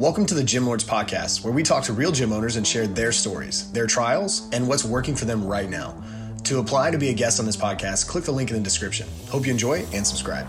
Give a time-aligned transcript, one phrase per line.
[0.00, 2.88] Welcome to the Gym Lords Podcast, where we talk to real gym owners and share
[2.88, 6.02] their stories, their trials, and what's working for them right now.
[6.42, 9.06] To apply to be a guest on this podcast, click the link in the description.
[9.28, 10.48] Hope you enjoy and subscribe.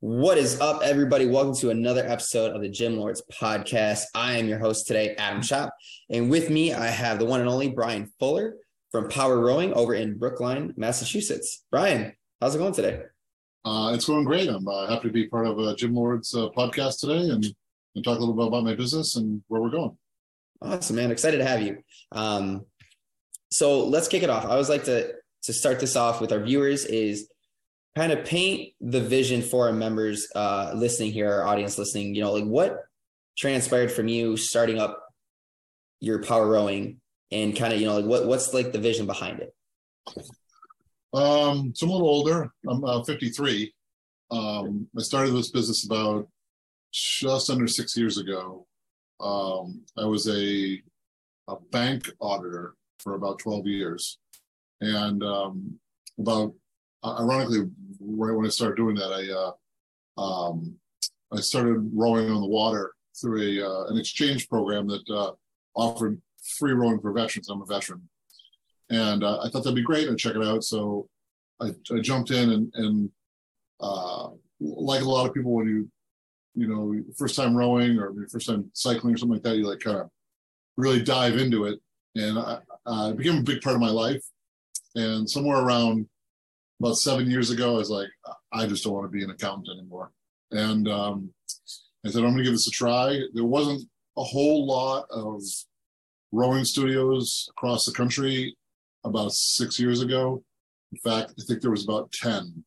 [0.00, 1.26] What is up, everybody?
[1.26, 4.06] Welcome to another episode of the Gym Lords Podcast.
[4.16, 5.72] I am your host today, Adam Shop.
[6.10, 8.56] and with me I have the one and only Bryan Fuller
[8.90, 11.64] from Power Rowing over in Brookline, Massachusetts.
[11.70, 13.02] Brian, how's it going today?
[13.64, 14.48] Uh, it's going great.
[14.48, 17.44] I'm uh, happy to be part of a Gym Lords uh, podcast today and,
[17.94, 19.96] and talk a little bit about my business and where we're going.
[20.62, 21.10] Awesome, man.
[21.10, 21.78] Excited to have you.
[22.12, 22.64] Um,
[23.50, 24.44] so let's kick it off.
[24.44, 25.14] I always like to
[25.44, 27.30] to start this off with our viewers is
[27.96, 32.14] kind of paint the vision for our members uh, listening here, our audience listening.
[32.14, 32.78] You know, like what
[33.38, 35.02] transpired from you starting up
[36.00, 37.00] your power rowing
[37.32, 39.54] and kind of you know like what what's like the vision behind it.
[41.12, 42.52] Um, so I'm a little older.
[42.68, 43.72] I'm uh, 53.
[44.30, 46.28] Um, I started this business about
[46.92, 48.66] just under six years ago.
[49.20, 50.80] Um, I was a,
[51.48, 54.18] a bank auditor for about 12 years.
[54.80, 55.78] And um,
[56.18, 56.54] about,
[57.02, 60.76] uh, ironically, right when I started doing that, I, uh, um,
[61.32, 65.32] I started rowing on the water through a, uh, an exchange program that uh,
[65.74, 66.20] offered
[66.58, 67.48] free rowing for veterans.
[67.48, 68.08] I'm a veteran
[68.90, 70.08] and uh, I thought that'd be great.
[70.08, 70.64] I'd check it out.
[70.64, 71.08] So
[71.60, 73.10] I, I jumped in and, and
[73.80, 74.28] uh,
[74.60, 75.88] like a lot of people, when you,
[76.54, 79.80] you know, first time rowing or first time cycling or something like that, you like
[79.80, 80.10] kind of
[80.76, 81.78] really dive into it.
[82.16, 84.22] And I, uh, it became a big part of my life.
[84.96, 86.08] And somewhere around
[86.80, 88.08] about seven years ago, I was like,
[88.52, 90.10] I just don't want to be an accountant anymore.
[90.50, 91.30] And um,
[92.04, 93.20] I said, I'm going to give this a try.
[93.34, 93.88] There wasn't
[94.18, 95.42] a whole lot of
[96.32, 98.56] rowing studios across the country
[99.04, 100.42] about six years ago.
[100.92, 102.64] In fact, I think there was about 10.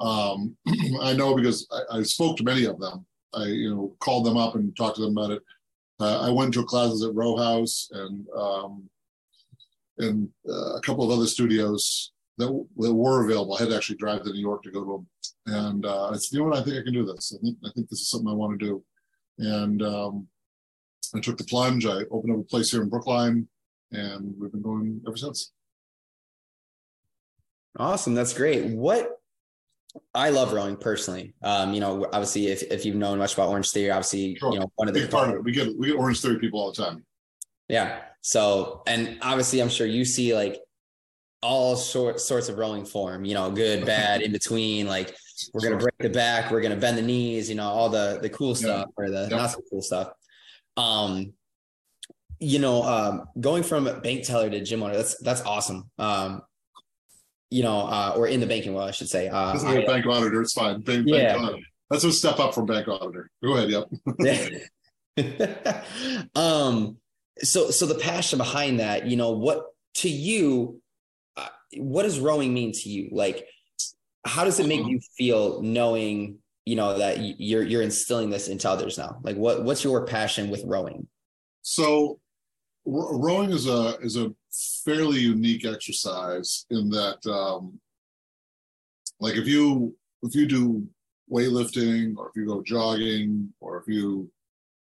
[0.00, 0.56] Um,
[1.00, 3.06] I know because I, I, spoke to many of them.
[3.32, 5.42] I, you know, called them up and talked to them about it.
[6.00, 8.88] Uh, I went to classes at Row House and um,
[9.98, 13.54] and uh, a couple of other studios that, that were available.
[13.54, 15.06] I had to actually drive to New York to go to them.
[15.46, 17.36] And uh, I said, you know what, I think I can do this.
[17.36, 18.84] I think I think this is something I want to do.
[19.38, 20.26] And um,
[21.14, 21.86] I took the plunge.
[21.86, 23.48] I opened up a place here in Brookline,
[23.92, 25.52] and we've been going ever since.
[27.78, 28.14] Awesome.
[28.14, 28.66] That's great.
[28.66, 29.10] What
[30.14, 31.34] I love rowing personally.
[31.42, 34.52] Um, you know, obviously if, if you've known much about Orange Theory, obviously, sure.
[34.52, 35.44] you know, one of the Big part of it.
[35.44, 37.04] We get we get Orange Theory people all the time.
[37.68, 38.00] Yeah.
[38.20, 40.60] So and obviously I'm sure you see like
[41.42, 44.86] all sort sorts of rowing form, you know, good, bad, in between.
[44.86, 45.14] Like
[45.52, 48.30] we're gonna break the back, we're gonna bend the knees, you know, all the the
[48.30, 49.04] cool stuff yeah.
[49.04, 50.10] or the not so cool stuff.
[50.76, 51.34] Um,
[52.40, 55.90] you know, um, going from bank teller to gym owner, that's that's awesome.
[55.98, 56.42] Um,
[57.54, 59.28] you know, uh, or in the banking world, I should say.
[59.28, 60.42] Uh, this is a bank auditor.
[60.42, 60.80] It's fine.
[60.80, 61.38] Bank, yeah.
[61.38, 63.30] Bank That's a step up from bank auditor.
[63.44, 63.70] Go ahead.
[65.16, 66.26] Yep.
[66.34, 66.96] um.
[67.42, 70.80] So, so the passion behind that, you know, what to you,
[71.36, 73.10] uh, what does rowing mean to you?
[73.12, 73.46] Like,
[74.24, 74.88] how does it make uh-huh.
[74.88, 79.20] you feel knowing, you know, that you're you're instilling this into others now?
[79.22, 81.06] Like, what what's your passion with rowing?
[81.62, 82.18] So,
[82.84, 84.34] rowing is a is a
[84.84, 87.78] fairly unique exercise in that um,
[89.20, 90.86] like if you if you do
[91.30, 94.30] weightlifting or if you go jogging or if you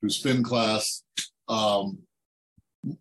[0.01, 1.03] do spin class
[1.47, 1.97] um,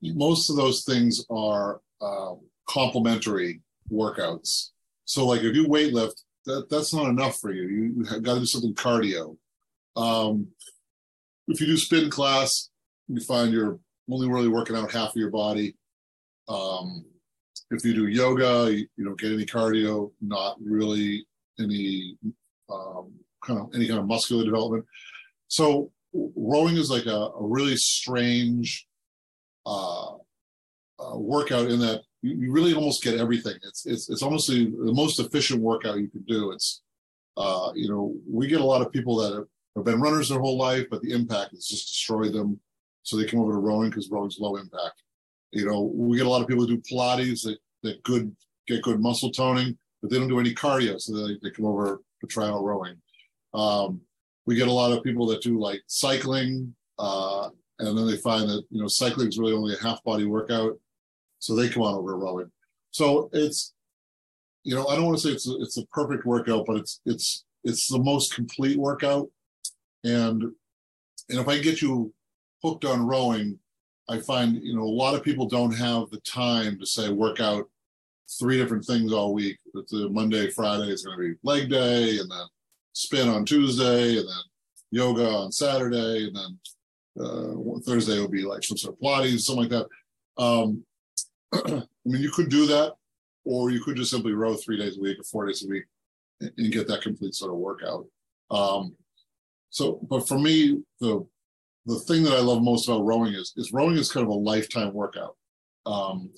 [0.02, 2.34] most of those things are uh,
[2.68, 3.60] complementary
[3.92, 4.70] workouts.
[5.04, 7.68] So like if you weightlift that that's not enough for you.
[7.68, 9.36] You have got to do something cardio.
[9.96, 10.48] Um,
[11.46, 12.70] if you do spin class
[13.08, 13.78] you find you're
[14.10, 15.74] only really working out half of your body.
[16.48, 17.04] Um,
[17.70, 21.26] if you do yoga, you, you, don't get any cardio, not really
[21.60, 22.16] any
[22.70, 23.12] um,
[23.44, 24.84] kind of any kind of muscular development.
[25.48, 28.86] So rowing is like a, a really strange
[29.66, 30.14] uh,
[30.98, 33.56] uh, workout in that you, you, really almost get everything.
[33.62, 36.52] It's it's it's almost the, the most efficient workout you can do.
[36.52, 36.82] It's
[37.36, 40.40] uh, you know we get a lot of people that have, have been runners their
[40.40, 42.58] whole life, but the impact has just destroyed them
[43.02, 45.02] so they come over to rowing because rowing's low impact.
[45.52, 48.34] You know, we get a lot of people who do Pilates that, that good
[48.66, 52.00] get good muscle toning, but they don't do any cardio, so they, they come over
[52.20, 52.96] to try out rowing.
[53.54, 54.00] Um,
[54.46, 57.48] we get a lot of people that do like cycling, uh,
[57.78, 60.78] and then they find that you know cycling is really only a half body workout,
[61.38, 62.50] so they come on over rowing.
[62.90, 63.74] So it's
[64.64, 67.00] you know I don't want to say it's a, it's a perfect workout, but it's
[67.06, 69.28] it's it's the most complete workout,
[70.04, 70.42] and
[71.28, 72.12] and if I get you
[72.62, 73.58] hooked on rowing,
[74.08, 77.40] I find you know a lot of people don't have the time to say work
[77.40, 77.68] out
[78.38, 79.58] three different things all week.
[79.74, 82.46] It's a Monday, Friday is going to be leg day, and then
[82.92, 84.42] spin on Tuesday, and then
[84.90, 86.58] yoga on Saturday, and then
[87.24, 89.86] uh, Thursday will be like some sort of Pilates, something like
[90.36, 90.42] that.
[90.42, 90.84] Um,
[91.52, 92.94] I mean, you could do that,
[93.44, 95.84] or you could just simply row three days a week or four days a week
[96.40, 98.06] and, and get that complete sort of workout.
[98.50, 98.94] Um,
[99.70, 101.26] so, but for me, the
[101.88, 104.34] the thing that I love most about rowing is is rowing is kind of a
[104.34, 105.36] lifetime workout.
[105.86, 106.30] Um,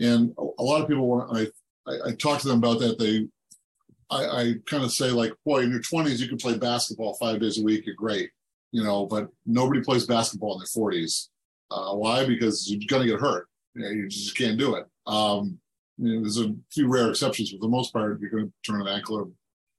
[0.00, 2.98] and a, lot of people want I, I I talk to them about that.
[2.98, 3.28] They
[4.10, 7.40] I, I kind of say like, boy, in your twenties you can play basketball five
[7.40, 7.86] days a week.
[7.86, 8.30] You're great,
[8.72, 11.30] you know, but nobody plays basketball in their forties.
[11.70, 12.26] Uh, why?
[12.26, 13.46] Because you're gonna get hurt.
[13.74, 14.84] You, know, you just can't do it.
[15.06, 15.58] Um,
[15.96, 17.52] you know, there's a few rare exceptions.
[17.52, 19.28] but For the most part, you're to turn an ankle or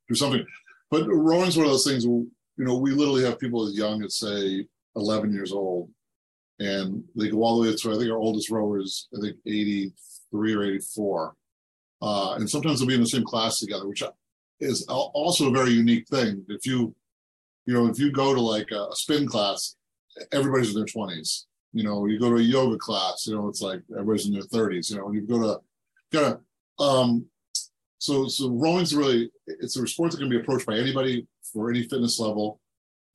[0.07, 0.45] do something.
[0.89, 2.07] But rowing's one of those things.
[2.07, 2.23] where
[2.57, 4.67] you know, we literally have people as young as say
[4.99, 5.89] 11 years old,
[6.59, 7.91] and they go all the way to.
[7.91, 11.35] I think our oldest rower is I think 83 or 84,
[12.01, 14.03] uh, and sometimes they'll be in the same class together, which
[14.59, 16.45] is also a very unique thing.
[16.49, 16.93] If you,
[17.65, 19.75] you know, if you go to like a spin class,
[20.31, 23.61] everybody's in their 20s you know, you go to a yoga class, you know, it's
[23.61, 25.61] like everybody's in their 30s, you know, when you go to
[26.19, 26.41] of
[26.79, 27.25] um
[27.99, 31.83] so so rowing's really it's a sport that can be approached by anybody for any
[31.83, 32.59] fitness level,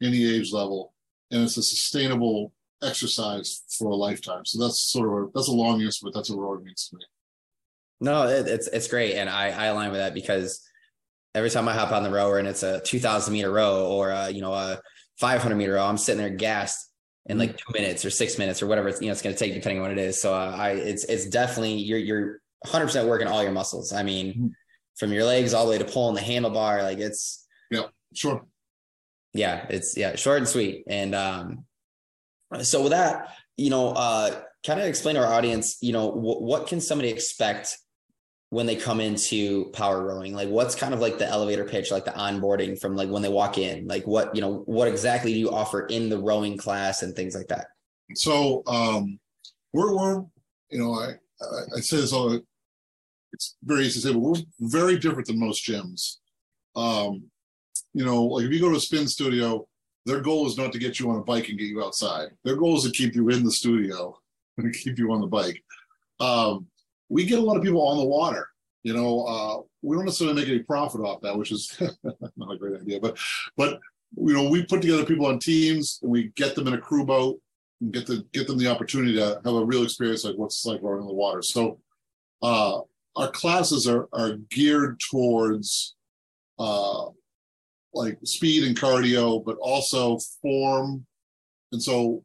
[0.01, 0.94] any age level,
[1.35, 2.53] and it's a sustainable
[2.83, 4.45] exercise for a lifetime.
[4.45, 6.97] So that's sort of a that's a long answer, but that's what rowing means to
[6.97, 7.05] me.
[8.01, 10.61] No, it, it's it's great, and I I align with that because
[11.35, 14.31] every time I hop on the rower and it's a 2,000 meter row or a,
[14.31, 14.81] you know a
[15.19, 16.91] 500 meter row, I'm sitting there gassed
[17.27, 19.39] in like two minutes or six minutes or whatever it's, you know it's going to
[19.39, 20.21] take depending on what it is.
[20.21, 23.93] So uh, I it's it's definitely you're you're 100 percent working all your muscles.
[23.93, 24.47] I mean, mm-hmm.
[24.97, 28.45] from your legs all the way to pulling the handlebar, like it's yeah, sure.
[29.35, 30.85] Yeah, it's yeah, short and sweet.
[30.87, 31.65] And um,
[32.63, 36.69] so with that, you know, uh, kind of explain to our audience, you know, what
[36.69, 37.77] can somebody expect
[38.51, 40.33] when they come into power rowing?
[40.33, 43.29] Like what's kind of like the elevator pitch like the onboarding from like when they
[43.29, 43.89] walk in?
[43.89, 47.35] Like what you know what exactly do you offer in the rowing class and things
[47.35, 47.67] like that?
[48.15, 49.19] So um
[49.73, 50.25] we're we're
[50.71, 51.15] you know i
[51.77, 52.39] i, say this all
[53.33, 56.19] it's very easy to say but we're very different than most gyms.
[56.77, 57.25] Um
[57.95, 59.67] you know like if you go to a spin studio
[60.07, 62.57] their goal is not to get you on a bike and get you outside their
[62.57, 64.17] goal is to keep you in the studio
[64.59, 65.63] and keep you on the bike
[66.21, 66.67] um
[67.09, 68.49] we get a lot of people on the water.
[68.83, 71.81] You know, uh, we don't necessarily make any profit off that, which is
[72.37, 73.01] not a great idea.
[73.01, 73.19] But,
[73.57, 73.81] but
[74.17, 77.05] you know, we put together people on teams and we get them in a crew
[77.05, 77.41] boat
[77.81, 80.81] and get the get them the opportunity to have a real experience like what's like
[80.83, 81.41] rowing in the water.
[81.41, 81.81] So,
[82.43, 82.81] uh,
[83.17, 85.95] our classes are are geared towards
[86.59, 87.07] uh,
[87.95, 91.07] like speed and cardio, but also form.
[91.73, 92.23] And so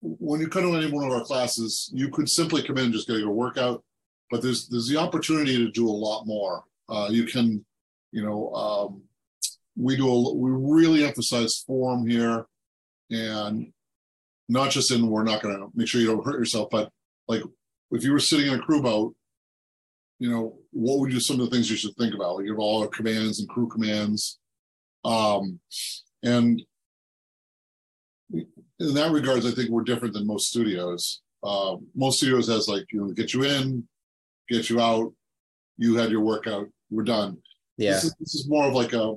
[0.00, 2.92] when you come to any one of our classes, you could simply come in and
[2.92, 3.84] just get your workout,
[4.30, 6.64] but there's there's the opportunity to do a lot more.
[6.88, 7.64] Uh, you can,
[8.12, 9.02] you know, um,
[9.76, 12.46] we do a, we really emphasize form here,
[13.10, 13.72] and
[14.48, 16.90] not just in we're not going to make sure you don't hurt yourself, but
[17.28, 17.42] like
[17.92, 19.14] if you were sitting in a crew boat,
[20.18, 22.36] you know, what would you some of the things you should think about?
[22.36, 24.39] Like you have all our commands and crew commands,
[25.04, 25.58] um,
[26.22, 26.62] and
[28.32, 31.20] in that regards, I think we're different than most studios.
[31.42, 33.86] Uh, most studios has like you know get you in,
[34.48, 35.12] get you out.
[35.78, 36.68] You had your workout.
[36.90, 37.38] We're done.
[37.76, 37.92] Yeah.
[37.92, 39.14] This is, this is more of like a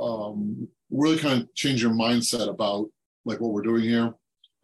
[0.00, 2.88] um, really kind of change your mindset about
[3.24, 4.12] like what we're doing here.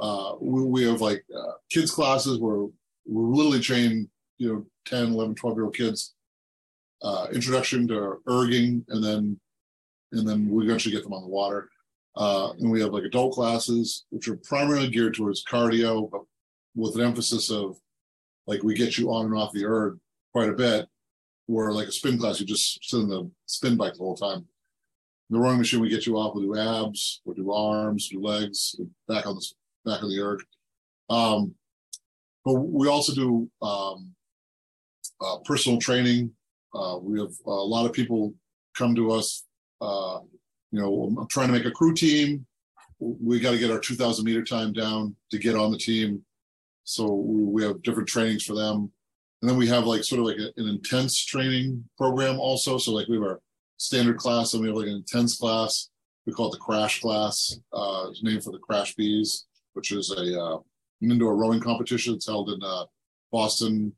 [0.00, 2.66] Uh, we, we have like uh, kids classes where
[3.06, 6.14] we're literally training you know 10 11 12 year old kids
[7.02, 9.38] uh, introduction to erging and then
[10.12, 11.68] and then we eventually get them on the water
[12.18, 16.22] uh, and we have like adult classes, which are primarily geared towards cardio, but
[16.74, 17.78] with an emphasis of
[18.46, 19.98] like we get you on and off the erg
[20.32, 20.86] quite a bit.
[21.46, 24.46] Where like a spin class, you just sit in the spin bike the whole time.
[25.30, 28.76] The rowing machine, we get you off, we do abs, we do arms, do legs,
[29.06, 29.46] back on the
[29.84, 30.40] back of the erg.
[31.08, 31.54] Um,
[32.44, 34.12] but we also do um,
[35.20, 36.32] uh, personal training.
[36.74, 38.34] Uh, we have a lot of people
[38.76, 39.44] come to us
[39.80, 40.20] uh,
[40.70, 42.46] you know, I'm trying to make a crew team.
[42.98, 46.22] We got to get our 2,000 meter time down to get on the team.
[46.84, 48.90] So we have different trainings for them.
[49.40, 52.76] And then we have like sort of like a, an intense training program also.
[52.78, 53.40] So like we have our
[53.76, 55.90] standard class and we have like an intense class.
[56.26, 57.58] We call it the crash class.
[57.72, 59.44] Uh, it's named for the CRASH-Bs,
[59.74, 60.58] which is a uh,
[61.00, 62.14] an indoor rowing competition.
[62.14, 62.84] It's held in uh,
[63.30, 63.92] Boston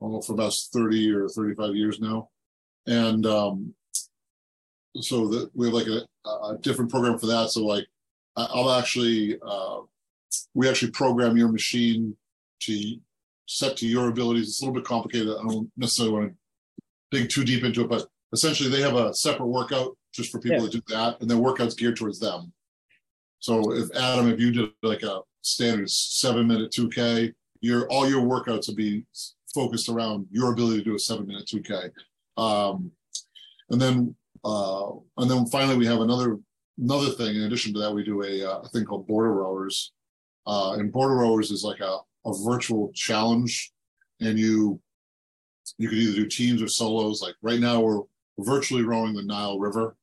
[0.00, 2.28] know, for about 30 or 35 years now.
[2.86, 3.74] And um,
[5.00, 7.50] so that we have like a, a, different program for that.
[7.50, 7.86] So like
[8.36, 9.80] I'll actually uh,
[10.54, 12.16] we actually program your machine
[12.60, 12.96] to
[13.46, 14.48] set to your abilities.
[14.48, 15.28] It's a little bit complicated.
[15.28, 19.14] I don't necessarily want to dig too deep into it, but essentially they have a
[19.14, 20.70] separate workout just for people Yeah.
[20.70, 22.52] to do that, and their workouts geared towards them.
[23.38, 28.22] So if Adam, if you did like a standard seven minute 2K, your all your
[28.22, 29.06] workouts will be
[29.54, 31.90] focused around your ability to do a seven minute 2K.
[32.36, 32.92] Um,
[33.70, 36.38] and then uh, and then finally we have another
[36.78, 37.36] another thing.
[37.36, 39.92] In addition to that, we do a, uh, a thing called border rowers.
[40.46, 43.72] Uh, and border rowers is like a, a virtual challenge,
[44.20, 44.80] and you
[45.78, 47.22] you can either do teams or solos.
[47.22, 48.00] Like right now, we're
[48.38, 49.96] virtually rowing the Nile River,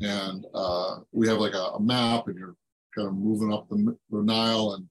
[0.00, 2.56] and uh, we have like a, a map, and you're
[2.94, 4.88] kind of moving up the, the Nile, and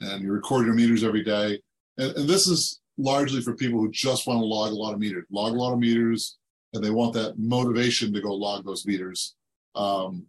[0.00, 1.60] and you record your meters every day.
[1.98, 5.00] And, and this is largely for people who just want to log a lot of
[5.00, 6.38] meters, log a lot of meters,
[6.78, 9.34] and they want that motivation to go log those meters.
[9.74, 10.26] Um,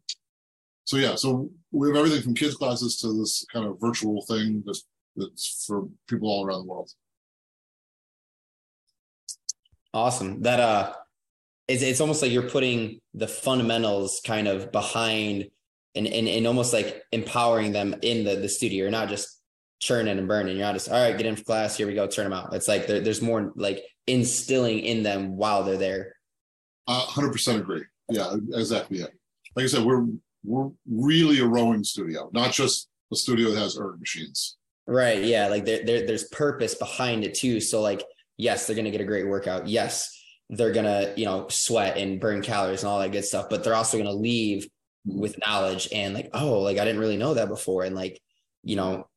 [0.85, 4.63] so yeah, so we have everything from kids classes to this kind of virtual thing
[4.65, 6.89] that's that's for people all around the world.
[9.93, 10.41] Awesome.
[10.41, 10.93] That uh
[11.67, 15.49] it's it's almost like you're putting the fundamentals kind of behind
[15.93, 18.83] and and, and almost like empowering them in the the studio.
[18.83, 19.39] You're not just
[19.79, 20.57] churning and burning.
[20.57, 22.53] You're not just all right, get in for class, here we go, turn them out.
[22.55, 26.15] It's like there, there's more like instilling in them while they're there.
[26.89, 27.83] Uh, Hundred percent agree.
[28.09, 28.99] Yeah, exactly.
[28.99, 29.05] Yeah,
[29.55, 30.07] like I said, we're
[30.43, 34.57] we're really a rowing studio, not just a studio that has erg machines.
[34.87, 35.23] Right.
[35.23, 35.49] Yeah.
[35.49, 37.59] Like there, there there's purpose behind it too.
[37.61, 38.03] So like,
[38.37, 39.67] yes, they're gonna get a great workout.
[39.67, 40.09] Yes,
[40.49, 43.75] they're gonna, you know, sweat and burn calories and all that good stuff, but they're
[43.75, 44.67] also gonna leave
[45.05, 47.83] with knowledge and like, oh, like I didn't really know that before.
[47.83, 48.19] And like,
[48.63, 49.07] you know,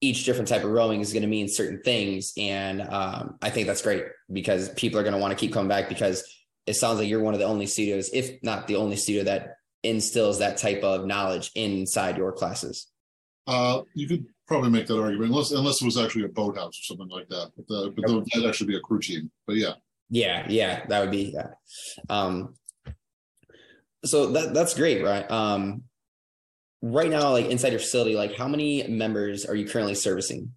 [0.00, 2.32] each different type of rowing is going to mean certain things.
[2.36, 4.02] And um, I think that's great
[4.32, 6.24] because people are going to want to keep coming back because
[6.66, 9.56] it sounds like you're one of the only studios, if not the only studio that
[9.82, 12.88] instills that type of knowledge inside your classes.
[13.46, 16.82] Uh, you could probably make that argument, unless unless it was actually a boathouse or
[16.82, 17.50] something like that.
[17.56, 19.30] But, the, but the, that'd actually be a crew team.
[19.46, 19.74] But yeah,
[20.10, 21.48] Yeah, yeah, that would be yeah.
[22.08, 22.54] Um
[24.04, 25.28] so that that's great, right?
[25.30, 25.84] Um
[26.82, 30.52] right now, like inside your facility, like how many members are you currently servicing?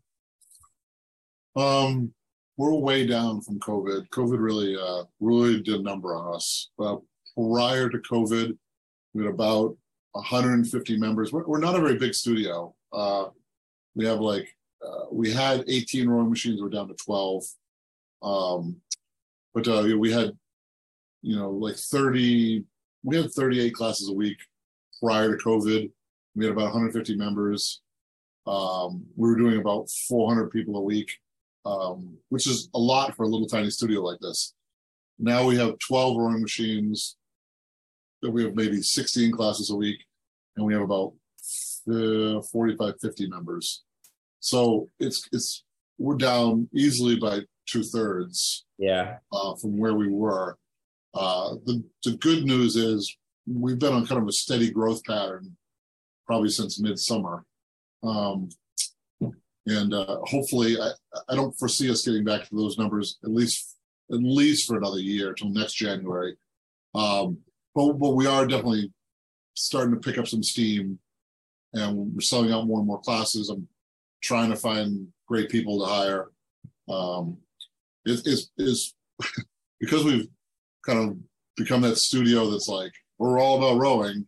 [1.55, 2.13] um,
[2.57, 4.09] we're way down from COVID.
[4.09, 6.69] COVID really uh, really did a number on us.
[6.79, 6.97] Uh,
[7.35, 8.57] prior to COVID,
[9.13, 9.75] we had about
[10.13, 11.33] 150 members.
[11.33, 12.73] We're, we're not a very big studio.
[12.93, 13.25] Uh,
[13.95, 16.61] we have like uh, we had 18 rowing machines.
[16.61, 17.43] We're down to 12.
[18.23, 18.77] Um,
[19.53, 20.31] but uh, we had
[21.21, 22.63] you know like 30.
[23.03, 24.37] We had 38 classes a week
[25.01, 25.91] prior to COVID.
[26.35, 27.81] We had about 150 members.
[28.47, 31.17] Um, we were doing about 400 people a week,
[31.65, 34.53] um, which is a lot for a little tiny studio like this.
[35.19, 37.17] Now we have 12 rowing machines.
[38.21, 39.99] We have maybe 16 classes a week,
[40.57, 41.13] and we have about
[41.91, 43.83] uh, 45, 50 members.
[44.39, 45.63] So it's it's
[45.97, 49.17] we're down easily by two thirds Yeah.
[49.31, 50.57] uh, from where we were.
[51.13, 53.15] Uh, the the good news is
[53.47, 55.55] we've been on kind of a steady growth pattern
[56.27, 57.45] probably since midsummer.
[58.03, 58.49] Um,
[59.67, 60.91] and uh, hopefully, I,
[61.29, 63.75] I don't foresee us getting back to those numbers at least
[64.11, 66.35] at least for another year till next January.
[66.93, 67.39] Um,
[67.73, 68.91] but but we are definitely
[69.55, 70.99] starting to pick up some steam,
[71.73, 73.49] and we're selling out more and more classes.
[73.49, 73.67] I'm
[74.21, 76.31] trying to find great people to hire.
[76.87, 77.37] Um,
[78.05, 78.93] it, it's it's
[79.79, 80.27] because we've
[80.85, 81.17] kind of
[81.57, 84.27] become that studio that's like we're all about rowing.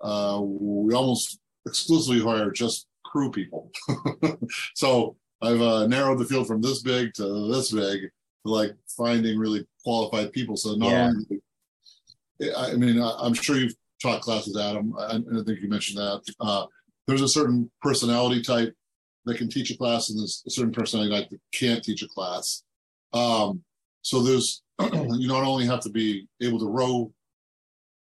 [0.00, 3.70] Uh, we almost exclusively hire just crew people.
[4.74, 9.38] so I've uh, narrowed the field from this big to this big, to like finding
[9.38, 10.56] really qualified people.
[10.56, 11.12] So not Yeah.
[12.40, 14.94] only, I mean, I, I'm sure you've taught classes, Adam.
[14.98, 16.22] I, I think you mentioned that.
[16.40, 16.66] Uh,
[17.06, 18.74] there's a certain personality type
[19.26, 22.08] that can teach a class, and there's a certain personality type that can't teach a
[22.08, 22.64] class.
[23.12, 23.62] Um,
[24.00, 27.12] so there's you not only have to be able to row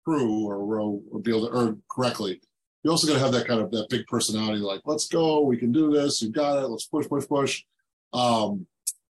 [0.05, 2.41] crew or row or be able to erg correctly,
[2.87, 5.57] you also got to have that kind of that big personality, like let's go, we
[5.57, 7.65] can do this, you got it, let's push, push, push.
[8.13, 8.65] Um,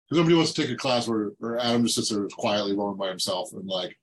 [0.07, 2.95] because nobody wants to take a class where, where Adam just sits there quietly rowing
[2.95, 3.97] by himself and like,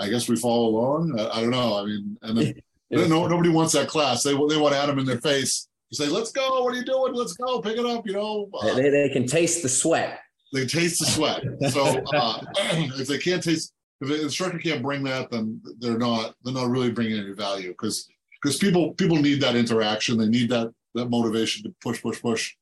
[0.00, 1.16] I guess we follow along.
[1.16, 1.78] I, I don't know.
[1.78, 2.54] I mean, and then
[3.08, 4.24] no, nobody wants that class.
[4.24, 6.64] They they want Adam in their face to say, "Let's go.
[6.64, 7.14] What are you doing?
[7.14, 7.60] Let's go.
[7.60, 10.18] Pick it up." You know, uh, They, they can taste the sweat.
[10.52, 11.44] they taste the sweat.
[11.70, 12.40] So uh,
[12.98, 16.68] if they can't taste, if the instructor can't bring that, then they're not they're not
[16.68, 18.08] really bringing any value because
[18.44, 20.18] because people people need that interaction.
[20.18, 22.54] They need that that motivation to push, push, push.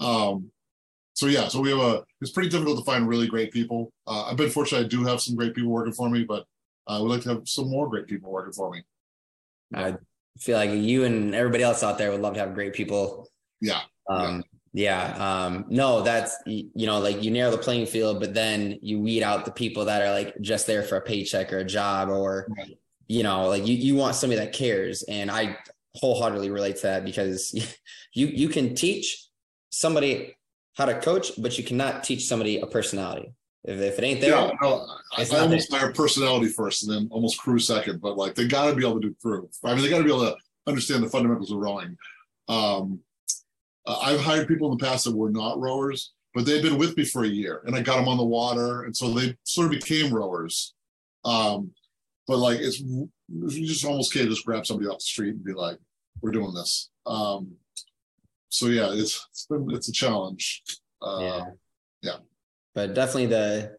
[0.00, 0.50] Um,
[1.14, 2.04] so yeah, so we have a.
[2.20, 3.92] It's pretty difficult to find really great people.
[4.06, 4.86] Uh, I've been fortunate.
[4.86, 6.44] I do have some great people working for me, but
[6.88, 8.82] I would like to have some more great people working for me.
[9.72, 9.96] I
[10.38, 13.28] feel like you and everybody else out there would love to have great people.
[13.60, 13.82] Yeah.
[14.08, 14.42] Um,
[14.72, 15.14] yeah.
[15.18, 19.22] Um, no, that's, you know, like you narrow the playing field, but then you weed
[19.22, 22.46] out the people that are like just there for a paycheck or a job or,
[22.56, 22.78] Right.
[23.08, 25.56] You know, like you you want somebody that cares, and I
[25.94, 27.52] wholeheartedly relate to that because
[28.12, 29.26] you you can teach
[29.70, 30.36] somebody
[30.74, 33.32] how to coach, but you cannot teach somebody a personality.
[33.64, 34.86] If, if it ain't there, yeah, no,
[35.16, 38.70] I, I almost hire personality first and then almost crew second, but like they got
[38.70, 39.48] to be able to do crew.
[39.64, 40.36] I mean, they got to be able to
[40.66, 41.96] understand the fundamentals of rowing.
[42.46, 43.00] Um,
[43.86, 46.96] uh, I've hired people in the past that were not rowers, but they've been with
[46.96, 49.66] me for a year, and I got them on the water, and so they sort
[49.66, 50.74] of became rowers.
[51.24, 51.72] Um,
[52.28, 53.10] but like it's you
[53.66, 55.78] just almost can't just grab somebody off the street and be like,
[56.20, 57.52] "We're doing this." Um,
[58.50, 60.62] so yeah, it's it's, been, it's a challenge.
[61.00, 61.44] Uh, yeah,
[62.02, 62.16] yeah.
[62.74, 63.76] but definitely the,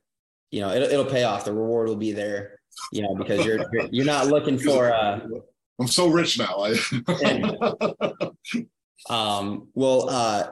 [0.50, 1.46] you know, it'll it'll pay off.
[1.46, 2.60] The reward will be there,
[2.92, 5.20] you know, because you're you're, you're not looking for uh
[5.80, 6.66] I'm so rich now.
[6.66, 8.32] I
[9.10, 10.50] um well uh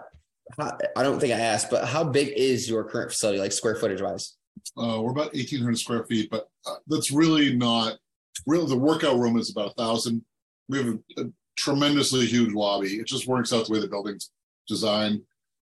[0.96, 4.02] I don't think I asked, but how big is your current facility, like square footage
[4.02, 4.37] wise?
[4.78, 7.98] Uh, we're about 1,800 square feet, but uh, that's really not.
[8.46, 10.24] Really, the workout room is about a thousand.
[10.70, 11.26] We have a, a
[11.58, 12.96] tremendously huge lobby.
[12.96, 14.32] It just works out the way the building's
[14.68, 15.22] designed.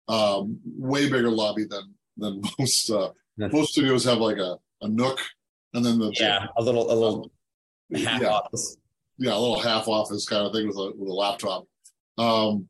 [0.08, 5.18] Um, way bigger lobby than than most uh, most studios have like a, a nook,
[5.74, 7.30] and then the Yeah, a little a little
[7.94, 8.76] half yeah, office.
[9.18, 11.66] yeah, a little half office kind of thing with a with a laptop.
[12.18, 12.68] Um,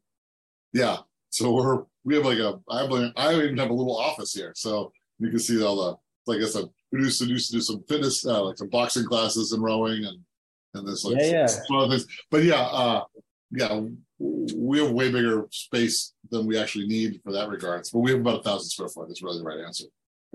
[0.72, 0.98] yeah,
[1.30, 4.32] so we're we have like a I have like, I even have a little office
[4.32, 7.56] here, so you can see all the like I said, we used to used to
[7.56, 10.18] do some fitness uh, like some boxing classes and rowing and
[10.74, 11.46] and this like Yeah, yeah.
[11.46, 12.06] some other things.
[12.30, 13.04] But yeah, uh,
[13.50, 13.80] yeah,
[14.18, 17.90] we have way bigger space than we actually need for that regards.
[17.90, 19.08] But we have about a thousand square foot.
[19.08, 19.84] That's really the right answer.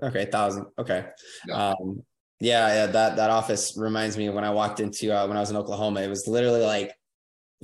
[0.02, 0.66] Okay, thousand.
[0.78, 1.06] Okay.
[1.46, 1.68] Yeah.
[1.68, 2.02] Um,
[2.40, 2.86] yeah, yeah.
[2.86, 6.00] That that office reminds me when I walked into uh, when I was in Oklahoma.
[6.00, 6.92] It was literally like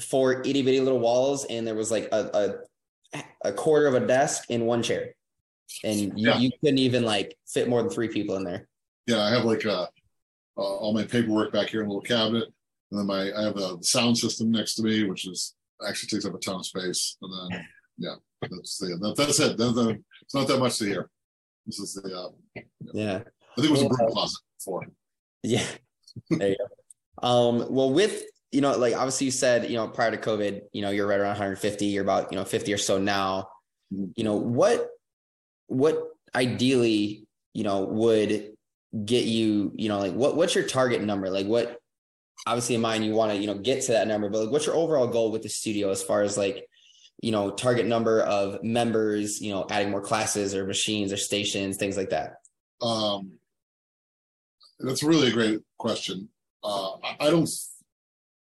[0.00, 2.54] four itty bitty little walls, and there was like a
[3.14, 5.14] a, a quarter of a desk and one chair,
[5.84, 6.38] and you, Yeah.
[6.38, 8.68] you couldn't even like fit more than three people in there.
[9.06, 9.86] Yeah, I have like uh,
[10.56, 12.44] uh, all my paperwork back here in a little cabinet,
[12.90, 15.54] and then my I have a sound system next to me, which is
[15.86, 17.16] actually takes up a ton of space.
[17.22, 17.64] And then
[17.98, 19.56] yeah, that's the, that, that's it.
[19.56, 21.10] That's the, it's not that much to hear.
[21.66, 22.62] This is the uh,
[22.92, 23.16] Yeah.
[23.16, 24.86] I think it was a broom closet before.
[25.42, 25.64] Yeah.
[26.30, 27.26] There you go.
[27.28, 30.82] Um, well, with you know, like obviously you said, you know, prior to COVID, you
[30.82, 33.48] know, you're right around 150, you're about, you know, 50 or so now.
[33.92, 34.12] Mhm.
[34.16, 34.88] You know, what
[35.68, 36.02] what
[36.34, 38.52] ideally, you know, would
[39.04, 41.30] get you, you know, like what what's your target number?
[41.30, 41.78] Like what
[42.46, 44.66] obviously in mind you want to, you know, get to that number, but like what's
[44.66, 46.66] your overall goal with the studio as far as like,
[47.20, 51.76] you know, target number of members, you know, adding more classes or machines or stations,
[51.76, 52.34] things like that.
[52.80, 53.32] Um,
[54.78, 56.28] that's really a great question.
[56.62, 57.48] Uh, I, don't,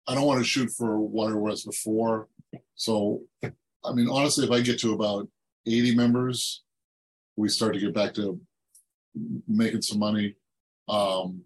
[0.07, 2.29] I don't want to shoot for what it was before.
[2.75, 5.29] So, I mean, honestly, if I get to about
[5.66, 6.62] 80 members,
[7.40, 8.40] we start to get back to
[9.48, 10.37] making some money.
[10.88, 11.42] Um,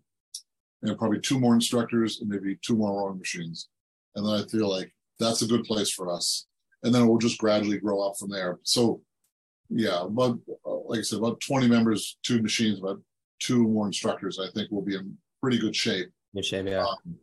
[0.84, 3.68] and probably two more instructors and maybe two more rowing machines.
[4.14, 6.46] And then I feel like that's a good place for us.
[6.82, 8.58] And then we'll just gradually grow up from there.
[8.62, 9.00] So,
[9.70, 13.00] yeah, about like I said, about 20 members, two machines, about
[13.40, 14.38] two more instructors.
[14.38, 16.10] I think we'll be in pretty good shape.
[16.34, 16.84] Good shape, yeah.
[16.84, 17.16] Um,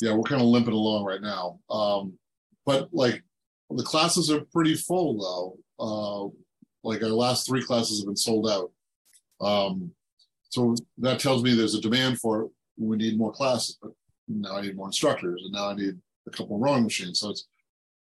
[0.00, 1.58] yeah, we're kind of limping along right now.
[1.70, 2.18] Um,
[2.66, 3.22] but like
[3.70, 5.58] the classes are pretty full though.
[5.80, 6.28] Uh,
[6.82, 8.70] like our last three classes have been sold out.
[9.40, 9.92] Um,
[10.50, 12.50] so that tells me there's a demand for it.
[12.78, 13.92] We need more classes, but
[14.28, 17.20] now I need more instructors, and now I need a couple of rowing machines.
[17.20, 17.46] So it's,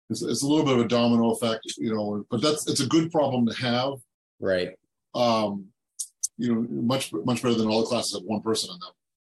[0.09, 2.25] it's it's a little bit of a domino effect, you know.
[2.29, 3.93] But that's it's a good problem to have.
[4.39, 4.71] Right.
[5.15, 5.65] Um,
[6.37, 8.91] you know, much much better than all the classes have one person in them.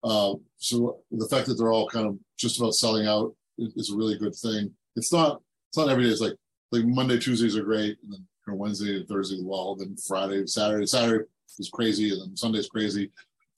[0.03, 3.91] Uh, so the fact that they're all kind of just about selling out is, is
[3.91, 4.71] a really good thing.
[4.95, 6.09] It's not it's not every day.
[6.09, 6.35] It's like
[6.71, 10.85] like Monday, Tuesdays are great, and then of Wednesday and Thursday well, then Friday, Saturday,
[10.85, 11.25] Saturday
[11.57, 13.11] is crazy, and then Sunday's crazy.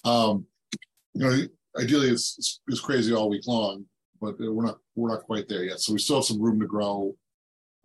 [0.03, 0.45] Um,
[1.13, 1.37] you know,
[1.77, 3.85] ideally it's, it's it's crazy all week long,
[4.19, 5.79] but we're not we're not quite there yet.
[5.79, 7.15] So we still have some room to grow,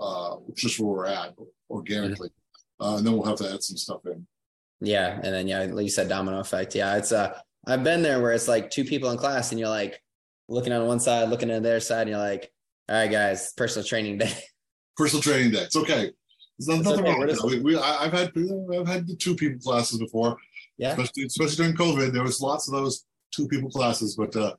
[0.01, 1.35] uh, just where we're at
[1.71, 2.31] organically,
[2.81, 4.27] uh, and then we'll have to add some stuff in.
[4.81, 6.75] Yeah, and then yeah, like you said, domino effect.
[6.75, 9.69] Yeah, it's uh, I've been there where it's like two people in class, and you're
[9.69, 10.03] like
[10.49, 12.53] looking on one side, looking at their side, and you're like,
[12.89, 14.33] all right, guys, personal training day.
[14.97, 15.63] personal training day.
[15.63, 16.13] It's okay.
[16.59, 17.47] There's nothing okay, wrong with that.
[17.47, 18.33] We, we, I- I've had
[18.75, 20.37] I've had the two people classes before,
[20.79, 22.13] Yeah, especially especially during COVID.
[22.13, 24.55] There was lots of those two people classes, but uh,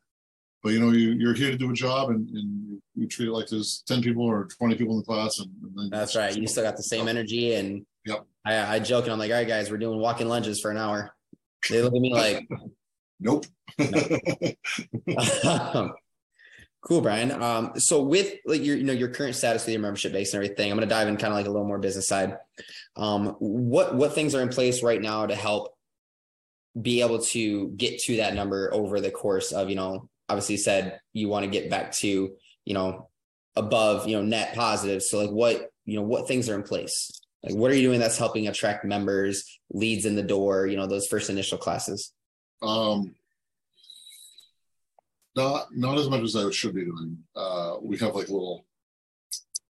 [0.64, 3.32] but you know you you're here to do a job, and, and you, treat it
[3.32, 6.36] like there's ten people or twenty people in the class, and, and then that's right.
[6.38, 8.26] You still got the same energy, and Yep.
[8.46, 10.78] I, I joke and I'm like, all right, guys, we're doing walking lunges for an
[10.78, 11.14] hour.
[11.70, 12.48] They look at me like,
[13.20, 13.46] Nope.
[16.88, 17.32] cool, Bryan.
[17.44, 20.42] Um, so with like your, you know, your current status with your membership base and
[20.42, 22.38] everything, I'm to dive in kind of like a little more business side.
[22.96, 25.76] Um, what, what things are in place right now to help
[26.82, 30.60] be able to get to that number over the course of, you know, obviously you
[30.60, 32.32] said you want to get back to,
[32.64, 33.10] you know,
[33.58, 35.04] above, you know, net positive.
[35.04, 37.12] So like what, you know, what things are in place?
[37.44, 40.88] Like what are you doing that's helping attract members, leads in the door, you know,
[40.88, 42.14] those first initial classes?
[42.62, 43.14] Um,
[45.38, 47.18] not not as much as I should be doing.
[47.36, 48.66] Uh, we have like little,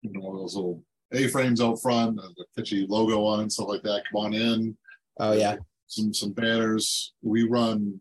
[0.02, 3.52] you know, one of those little A-frames out front, uh, the pitchy logo on and
[3.52, 4.02] stuff like that.
[4.10, 4.76] Come on in.
[5.20, 5.56] Oh yeah.
[5.86, 7.14] Some some banners.
[7.22, 8.00] We run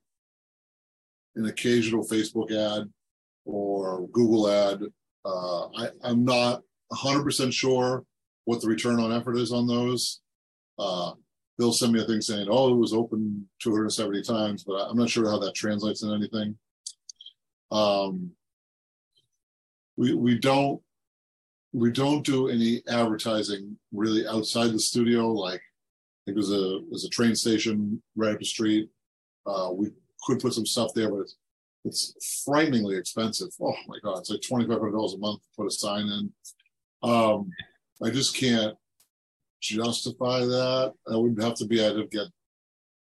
[1.36, 2.90] an occasional Facebook ad
[3.46, 4.82] or Google ad.
[5.24, 8.04] Uh, I, I'm not 100% sure
[8.46, 10.22] what the return on effort is on those.
[10.80, 11.12] Uh,
[11.58, 15.10] they'll send me a thing saying, "Oh, it was open 270 times," but I'm not
[15.10, 16.58] sure how that translates in anything.
[17.72, 18.32] Um,
[19.98, 20.82] we we don't
[21.74, 25.28] we don't do any advertising really outside the studio.
[25.32, 25.62] Like
[26.28, 28.90] it was a there's a train station right up the street.
[29.46, 29.92] Uh, we
[30.26, 31.36] could put some stuff there, but it's
[31.84, 33.50] it's frighteningly expensive.
[33.62, 36.08] Oh my god, it's like twenty five hundred dollars a month to put a sign
[36.08, 36.32] in.
[37.04, 37.50] Um,
[38.04, 38.76] I just can't
[39.62, 40.94] justify that.
[41.12, 42.28] I would have to be I'd have get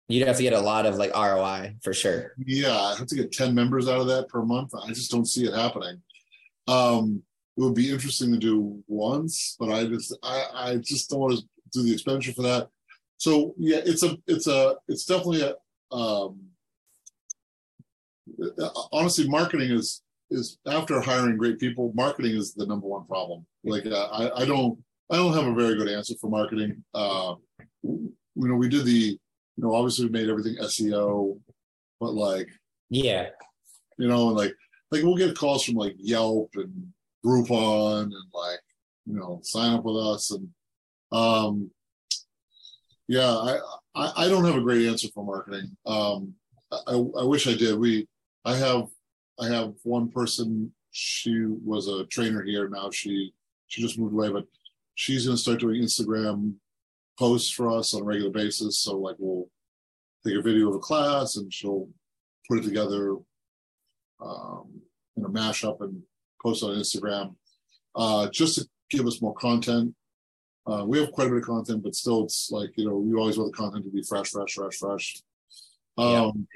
[0.07, 2.33] You'd have to get a lot of like ROI for sure.
[2.45, 4.73] yeah, I have to get 10 members out of that per month.
[4.73, 6.01] I just don't see it happening.
[6.67, 7.21] Um,
[7.57, 11.39] it would be interesting to do once, but I just I, I just don't want
[11.39, 11.43] to
[11.73, 12.69] do the expenditure for that.
[13.17, 16.39] So yeah, it's a it's a it's definitely a um
[18.91, 23.45] honestly marketing is is after hiring great people, marketing is the number one problem.
[23.63, 24.77] Like uh, I, I don't
[25.09, 26.83] I don't have a very good answer for marketing.
[26.93, 27.35] Uh,
[27.83, 29.17] you know, we did the,
[29.57, 31.39] you know, obviously we made everything SEO,
[31.99, 32.47] but like,
[32.89, 33.29] Yeah.
[33.97, 34.53] you know, and like,
[34.91, 36.93] like we'll get calls from like Yelp and
[37.25, 38.59] Groupon and like,
[39.05, 40.47] you know, sign up with us and,
[41.11, 41.71] um,
[43.07, 43.59] yeah, I,
[43.95, 45.75] I, I don't have a great answer for marketing.
[45.85, 46.33] Um,
[46.71, 47.79] I, I wish I did.
[47.79, 48.07] We,
[48.45, 48.87] I have,
[49.39, 50.71] I have one person.
[50.91, 52.67] She was a trainer here.
[52.67, 53.33] Now she,
[53.67, 54.45] she just moved away, but
[54.95, 56.53] she's going to start doing Instagram
[57.17, 58.79] posts for us on a regular basis.
[58.79, 59.49] So like we'll
[60.25, 61.87] take a video of a class and she'll
[62.47, 63.15] put it together
[64.19, 64.81] um,
[65.15, 66.01] in a mashup and
[66.41, 67.35] post on Instagram
[67.95, 69.93] uh, just to give us more content.
[70.65, 73.17] Uh, we have quite a bit of content, but still, it's like you know we
[73.17, 75.21] always want the content to be fresh, fresh, fresh, fresh.
[75.97, 76.47] Um,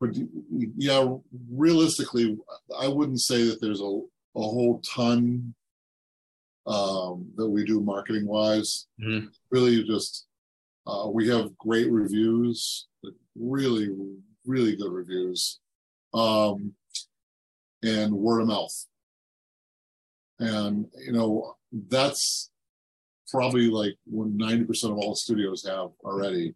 [0.00, 0.10] but
[0.76, 1.14] yeah,
[1.48, 2.36] realistically,
[2.76, 5.54] I wouldn't say that there's a, a whole ton
[6.66, 8.86] um, that we do marketing wise.
[9.00, 9.28] Mhm.
[9.50, 10.26] Really, just
[10.86, 13.88] uh, we have great reviews, like really,
[14.44, 15.60] really good reviews,
[16.14, 16.74] um,
[17.82, 18.86] and word of mouth.
[20.38, 21.56] And you know
[21.88, 22.50] that's
[23.28, 26.54] probably like when ninety percent of all studios have already.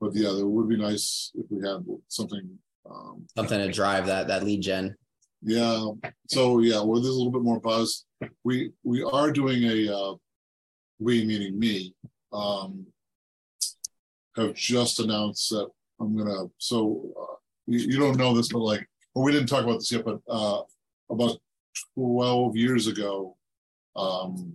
[0.00, 4.28] But yeah, it would be nice if we had something um, Something to drive that
[4.28, 4.96] that lead gen.
[5.42, 5.86] yeah.
[6.28, 8.04] So yeah, well, there's a little bit more buzz.
[8.44, 10.14] We we are doing a uh,
[10.98, 11.94] we meaning me
[12.32, 12.86] um,
[14.36, 15.68] have just announced that
[16.00, 16.46] I'm gonna.
[16.58, 17.34] So uh,
[17.66, 20.20] you, you don't know this, but like, well, we didn't talk about this yet, but
[20.28, 20.62] uh,
[21.10, 21.38] about
[21.94, 23.36] 12 years ago,
[23.96, 24.54] um,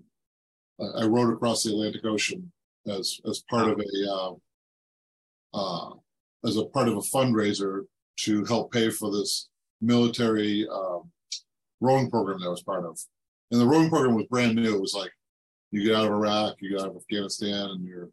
[0.80, 2.52] I, I rode across the Atlantic Ocean
[2.88, 4.34] as as part of a uh,
[5.54, 5.94] uh,
[6.46, 9.50] as a part of a fundraiser to help pay for this
[9.84, 11.12] military um,
[11.82, 12.98] rowing program that I was part of.
[13.52, 14.76] And the rowing program was brand new.
[14.76, 15.12] It was like
[15.72, 18.10] you get out of Iraq, you get out of Afghanistan, and you're a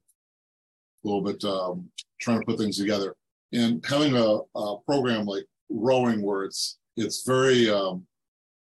[1.05, 3.15] little bit um, trying to put things together.
[3.53, 8.07] And having a, a program like rowing, where it's it's very um,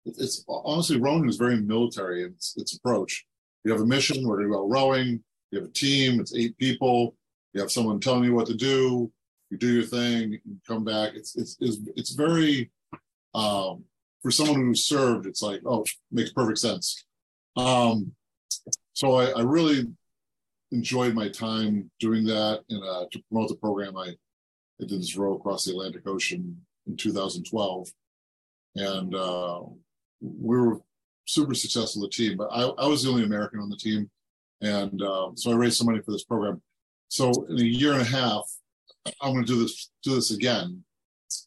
[0.05, 3.25] it's honestly rowing is very military in its, its approach.
[3.63, 4.27] You have a mission.
[4.27, 5.23] We're going to go rowing.
[5.51, 6.19] You have a team.
[6.19, 7.15] It's eight people.
[7.53, 9.11] You have someone telling you what to do.
[9.49, 10.33] You do your thing.
[10.33, 11.13] You come back.
[11.15, 12.71] It's it's it's, it's very
[13.35, 13.83] um,
[14.23, 15.27] for someone who served.
[15.27, 17.05] It's like oh, makes perfect sense.
[17.55, 18.13] Um,
[18.93, 19.85] so I, I really
[20.71, 23.97] enjoyed my time doing that and uh, to promote the program.
[23.97, 24.07] I,
[24.81, 27.87] I did this row across the Atlantic Ocean in 2012,
[28.75, 29.61] and uh,
[30.21, 30.81] we were
[31.25, 32.37] super successful the team.
[32.37, 34.09] But I, I was the only American on the team,
[34.61, 36.61] and uh, so I raised some money for this program.
[37.09, 38.43] So in a year and a half,
[39.21, 40.83] I'm going to do this do this again,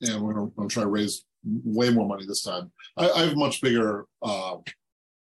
[0.03, 1.25] and we're going to try to raise
[1.65, 2.71] way more money this time.
[2.97, 4.57] I, I have much bigger uh,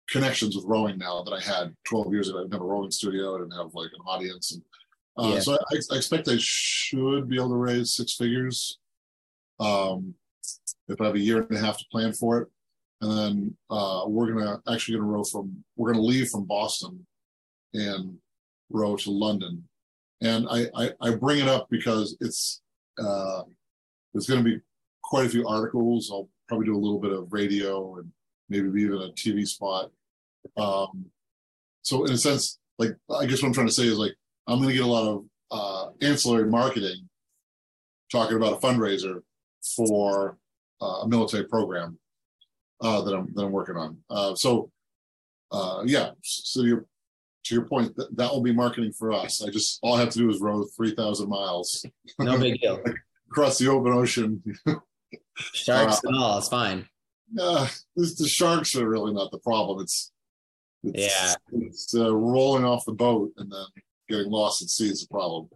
[0.09, 2.39] connections with rowing now than I had 12 years ago.
[2.39, 3.35] I didn't have a rowing studio.
[3.35, 4.61] I didn't have like an audience, and
[5.17, 5.39] uh, Yeah.
[5.39, 8.79] so I, I expect I should be able to raise six figures.
[9.59, 10.15] Um,
[10.87, 12.47] if I have a year and a half to plan for it,
[13.01, 17.05] and then uh, we're gonna actually gonna row from we're gonna leave from Boston
[17.73, 18.17] and
[18.69, 19.63] row to London.
[20.21, 22.61] And I, I, I bring it up because it's
[22.97, 23.43] uh,
[24.13, 24.61] it's going to be
[25.13, 26.09] quite a few articles.
[26.11, 28.11] I'll probably do a little bit of radio and
[28.49, 29.91] maybe even a TV spot.
[30.57, 31.05] Um,
[31.83, 34.15] so in a sense, like I guess what I'm trying to say is like
[34.47, 37.07] I'm going to get a lot of uh, ancillary marketing
[38.11, 39.21] talking about a fundraiser
[39.77, 40.39] for
[40.81, 41.99] uh, a military program
[42.81, 43.99] uh, that I'm that I'm working on.
[44.09, 44.71] Uh, so
[45.51, 46.87] uh, yeah, so you're
[47.43, 49.43] to your point, that, that will be marketing for us.
[49.43, 51.85] I just all I have to do is row three thousand miles.
[52.17, 52.83] No big deal.
[53.29, 54.41] Across the open ocean.
[55.37, 56.87] Sharks and all, it's fine.
[57.39, 59.81] Uh, this, the sharks are really not the problem.
[59.81, 60.11] It's,
[60.83, 61.35] it's Yeah.
[61.61, 63.65] it's uh, rolling off the boat and then
[64.09, 65.47] getting lost at sea is the problem.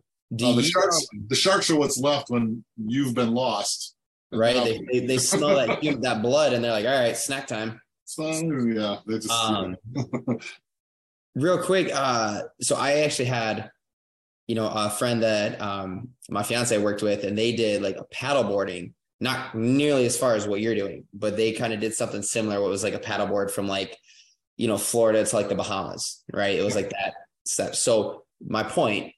[0.42, 3.96] Uh, the sharks, the sharks are what's left when you've been lost.
[4.32, 4.56] right?
[4.56, 7.80] Now- They, they, they smell that that blood and they're like, all right, snack time.
[8.18, 8.44] not-
[8.76, 9.76] yeah, they just Um,
[11.36, 13.70] real quick, uh, so I actually had,
[14.48, 18.06] you know, a friend that um, my fiance worked with, and they did like a
[18.06, 21.94] paddle boarding, not nearly as far as what you're doing, but they kind of did
[21.94, 22.62] something similar.
[22.62, 23.98] What was like a paddleboard from like,
[24.58, 26.56] you know, Florida to like the Bahamas, right?
[26.58, 27.14] It was like that
[27.46, 27.76] step.
[27.76, 29.14] So my point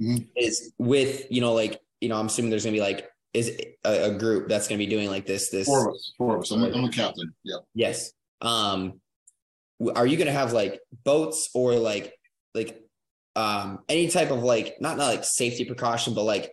[0.00, 0.28] Mhm.
[0.36, 4.10] is with, you know, like, you know, I'm assuming there's gonna be like is a,
[4.10, 6.50] a group that's gonna be doing like this, this four of us, four of us.
[6.50, 7.32] I'm, a- I'm a captain.
[7.44, 7.58] Yeah.
[7.74, 8.12] Yes.
[8.40, 9.00] Um,
[9.94, 12.14] are you gonna have like boats or like
[12.54, 12.80] like
[13.36, 16.52] um any type of like not not like safety precaution, but like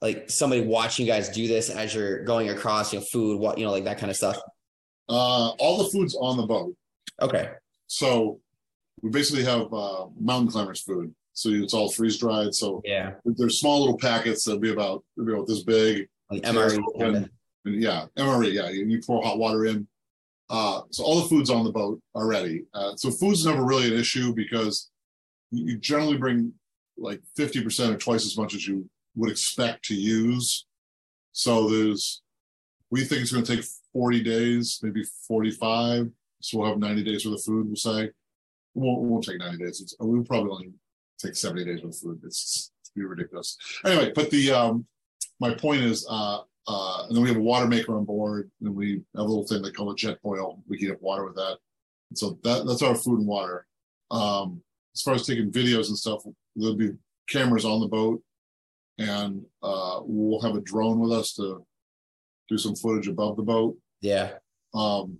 [0.00, 3.58] like somebody watching you guys do this as you're going across, you know, food, what
[3.58, 4.38] you know, like that kind of stuff.
[5.08, 6.74] Uh, all the food's on the boat.
[7.20, 7.50] Okay.
[7.86, 8.40] So
[9.02, 11.14] we basically have uh, mountain climbers food.
[11.32, 12.54] So it's all freeze dried.
[12.54, 13.14] So Yeah.
[13.24, 16.08] there's small little packets that'll be about, be about this big.
[16.30, 16.78] Like MRE.
[17.00, 17.28] And
[17.64, 19.86] yeah, MRE, yeah, you, you pour hot water in.
[20.48, 22.64] Uh, so all the food's on the boat already.
[22.72, 24.90] Uh, so food's never really an issue because
[25.50, 26.52] you generally bring
[26.96, 30.66] like 50% or twice as much as you would expect to use.
[31.32, 32.22] So there's,
[32.90, 36.10] we think it's going to take 40 days, maybe 45.
[36.40, 38.04] So we'll have 90 days worth of food, we'll say.
[38.04, 38.14] It
[38.74, 39.80] won't, won't take 90 days.
[39.80, 40.72] It's, we'll probably only
[41.18, 42.20] take 70 days worth of food.
[42.24, 43.56] It's, it's be ridiculous.
[43.84, 44.86] Anyway, but the, um,
[45.40, 48.74] my point is, uh, uh, and then we have a water maker on board, and
[48.74, 50.60] we have a little thing they call a Jetboil.
[50.68, 51.58] We heat up water with that.
[52.10, 53.66] And so that that's our food and water.
[54.10, 54.62] Um,
[54.94, 56.22] as far as taking videos and stuff,
[56.54, 56.92] there'll be
[57.28, 58.22] cameras on the boat,
[59.00, 61.64] and uh, we'll have a drone with us to
[62.48, 63.76] do some footage above the boat.
[64.00, 64.32] Yeah.
[64.74, 65.18] Um,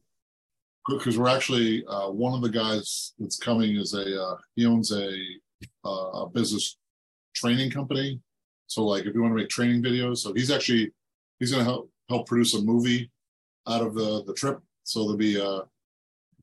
[0.88, 4.92] because we're actually uh, one of the guys that's coming is a uh, he owns
[4.92, 5.16] a,
[5.84, 6.76] uh, a business
[7.34, 8.20] training company.
[8.66, 10.92] So like if you want to make training videos, so he's actually
[11.38, 13.10] he's going to help help produce a movie
[13.68, 14.60] out of the the trip.
[14.84, 15.60] So there'll be uh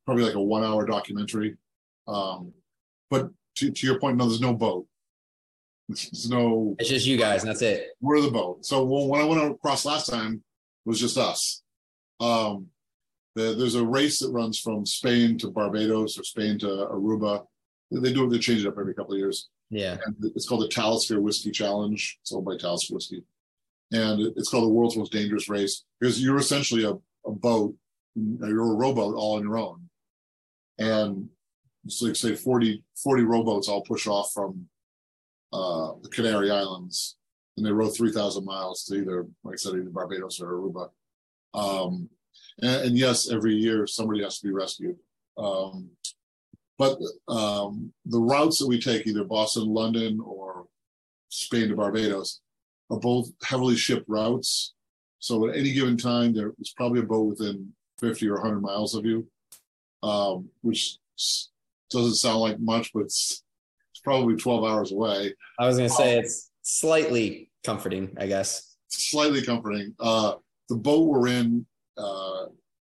[0.06, 1.56] probably like a one hour documentary.
[2.08, 2.54] Um,
[3.10, 4.88] but to, to your point, no, there's no boat.
[5.88, 7.90] There's no It's just you guys, and that's it.
[8.02, 8.66] we're the boat.
[8.66, 10.34] So well, when I went across last time,
[10.86, 11.62] it was just us.
[12.20, 12.68] Um,
[13.36, 17.46] the, there's a race that runs from Spain to Barbados or Spain to Aruba.
[17.92, 18.30] They do it.
[18.32, 19.50] They change it up every couple of years.
[19.70, 19.98] Yeah.
[20.06, 22.18] And it's called the Talisker Whiskey Challenge.
[22.22, 23.24] It's owned by Talisker Whiskey,
[23.92, 26.94] and it's called the world's most dangerous race because you're essentially a,
[27.26, 27.76] a boat.
[28.16, 29.88] You're a rowboat all on your own,
[30.80, 31.30] and
[31.86, 34.68] it's like say 40, 40 rowboats all push off from
[35.54, 37.16] uh, the Canary Islands,
[37.56, 40.90] and they three thousand miles to either, like I said, either Barbados or Aruba.
[41.54, 42.10] Um,
[42.62, 44.98] and, and yes, every year somebody has to be rescued.
[45.38, 45.90] Um,
[46.78, 50.68] but um, the routes that we take, either Boston, London, or
[51.30, 52.42] Spain to Barbados,
[52.90, 54.74] are both heavily shipped routes.
[55.20, 58.94] So at any given time, there is probably a boat within 50 or 100 miles
[58.94, 59.28] of you,
[60.04, 60.98] um, which
[61.90, 63.08] doesn't sound like much, but
[64.08, 65.34] probably 12 hours away.
[65.60, 68.78] I was gonna say it's slightly comforting, I guess.
[68.88, 69.94] Slightly comforting.
[70.00, 70.36] Uh,
[70.70, 71.66] the boat we're in,
[71.98, 72.46] uh,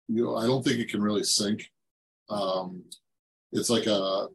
[0.07, 1.67] you know, I don't think it can really sink.
[2.29, 2.83] Um,
[3.51, 4.27] it's like a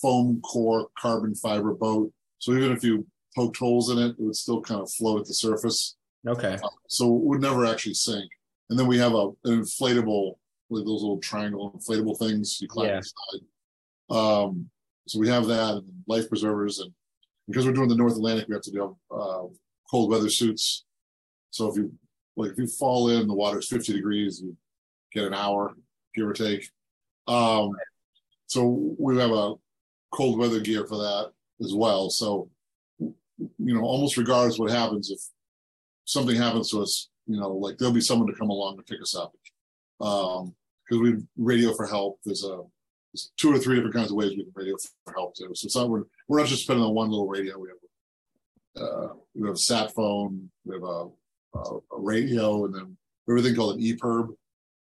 [0.00, 2.10] foam core carbon fiber boat.
[2.38, 5.26] So even if you poked holes in it, it would still kind of float at
[5.26, 5.96] the surface.
[6.26, 6.56] Okay.
[6.88, 8.30] So it would never actually sink.
[8.70, 10.36] And then we have a an inflatable,
[10.70, 12.96] like those little triangle inflatable things you climb Yeah.
[12.96, 13.46] inside.
[14.08, 14.70] Um,
[15.06, 16.92] so we have that and life preservers, and
[17.48, 19.44] because we're doing the North Atlantic, we have to do uh,
[19.90, 20.84] cold weather suits.
[21.50, 21.92] So if you
[22.36, 24.56] like, if you fall in, the water water's 50 degrees, you
[25.12, 25.74] get an hour,
[26.14, 26.68] give or take.
[27.28, 27.72] Um,
[28.46, 29.54] so we have a
[30.12, 32.10] cold weather gear for that as well.
[32.10, 32.48] So
[32.98, 35.20] you know, almost regardless what happens, if
[36.04, 39.00] something happens to us, you know, like there'll be someone to come along to pick
[39.00, 39.32] us up.
[40.00, 42.18] Um, because we radio for help.
[42.24, 42.60] There's a
[43.12, 45.50] there's two or three different kinds of ways we can radio for help too.
[45.54, 47.58] So it's not we're, we're not just depending on one little radio.
[47.58, 51.08] We have uh we have a sat phone, we have a,
[51.54, 52.96] a, a radio, and then
[53.28, 54.34] everything called an EPIRB.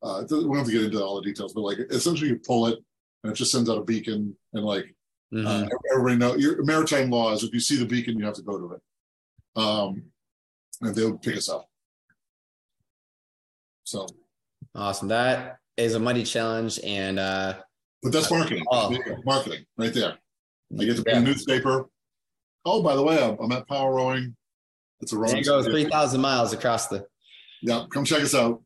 [0.02, 2.66] Uh, we don't have to get into all the details, but like essentially you pull
[2.66, 2.78] it
[3.22, 4.94] and it just sends out a beacon and like
[5.32, 5.46] mm-hmm.
[5.46, 7.44] uh, everybody know your maritime laws.
[7.44, 8.80] If you see the beacon, you have to go to it.
[9.56, 10.04] Um,
[10.80, 11.68] and they'll pick us up.
[13.84, 14.06] So
[14.74, 15.08] awesome.
[15.08, 16.80] That is a mighty challenge.
[16.82, 17.56] And, uh,
[18.02, 18.96] but that's marketing, oh.
[19.24, 20.18] marketing right there.
[20.78, 21.18] I get to be yeah.
[21.18, 21.86] a newspaper.
[22.64, 24.36] Oh, by the way, I'm, I'm at Power Rowing.
[25.00, 25.30] It's a rowing.
[25.30, 27.06] There you go, three thousand miles across the.
[27.62, 28.62] Yeah, come check us out.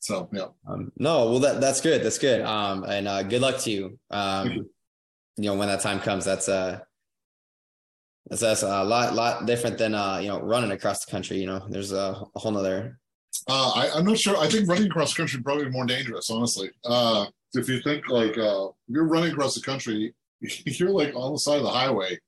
[0.00, 0.46] So yeah.
[0.66, 2.02] Um, no, well that that's good.
[2.02, 2.42] That's good.
[2.42, 3.98] Um, and uh, good luck to you.
[4.10, 4.70] Um, you.
[5.36, 6.80] you know when that time comes, that's uh
[8.28, 11.38] that's, that's a lot lot different than uh you know running across the country.
[11.38, 12.98] You know, there's a, a whole nother.
[13.48, 14.36] Uh, I, I'm not sure.
[14.36, 16.70] I think running across the country is probably more dangerous, honestly.
[16.84, 21.38] Uh, if you think like uh, you're running across the country, you're like on the
[21.38, 22.18] side of the highway.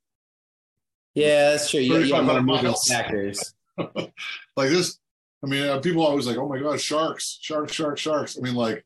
[1.14, 1.80] Yeah, that's true.
[1.80, 3.54] You, you have factors.
[3.76, 4.98] like this,
[5.42, 8.54] I mean, uh, people always like, "Oh my god, sharks, sharks, sharks, sharks." I mean,
[8.54, 8.84] like,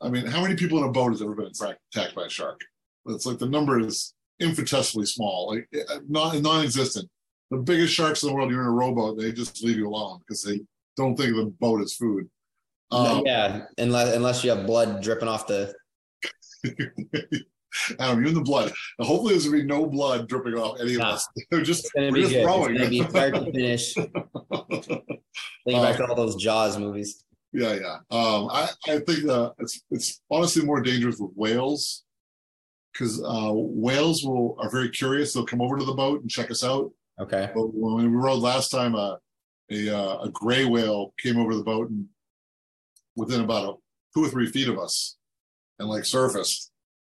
[0.00, 2.60] I mean, how many people in a boat has ever been attacked by a shark?
[3.06, 7.08] It's like the number is infinitesimally small, like uh, not non-existent.
[7.50, 10.20] The biggest sharks in the world, you're in a rowboat, they just leave you alone
[10.20, 10.60] because they
[10.96, 12.28] don't think of the boat as food.
[12.90, 15.74] Um, yeah, unless unless you have blood dripping off the.
[17.98, 18.70] Adam, you're in the blood.
[18.98, 21.26] Now, hopefully, there's gonna be no blood dripping off any of nah, us.
[21.50, 22.44] They're just we're just good.
[22.44, 22.76] throwing.
[22.76, 23.94] It's gonna be start to finish.
[23.94, 27.24] Think um, back to all those Jaws movies.
[27.52, 27.96] Yeah, yeah.
[28.10, 32.04] Um, I I think uh, it's it's honestly more dangerous with whales
[32.92, 35.32] because uh, whales will are very curious.
[35.32, 36.90] They'll come over to the boat and check us out.
[37.20, 37.50] Okay.
[37.54, 39.16] But when we rowed last time, uh,
[39.72, 42.06] a uh, a gray whale came over the boat and
[43.16, 43.76] within about a,
[44.14, 45.16] two or three feet of us
[45.78, 46.70] and like surfaced.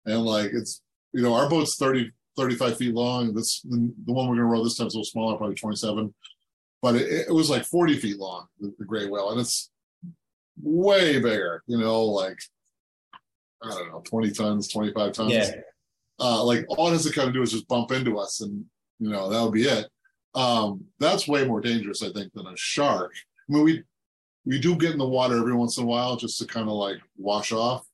[0.07, 3.35] And like it's, you know, our boat's 30, 35 feet long.
[3.35, 5.57] This the, the one we're going to row this time is a little smaller, probably
[5.57, 6.14] 27.
[6.83, 9.31] But it, it was like 40 feet long, the, the gray whale.
[9.31, 9.71] And it's
[10.61, 12.38] way bigger, you know, like,
[13.62, 15.33] I don't know, 20 tons, 25 tons.
[15.33, 15.53] Yeah.
[16.21, 18.64] Uh, like all it has to kind of do is just bump into us and,
[18.99, 19.87] you know, that would be it.
[20.35, 23.12] Um, that's way more dangerous, I think, than a shark.
[23.49, 23.83] I mean, we
[24.44, 26.75] we do get in the water every once in a while just to kind of
[26.75, 27.87] like wash off.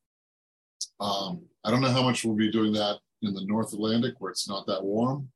[0.98, 4.30] Um, I don't know how much we'll be doing that in the North Atlantic where
[4.30, 5.28] it's not that warm.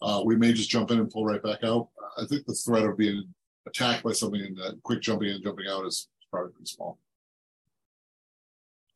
[0.00, 1.88] Uh, we may just jump in and pull right back out.
[2.18, 3.24] I think the threat of being
[3.66, 6.98] attacked by something and that quick jumping in and jumping out is probably pretty small.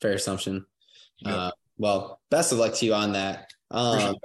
[0.01, 0.65] Fair assumption.
[1.19, 1.35] Yeah.
[1.35, 3.51] Uh, well, best of luck to you on that.
[3.71, 4.17] Um,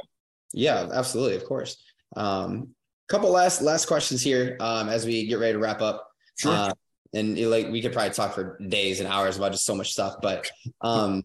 [0.53, 1.77] yeah, absolutely, of course.
[2.15, 2.75] Um,
[3.07, 6.09] couple last last questions here um, as we get ready to wrap up.
[6.37, 6.51] Sure.
[6.51, 6.71] Uh,
[7.15, 10.15] and like we could probably talk for days and hours about just so much stuff
[10.21, 10.49] but
[10.81, 11.23] um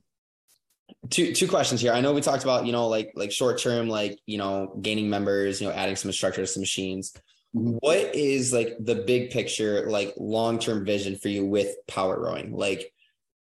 [1.10, 3.88] two two questions here i know we talked about you know like like short term
[3.88, 7.12] like you know gaining members you know adding some instructors some machines
[7.54, 7.76] mm-hmm.
[7.80, 12.52] what is like the big picture like long term vision for you with power rowing
[12.52, 12.92] like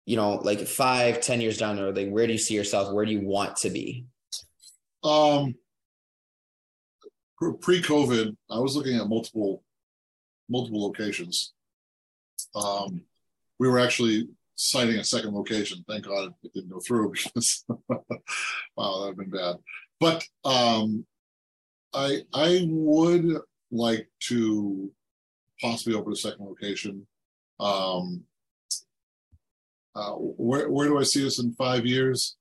[0.05, 2.93] you know like five ten years down the road like where do you see yourself
[2.93, 4.05] where do you want to be
[5.03, 5.55] um
[7.51, 9.63] pre-covid i was looking at multiple
[10.49, 11.53] multiple locations
[12.55, 13.01] um,
[13.59, 15.83] we were actually siting a second location.
[15.87, 18.03] Thank God it didn't go through because wow,
[18.77, 19.55] that would have been bad.
[19.99, 21.05] But um,
[21.93, 23.37] I I would
[23.71, 24.91] like to
[25.61, 27.07] possibly open a second location.
[27.59, 28.23] Um,
[29.95, 32.35] uh, where where do I see us in five years?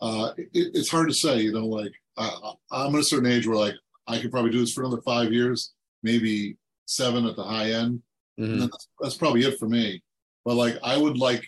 [0.00, 1.40] Uh, it, it's hard to say.
[1.40, 3.74] You know, like I, I'm at a certain age where like
[4.06, 8.02] I could probably do this for another five years, maybe seven at the high end.
[8.38, 8.60] Mm-hmm.
[8.60, 10.02] That's, that's probably it for me.
[10.44, 11.44] But like, I would like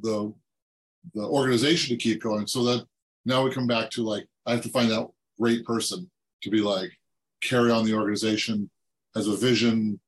[0.00, 0.32] the
[1.12, 2.86] the organization to keep going, so that
[3.26, 5.06] now we come back to like, I have to find that
[5.38, 6.10] great person
[6.42, 6.90] to be like
[7.42, 8.70] carry on the organization
[9.14, 10.00] as a vision.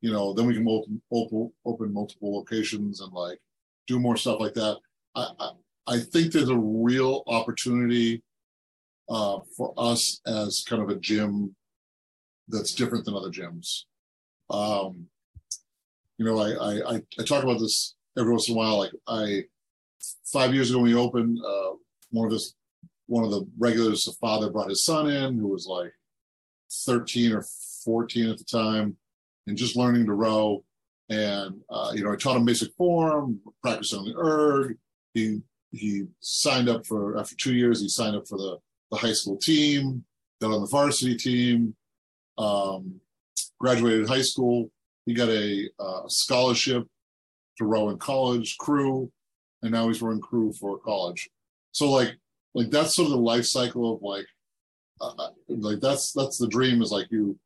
[0.00, 3.38] You know, then we can open open, open multiple locations and like
[3.86, 4.78] do more stuff like that.
[5.16, 5.50] I, I,
[5.86, 8.22] I think there's a real opportunity
[9.08, 11.54] uh, for us as kind of a gym
[12.48, 13.82] that's different than other gyms.
[14.50, 15.06] Um,
[16.18, 18.78] you know, I, I, I talk about this every once in a while.
[18.78, 19.44] Like I,
[20.32, 21.70] five years ago when we opened, uh,
[22.10, 22.54] one of this,
[23.06, 25.92] one of the regulars, the father brought his son in who was like
[26.86, 27.44] 13 or
[27.84, 28.96] 14 at the time
[29.46, 30.64] and just learning to row.
[31.10, 34.76] And, uh, you know, I taught him basic form, practicing on the erg.
[35.12, 38.58] He, he signed up for, after two years, he signed up for the,
[38.90, 40.04] the high school team,
[40.40, 41.74] got on the varsity team,
[42.38, 43.00] um,
[43.58, 44.70] graduated high school,
[45.06, 46.86] he got a uh, scholarship
[47.58, 49.10] to row in college crew,
[49.62, 51.28] and now he's rowing crew for college.
[51.72, 52.16] So like
[52.54, 54.26] like that's sort of the life cycle of like
[55.00, 57.38] uh, uh, like that's that's the dream is like you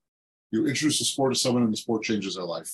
[0.50, 2.70] you introduce the sport to someone and the sport changes their life.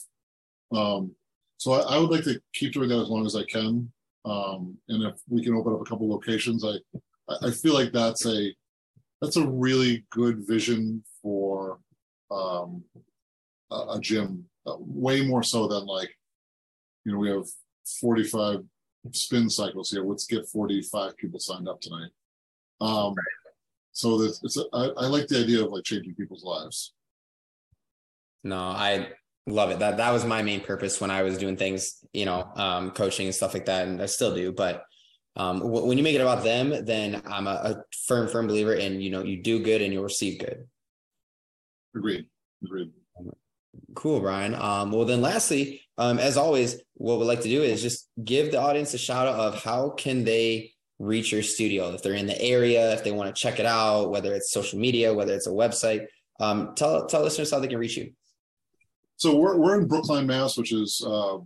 [0.72, 1.14] Um,
[1.56, 3.90] so I, I would like to keep doing that as long as I can.
[4.24, 6.76] Um, and if we can open up a couple locations, I
[7.28, 8.54] I feel like that's a
[9.20, 11.78] that's a really good vision for
[12.30, 12.84] um,
[13.70, 16.10] a, a gym, uh, way more so than like
[17.04, 17.46] you know we have
[18.00, 18.64] 45
[19.12, 20.04] spin cycles here.
[20.04, 22.10] Let's get 45 people signed up tonight.
[22.80, 23.14] Um,
[23.92, 26.92] so that it's a, I, I like the idea of like changing people's lives.
[28.42, 29.08] No, I
[29.46, 29.78] love it.
[29.78, 33.26] That that was my main purpose when I was doing things, you know, um, coaching
[33.26, 34.52] and stuff like that, and I still do.
[34.52, 34.84] But
[35.36, 38.74] um, w- when you make it about them, then I'm a, a, firm, firm believer
[38.74, 40.66] in you know you do good and you'll receive good.
[41.94, 42.26] Agreed.
[42.64, 42.92] Agreed.
[43.94, 44.54] Cool, Bryan.
[44.54, 48.52] Um, well, then, lastly, um, as always, what we'd like to do is just give
[48.52, 52.26] the audience a shout out of how can they reach your studio if they're in
[52.26, 55.46] the area, if they want to check it out, whether it's social media, whether it's
[55.46, 56.06] a website.
[56.40, 58.12] Um, tell tell listeners how they can reach you.
[59.16, 61.36] So we're we're in Brookline, Mass, which is uh,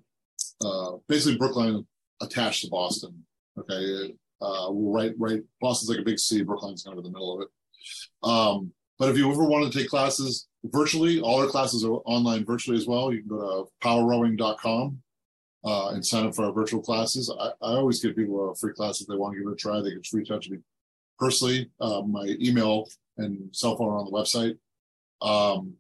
[0.63, 1.87] uh, basically Brookline
[2.21, 3.25] attached to Boston.
[3.59, 5.43] Okay, uh, right, right.
[5.61, 6.45] Boston's like a big city.
[6.45, 7.49] Brookline's kind of in the middle of it.
[8.23, 12.45] Um, but if you ever want to take classes virtually, all our classes are online
[12.45, 13.13] virtually as well.
[13.13, 14.99] You can go to powerrowing.com
[15.65, 17.33] uh, and sign up for our virtual classes.
[17.41, 19.57] I, I, always give people a free class if they want to give it a
[19.57, 19.81] try.
[19.81, 20.59] They can reach out to me
[21.19, 21.71] personally.
[21.81, 22.89] Uh, my email
[23.19, 24.57] and cell phone are on the website.
[25.21, 25.75] Um,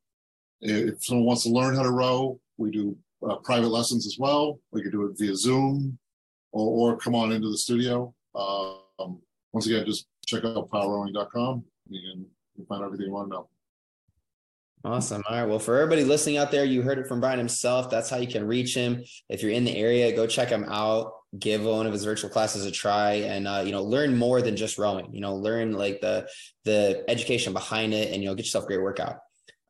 [0.60, 2.96] if someone wants to learn how to row, we do
[3.28, 4.60] uh, private lessons as well.
[4.72, 5.98] We can do it via Zoom
[6.52, 8.14] or, or come on into the studio.
[8.34, 9.20] Um,
[9.52, 11.64] once again, just check out powerrowing.com.
[11.88, 12.26] Can, you
[12.56, 13.48] can find everything you want to know.
[14.84, 15.24] Awesome.
[15.28, 15.48] All right.
[15.48, 17.90] Well, for everybody listening out there, you heard it from Bryan himself.
[17.90, 19.02] That's how you can reach him.
[19.28, 21.12] If you're in the area, go check him out.
[21.38, 24.56] Give one of his virtual classes a try, and uh, you know, learn more than
[24.56, 25.12] just rowing.
[25.12, 26.26] You know, learn like the
[26.64, 29.16] the education behind it, and you know, get yourself a great workout.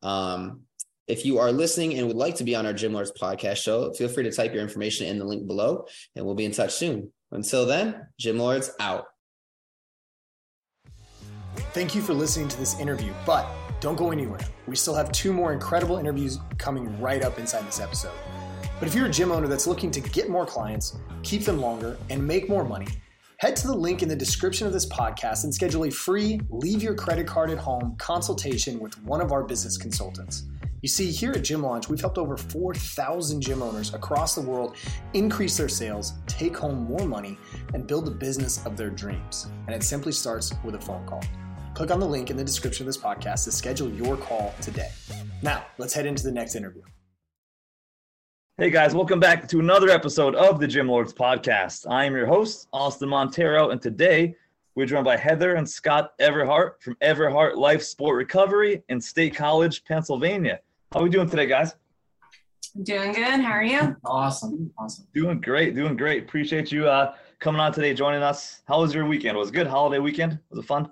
[0.01, 0.61] Um,
[1.09, 3.91] if you are listening and would like to be on our Gym Lords podcast show,
[3.93, 5.85] feel free to type your information in the link below,
[6.15, 7.11] and we'll be in touch soon.
[7.31, 9.05] Until then, Gym Lords out.
[11.73, 13.47] Thank you for listening to this interview, but
[13.79, 14.39] don't go anywhere.
[14.67, 18.13] We still have two more incredible interviews coming right up inside this episode.
[18.77, 21.97] But if you're a gym owner that's looking to get more clients, keep them longer,
[22.11, 22.87] and make more money,
[23.37, 26.83] head to the link in the description of this podcast and schedule a free leave
[26.83, 30.43] your credit card at home consultation with one of our business consultants.
[30.81, 34.77] You see, here at Gym Launch, we've helped over 4,000 gym owners across the world
[35.13, 37.37] increase their sales, take home more money,
[37.73, 39.47] and build the business of their dreams.
[39.67, 41.21] And it simply starts with a phone call.
[41.73, 44.89] Click on the link in the description of this podcast to schedule your call today.
[45.41, 46.83] Now, let's head into the next interview.
[48.57, 51.91] Hey guys, welcome back to another episode of the Gym Lords podcast.
[51.91, 54.33] I am your host, Austin Montero, and today
[54.75, 59.83] we're joined by Heather and Scott Everhart from Everhart Life Sport Recovery in State College,
[59.83, 60.61] Pennsylvania.
[60.91, 61.75] How are we doing today, guys?
[62.81, 63.41] Doing good.
[63.41, 63.95] How are you?
[64.05, 64.71] Awesome.
[64.75, 65.05] Awesome.
[65.13, 65.75] Doing great.
[65.75, 66.23] Doing great.
[66.23, 68.63] Appreciate you uh, coming on today, joining us.
[68.67, 69.37] How was your weekend?
[69.37, 69.67] Was it good?
[69.67, 70.39] Holiday weekend?
[70.49, 70.91] Was it fun?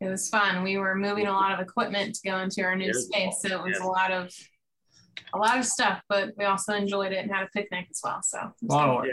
[0.00, 0.62] It was fun.
[0.62, 3.70] We were moving a lot of equipment to go into our new space, so it
[3.70, 4.32] was a lot of
[5.34, 6.00] a lot of stuff.
[6.08, 8.20] But we also enjoyed it and had a picnic as well.
[8.22, 9.08] So a lot of work.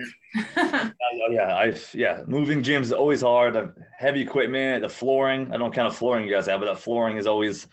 [0.56, 0.92] yeah,
[1.32, 3.74] yeah, I yeah, moving gyms is always hard.
[3.98, 5.52] Heavy equipment, the flooring.
[5.52, 7.66] I don't kind of flooring you guys have, but that flooring is always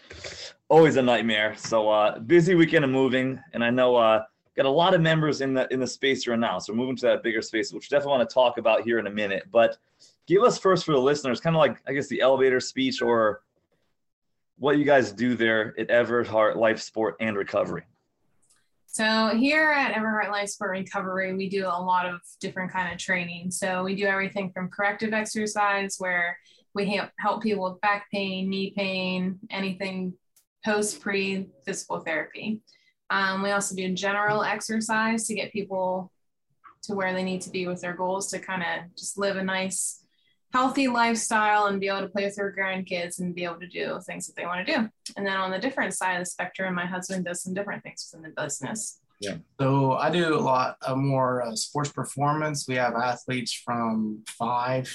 [0.68, 1.54] always a nightmare.
[1.56, 4.22] So uh, busy weekend of moving, and I know uh,
[4.56, 6.58] got a lot of members in the in the space you're now.
[6.58, 9.06] So we're moving to that bigger space, which definitely want to talk about here in
[9.06, 9.44] a minute.
[9.50, 9.78] But
[10.26, 13.42] give us first for the listeners, kind of like I guess the elevator speech or
[14.58, 17.82] what you guys do there at Everhart Life Sport and Recovery.
[18.86, 22.98] So here at Everhart Life Sport Recovery, we do a lot of different kind of
[22.98, 23.50] training.
[23.50, 26.38] So we do everything from corrective exercise, where
[26.74, 30.14] we help people with back pain, knee pain, anything
[30.66, 32.60] post pre physical therapy.
[33.08, 36.10] Um, we also do general exercise to get people
[36.82, 39.44] to where they need to be with their goals to kind of just live a
[39.44, 40.02] nice
[40.52, 44.00] healthy lifestyle and be able to play with their grandkids and be able to do
[44.06, 44.88] things that they want to do.
[45.16, 48.08] And then on the different side of the spectrum, my husband does some different things
[48.12, 49.00] within the business.
[49.20, 49.36] Yeah.
[49.60, 52.66] So I do a lot of more uh, sports performance.
[52.68, 54.94] We have athletes from five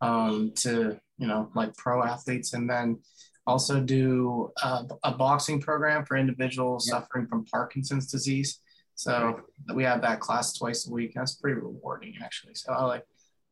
[0.00, 2.52] um, to, you know, like pro athletes.
[2.52, 2.98] And then
[3.46, 7.00] also do uh, a boxing program for individuals yeah.
[7.00, 8.60] suffering from Parkinson's disease.
[8.94, 9.40] So
[9.74, 11.12] we have that class twice a week.
[11.14, 12.54] That's pretty rewarding actually.
[12.54, 13.04] So I like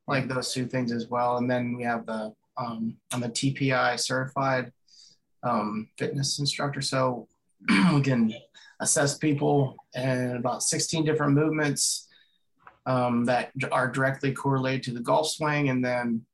[0.06, 1.36] like those two things as well.
[1.36, 4.72] And then we have the um, I'm a TPI certified
[5.42, 7.28] um, fitness instructor, so
[7.94, 8.32] we can
[8.80, 12.08] assess people and about 16 different movements
[12.84, 16.24] um, that are directly correlated to the golf swing, and then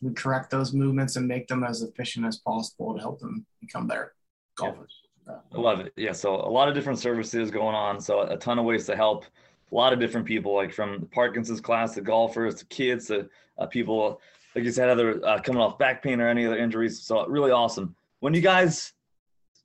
[0.00, 3.86] we correct those movements and make them as efficient as possible to help them become
[3.86, 4.14] better
[4.56, 5.00] golfers.
[5.28, 5.92] I love it.
[5.96, 6.12] Yeah.
[6.12, 8.00] So a lot of different services going on.
[8.00, 9.24] So a ton of ways to help
[9.70, 13.28] a lot of different people, like from Parkinson's class to golfers to kids to
[13.58, 14.20] uh, people,
[14.54, 17.02] like you said, other uh, coming off back pain or any other injuries.
[17.02, 17.94] So really awesome.
[18.20, 18.92] When you guys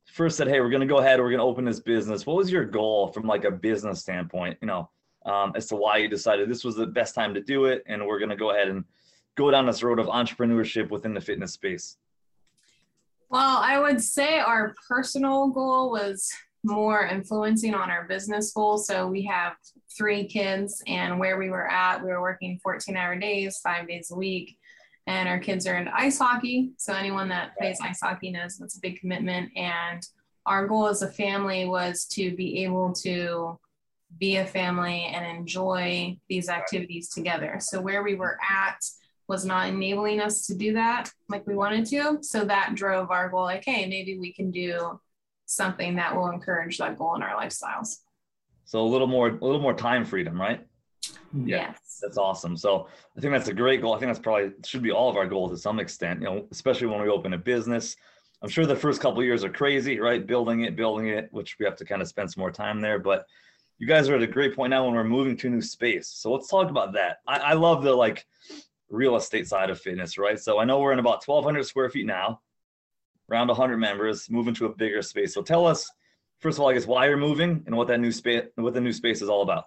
[0.05, 2.51] first said, "Hey, we're going to go ahead, we're to open this business," what was
[2.51, 4.57] your goal from like a business standpoint?
[4.61, 4.89] You know,
[5.25, 8.05] um, as to why you decided this was the best time to do it, and
[8.05, 8.86] we're going to go ahead and
[9.36, 11.97] go down this road of entrepreneurship within the fitness space.
[13.29, 16.31] Well, I would say our personal goal was
[16.63, 18.77] more influencing on our business goal.
[18.77, 19.53] So we have
[19.95, 24.11] three kids, and where we were at, we were working 14 hour days, five days
[24.11, 24.57] a week.
[25.07, 26.71] And our kids are into ice hockey.
[26.77, 29.51] So anyone that plays ice hockey knows that's a big commitment.
[29.55, 30.01] And
[30.47, 33.59] our goal as a family was to be able to
[34.19, 37.57] be a family and enjoy these activities together.
[37.59, 38.83] So where we were at,
[39.28, 42.19] was not enabling us to do that like we wanted to.
[42.21, 44.99] So that drove our goal like, hey, maybe we can do
[45.45, 47.97] something that will encourage that goal in our lifestyles.
[48.65, 50.65] So a little more, a little more time freedom, right?
[51.36, 51.47] Mm-hmm.
[51.47, 51.99] Yeah, yes.
[52.01, 52.57] That's awesome.
[52.57, 53.93] So I think that's a great goal.
[53.93, 56.47] I think that's probably should be all of our goals to some extent, you know,
[56.51, 57.95] especially when we open a business.
[58.41, 60.26] I'm sure the first couple years are crazy, right?
[60.26, 62.99] Building it, building it, which we have to kind of spend some more time there.
[62.99, 63.26] But
[63.78, 66.07] you guys are at a great point now when we're moving to a new space.
[66.07, 67.17] So let's talk about that.
[67.28, 68.26] I, I love the like
[68.89, 70.39] real estate side of fitness, right?
[70.39, 72.41] So I know we're in about 1,200 square feet now,
[73.31, 75.33] around 100 members, moving to a bigger space.
[75.33, 75.89] So tell us,
[76.39, 78.81] first of all, I guess why you're moving and what that new space, what the
[78.81, 79.65] new space is all about.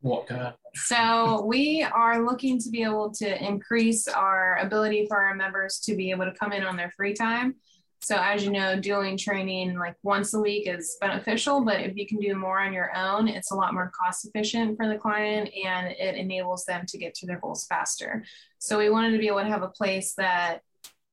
[0.00, 0.28] What?
[0.74, 5.94] So we are looking to be able to increase our ability for our members to
[5.94, 7.54] be able to come in on their free time
[8.02, 12.04] so as you know, doing training like once a week is beneficial, but if you
[12.04, 15.48] can do more on your own, it's a lot more cost efficient for the client
[15.64, 18.24] and it enables them to get to their goals faster.
[18.58, 20.62] So we wanted to be able to have a place that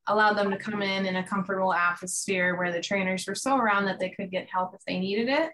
[0.08, 3.86] allowed them to come in in a comfortable atmosphere where the trainers were so around
[3.86, 5.52] that they could get help if they needed it.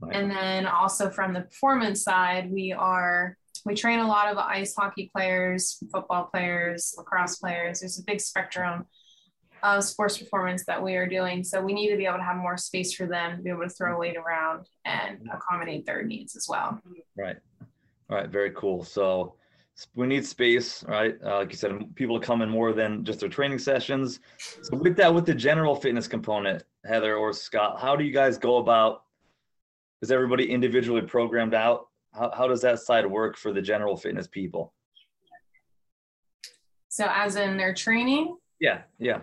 [0.00, 0.16] Right.
[0.16, 4.74] And then also from the performance side, we are we train a lot of ice
[4.74, 7.80] hockey players, football players, lacrosse players.
[7.80, 8.86] There's a big spectrum
[9.62, 11.44] of sports performance that we are doing.
[11.44, 13.62] So we need to be able to have more space for them to be able
[13.62, 16.80] to throw weight around and accommodate their needs as well.
[17.16, 17.36] Right.
[18.10, 18.28] All right.
[18.28, 18.84] Very cool.
[18.84, 19.34] So
[19.94, 21.16] we need space, right?
[21.24, 24.20] Uh, like you said, people come in more than just their training sessions.
[24.62, 28.38] So with that, with the general fitness component, Heather or Scott, how do you guys
[28.38, 29.04] go about?
[30.02, 31.86] Is everybody individually programmed out?
[32.12, 34.74] How, how does that side work for the general fitness people?
[36.88, 38.36] So as in their training?
[38.60, 39.20] Yeah, yeah.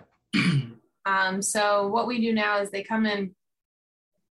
[1.06, 3.34] Um, so what we do now is they come in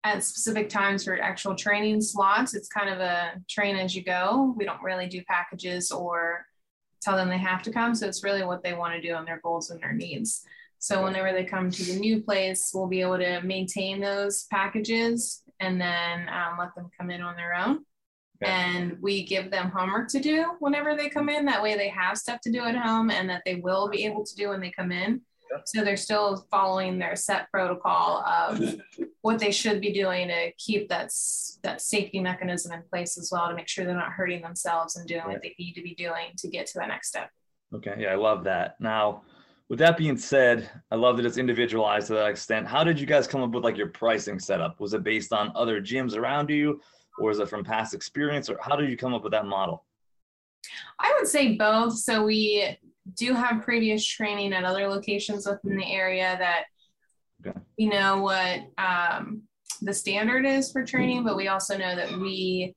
[0.05, 2.55] at specific times for actual training slots.
[2.55, 4.55] It's kind of a train as you go.
[4.57, 6.47] We don't really do packages or
[7.03, 7.95] tell them they have to come.
[7.95, 10.45] So it's really what they want to do and their goals and their needs.
[10.79, 15.43] So whenever they come to the new place, we'll be able to maintain those packages
[15.61, 17.85] and then um, let them come in on their own.
[18.43, 18.51] Okay.
[18.51, 21.45] And we give them homework to do whenever they come in.
[21.45, 24.25] That way they have stuff to do at home and that they will be able
[24.25, 25.21] to do when they come in.
[25.64, 28.80] So they're still following their set protocol of
[29.22, 31.11] what they should be doing to keep that
[31.62, 35.07] that safety mechanism in place as well to make sure they're not hurting themselves and
[35.07, 37.30] doing what they need to be doing to get to that next step.
[37.74, 38.80] Okay, yeah, I love that.
[38.80, 39.22] Now,
[39.68, 42.66] with that being said, I love that it's individualized to that extent.
[42.66, 44.80] How did you guys come up with like your pricing setup?
[44.80, 46.80] Was it based on other gyms around you,
[47.20, 49.84] or is it from past experience, or how did you come up with that model?
[50.98, 51.96] I would say both.
[51.98, 52.76] So we
[53.15, 56.65] do have previous training at other locations within the area that
[57.47, 57.59] okay.
[57.79, 59.43] we know what um,
[59.83, 62.75] the standard is for training, but we also know that we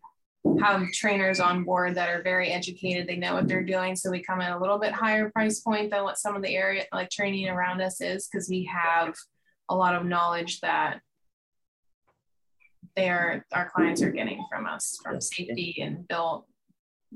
[0.59, 3.07] have trainers on board that are very educated.
[3.07, 3.95] They know what they're doing.
[3.95, 6.55] So we come at a little bit higher price point than what some of the
[6.55, 9.13] area like training around us is because we have
[9.69, 10.99] a lot of knowledge that
[12.95, 16.45] they are our clients are getting from us from safety and built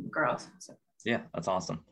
[0.10, 0.50] growth.
[0.60, 0.74] So.
[1.06, 1.84] Yeah, that's awesome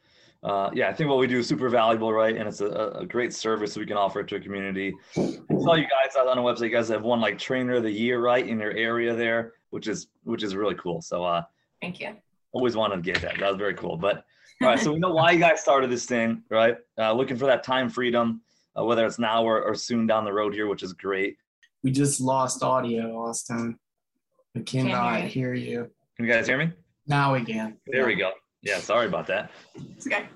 [0.45, 2.37] uh, yeah, I think what we do is super valuable, right?
[2.37, 2.67] And it's a,
[2.99, 4.93] a great service we can offer to a community.
[5.17, 5.21] I
[5.59, 6.65] saw you guys on the website.
[6.65, 9.87] You guys have won like Trainer of the Year, right, in your area there, which
[9.87, 11.01] is which is really cool.
[11.01, 11.41] So, uh,
[11.81, 12.15] thank you.
[12.51, 13.39] Always wanted to get that.
[13.39, 13.97] That was very cool.
[13.97, 14.23] But
[14.61, 16.77] all right, so we know why you guys started this thing, right?
[16.95, 18.41] Uh, looking for that time freedom,
[18.79, 21.37] uh, whether it's now or, or soon down the road here, which is great.
[21.81, 23.79] We just lost audio, Austin.
[24.53, 25.89] We cannot hear you.
[26.17, 26.71] Can you guys hear me?
[27.07, 27.77] Now we can.
[27.87, 28.31] There we go.
[28.61, 29.51] Yeah, sorry about that.
[29.75, 30.27] It's okay.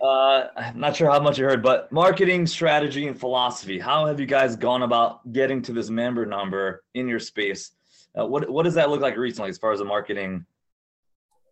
[0.00, 3.78] Uh, I'm not sure how much you heard, but marketing strategy and philosophy.
[3.78, 7.72] How have you guys gone about getting to this member number in your space?
[8.18, 10.44] Uh, what what does that look like recently as far as the marketing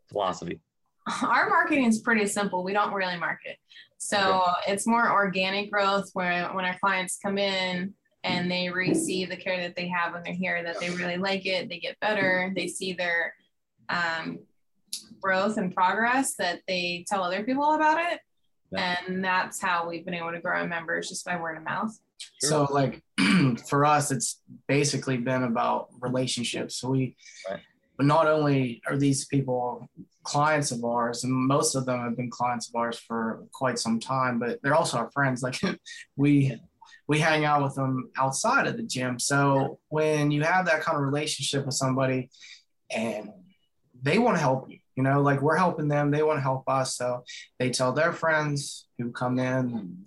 [0.09, 0.61] philosophy?
[1.23, 2.65] Our marketing is pretty simple.
[2.65, 3.59] We don't really market,
[3.99, 4.73] so okay.
[4.73, 6.11] it's more organic growth.
[6.15, 10.23] Where when our clients come in and they receive the care that they have when
[10.23, 13.35] they're here, that they really like it, they get better, they see their
[13.91, 14.39] um,
[15.21, 18.21] growth and progress, that they tell other people about it.
[18.71, 18.97] Yeah.
[19.07, 21.97] And that's how we've been able to grow our members just by word of mouth.
[22.41, 23.03] So like
[23.69, 26.77] for us, it's basically been about relationships.
[26.77, 27.17] So we,
[27.49, 27.61] Right.
[27.97, 29.89] but not only are these people
[30.25, 34.01] clients of ours, and most of them have been clients of ours for quite some
[34.01, 35.43] time, but they're also our friends.
[35.43, 35.61] Like
[36.17, 36.59] we,
[37.07, 39.19] we hang out with them outside of the gym.
[39.19, 42.31] So when you have that kind of relationship with somebody,
[42.91, 43.31] and
[44.03, 46.65] they want to help you, you know, like we're helping them, they want to help
[46.69, 46.97] us.
[46.97, 47.25] So
[47.59, 49.99] they tell their friends who come in,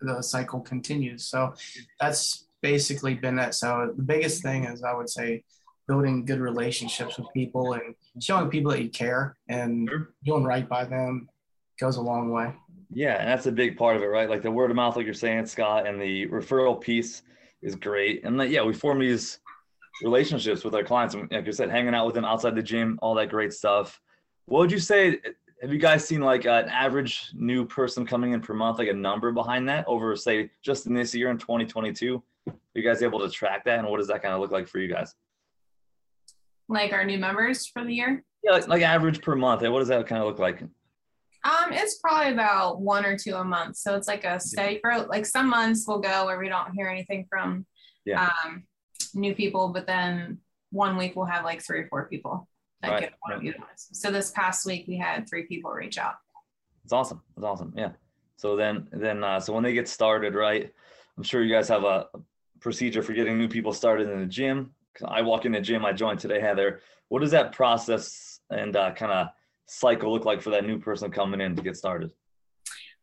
[0.00, 1.24] the cycle continues.
[1.26, 1.54] So
[2.00, 3.54] that's basically been it.
[3.54, 5.44] So the biggest thing is I would say
[5.86, 10.08] building good relationships with people and showing people that you care and Sure.
[10.24, 11.28] doing right by them
[11.80, 12.52] goes a long way.
[12.90, 14.28] Yeah, and that's a big part of it, right?
[14.28, 17.22] Like the word of mouth, like you're saying, Scott, and the referral piece
[17.62, 18.24] is great.
[18.24, 19.38] And like, yeah, we form these
[20.02, 21.14] relationships with our clients.
[21.14, 24.00] And like you said, hanging out with them outside the gym, all that great stuff.
[24.48, 25.18] What would you say?
[25.60, 28.92] Have you guys seen like an average new person coming in per month, like a
[28.94, 32.22] number behind that over, say, just in this year in 2022?
[32.48, 33.78] Are you guys able to track that?
[33.78, 35.14] And what does that kind of look like for you guys?
[36.68, 38.24] Like our new members for the year.
[38.42, 39.62] Yeah, like, like average per month.
[39.62, 40.62] What does that kind of look like?
[40.62, 43.76] Um, it's probably about one or two a month.
[43.76, 45.08] So it's like a steady growth.
[45.08, 47.66] Like some months will go where we don't hear anything from
[48.06, 48.30] Yeah.
[48.44, 48.62] um,
[49.14, 50.38] new people, but then
[50.70, 52.48] one week we'll have like three or four people
[52.82, 53.40] that Right, get right.
[53.40, 53.88] to utilize.
[53.92, 56.14] So this past week we had three people reach out.
[56.84, 57.22] It's awesome.
[57.36, 57.72] It's awesome.
[57.76, 57.90] Yeah.
[58.36, 60.72] So then, then, uh, so when they get started, right?
[61.16, 62.06] I'm sure you guys have a
[62.60, 64.72] procedure for getting new people started in the gym.
[65.04, 65.84] I walk in the gym.
[65.84, 66.80] I joined today, Heather.
[67.08, 69.28] What does that process and uh, kind of
[69.66, 72.12] cycle look like for that new person coming in to get started?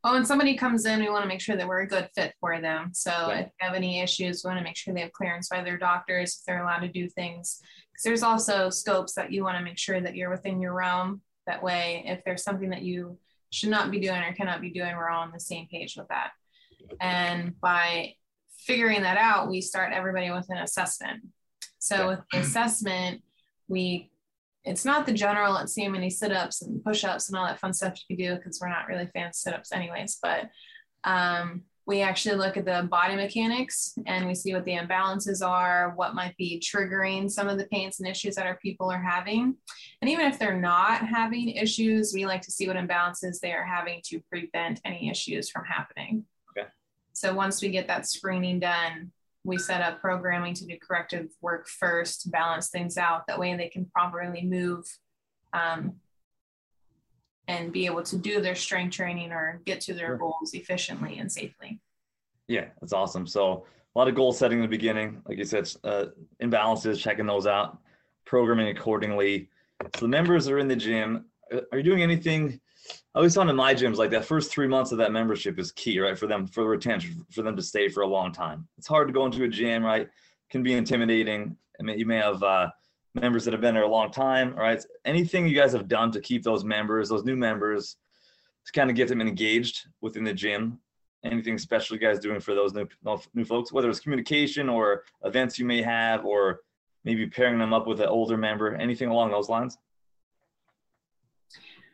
[0.04, 2.34] Well, when somebody comes in, we want to make sure that we're a good fit
[2.40, 2.92] for them.
[2.94, 3.40] So Yeah.
[3.40, 5.78] if they have any issues, we want to make sure they have clearance by their
[5.78, 7.60] doctors, if they're allowed to do things.
[8.04, 11.22] There's also scopes that you want to make sure that you're within your realm.
[11.48, 13.18] That way, if there's something that you
[13.52, 16.08] should not be doing or cannot be doing, we're all on the same page with
[16.10, 16.32] that.
[17.00, 18.14] And by
[18.60, 21.24] figuring that out, we start everybody with an assessment.
[21.80, 22.06] So Okay.
[22.08, 23.22] with the assessment,
[23.68, 24.12] we
[24.64, 27.72] it's not the general let's see how many sit-ups and push-ups and all that fun
[27.72, 30.50] stuff you can do because we're not really fans of sit-ups anyways but
[31.04, 35.94] um, we actually look at the body mechanics and we see what the imbalances are
[35.96, 39.56] what might be triggering some of the pains and issues that our people are having
[40.02, 43.66] and even if they're not having issues we like to see what imbalances they are
[43.66, 46.26] having to prevent any issues from happening
[46.58, 46.68] Okay.
[47.14, 49.12] so once we get that screening done
[49.46, 53.28] we set up programming to do corrective work first, balance things out.
[53.28, 54.86] That way they can properly move
[55.54, 55.94] um,
[57.48, 61.32] and be able to do their strength training or get to their goals efficiently and
[61.32, 61.80] safely.
[62.48, 63.28] Yeah, that's awesome.
[63.28, 63.66] So
[63.96, 66.06] a lot of goal setting in the beginning, like you said, uh,
[66.42, 67.78] imbalances, checking those out,
[68.26, 69.50] programming accordingly.
[69.96, 71.26] So the members are in the gym.
[71.52, 72.60] Uh, Are you doing anything?
[73.16, 75.72] I always found in my gyms like that first three months of that membership is
[75.72, 76.18] key, right?
[76.18, 78.68] For them, for retention, for them to stay for a long time.
[78.78, 80.08] It's hard to go into a gym, right?
[80.50, 81.58] Can be intimidating.
[81.80, 82.70] I mean, you may have uh,
[83.16, 84.84] members that have been there a long time, right?
[85.06, 87.98] Anything you guys have done to keep those members, those new members,
[88.66, 90.80] to kind of get them engaged within the gym
[91.26, 92.88] anything special you guys doing for those new
[93.34, 96.62] new folks, whether it's communication or events you may have, or
[97.04, 99.78] maybe pairing them up with an older member, anything along those lines?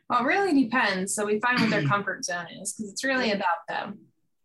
[0.08, 1.14] Well, it really depends.
[1.14, 3.98] So we find what their comfort zone is because it's really about them.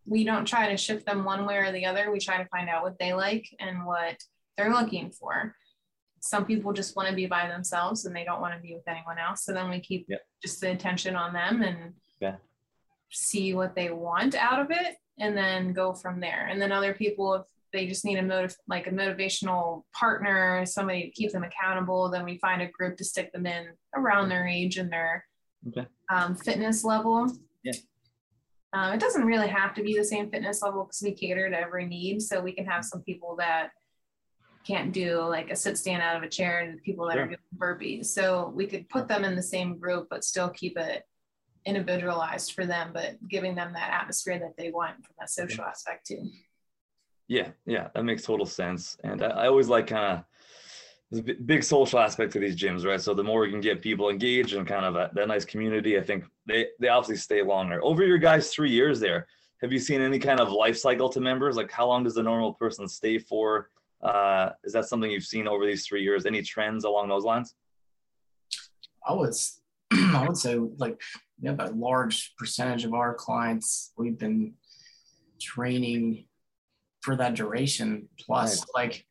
[0.06, 2.10] We don't try to shift them one way or the other.
[2.10, 4.16] We try to find out what they like and what
[4.56, 5.54] they're looking for.
[6.20, 8.86] Some people just want to be by themselves and they don't want to be with
[8.88, 9.44] anyone else.
[9.44, 10.20] So then we keep Yep.
[10.42, 12.36] just the attention on them and Yeah.
[13.10, 16.46] see what they want out of it and then go from there.
[16.46, 21.04] And then other people, if they just need a motive, like a motivational partner, somebody
[21.04, 24.46] to keep them accountable, then we find a group to stick them in around their
[24.46, 25.24] age and their
[25.68, 25.86] Okay.
[26.10, 27.26] um, fitness level.
[27.62, 27.72] Yeah.
[28.72, 31.58] Um, it doesn't really have to be the same fitness level because we cater to
[31.58, 32.20] every need.
[32.22, 33.70] So we can have some people that
[34.68, 37.36] can't do like a sit stand out of a chair and people that are Sure.
[37.36, 38.06] doing burpees.
[38.06, 41.04] So we could put them in the same group, but still keep it
[41.64, 46.06] individualized for them, but giving them that atmosphere that they want from that social aspect
[46.06, 46.30] too.
[47.28, 48.96] Yeah, yeah, that makes total sense.
[49.04, 50.24] And I, I always like kind of
[51.10, 53.00] there's a big social aspect to these gyms, right?
[53.00, 55.98] So the more we can get people engaged and kind of a, that nice community,
[55.98, 57.82] I think they they obviously stay longer.
[57.82, 59.26] Over your guys' three years there,
[59.62, 61.56] have you seen any kind of life cycle to members?
[61.56, 63.70] Like how long does a normal person stay for?
[64.02, 66.26] Uh, is that something you've seen over these three years?
[66.26, 67.54] Any trends along those lines?
[69.06, 69.34] I would
[69.92, 71.00] I would say like
[71.40, 74.54] we have a large percentage of our clients we've been
[75.40, 76.26] training
[77.00, 78.08] for that duration.
[78.20, 79.04] Plus, like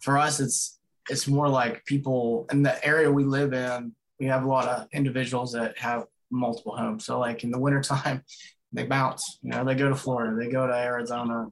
[0.00, 3.94] for us, it's it's more like people in the area we live in.
[4.18, 7.04] We have a lot of individuals that have multiple homes.
[7.06, 8.22] So like in the wintertime,
[8.72, 9.38] they bounce.
[9.42, 11.46] You know, they go to Florida, they go to Arizona,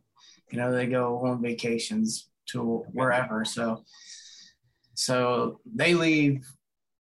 [0.50, 3.44] you know, they go on vacations to wherever.
[3.44, 3.84] So
[4.94, 6.46] so they leave,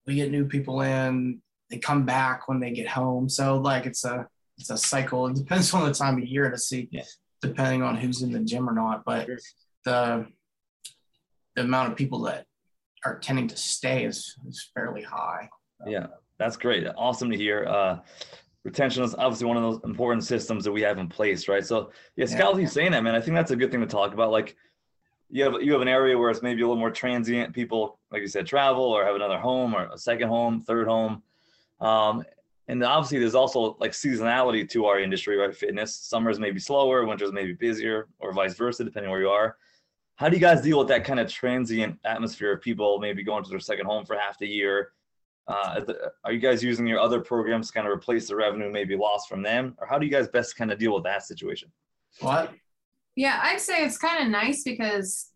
[0.07, 3.29] we get new people in, they come back when they get home.
[3.29, 4.27] So like it's a
[4.57, 5.27] it's a cycle.
[5.27, 7.03] It depends on the time of year to see, Yeah.
[7.41, 9.03] depending on who's in the gym or not.
[9.05, 9.37] But Sure.
[9.85, 10.27] the
[11.55, 12.45] the amount of people that
[13.05, 15.49] are tending to stay is is fairly high.
[15.85, 16.07] Yeah,
[16.37, 16.87] that's great.
[16.97, 17.65] Awesome to hear.
[17.65, 17.99] Uh,
[18.63, 21.65] retention is obviously one of those important systems that we have in place, right?
[21.65, 22.37] So, yeah, Yeah.
[22.37, 24.31] Scott, you saying that, man, I think that's a good thing to talk about.
[24.31, 24.55] Like,
[25.33, 27.55] you have you have an area where it's maybe a little more transient.
[27.55, 31.23] People, like you said, travel or have another home or a second home, third home.
[31.81, 32.23] Um,
[32.67, 35.53] and obviously, there's also like seasonality to our industry, right?
[35.53, 35.95] Fitness.
[35.95, 39.57] Summers may be slower, winters may be busier, or vice versa, depending where you are.
[40.17, 43.43] How do you guys deal with that kind of transient atmosphere of people maybe going
[43.43, 44.91] to their second home for half the year?
[45.47, 45.81] Uh,
[46.23, 49.27] are you guys using your other programs to kind of replace the revenue maybe lost
[49.27, 51.71] from them, or how do you guys best kind of deal with that situation?
[52.19, 52.53] What?
[53.15, 55.29] Yeah, I'd say it's kind of nice because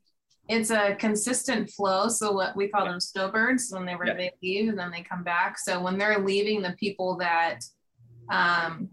[0.50, 2.08] it's a consistent flow.
[2.08, 4.14] So what we call them snowbirds when they Yeah.
[4.14, 5.60] they leave and then they come back.
[5.60, 7.60] So when they're leaving, the people that
[8.30, 8.90] um,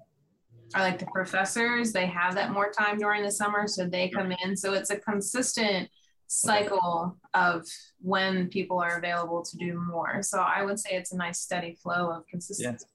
[0.74, 4.32] are like the professors, they have that more time during the summer, so they come
[4.44, 4.56] in.
[4.56, 5.88] So it's a consistent
[6.26, 7.64] cycle of
[8.00, 10.22] when people are available to do more.
[10.22, 12.86] So I would say it's a nice steady flow of consistency.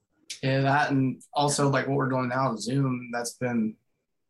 [0.44, 3.10] Yeah, that and also like what we're doing now, Zoom.
[3.14, 3.76] That's been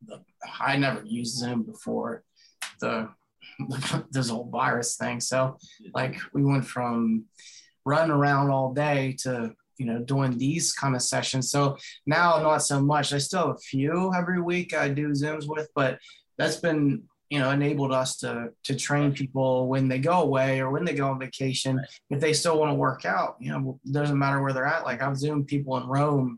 [0.06, 0.22] the
[0.60, 2.24] I never used Zoom before
[2.80, 3.10] the
[4.12, 5.20] this whole virus thing.
[5.20, 5.58] So
[5.94, 7.26] like we went from
[7.86, 11.52] running around all day to you know doing these kind of sessions.
[11.52, 13.14] So now not so much.
[13.14, 16.00] I still have a few every week I do Zooms with, but
[16.38, 20.72] that's been you know enabled us to to train people when they go away or
[20.72, 21.80] when they go on vacation
[22.10, 25.02] if they still want to work out you know doesn't matter where they're at like
[25.02, 26.36] i've zoomed people in rome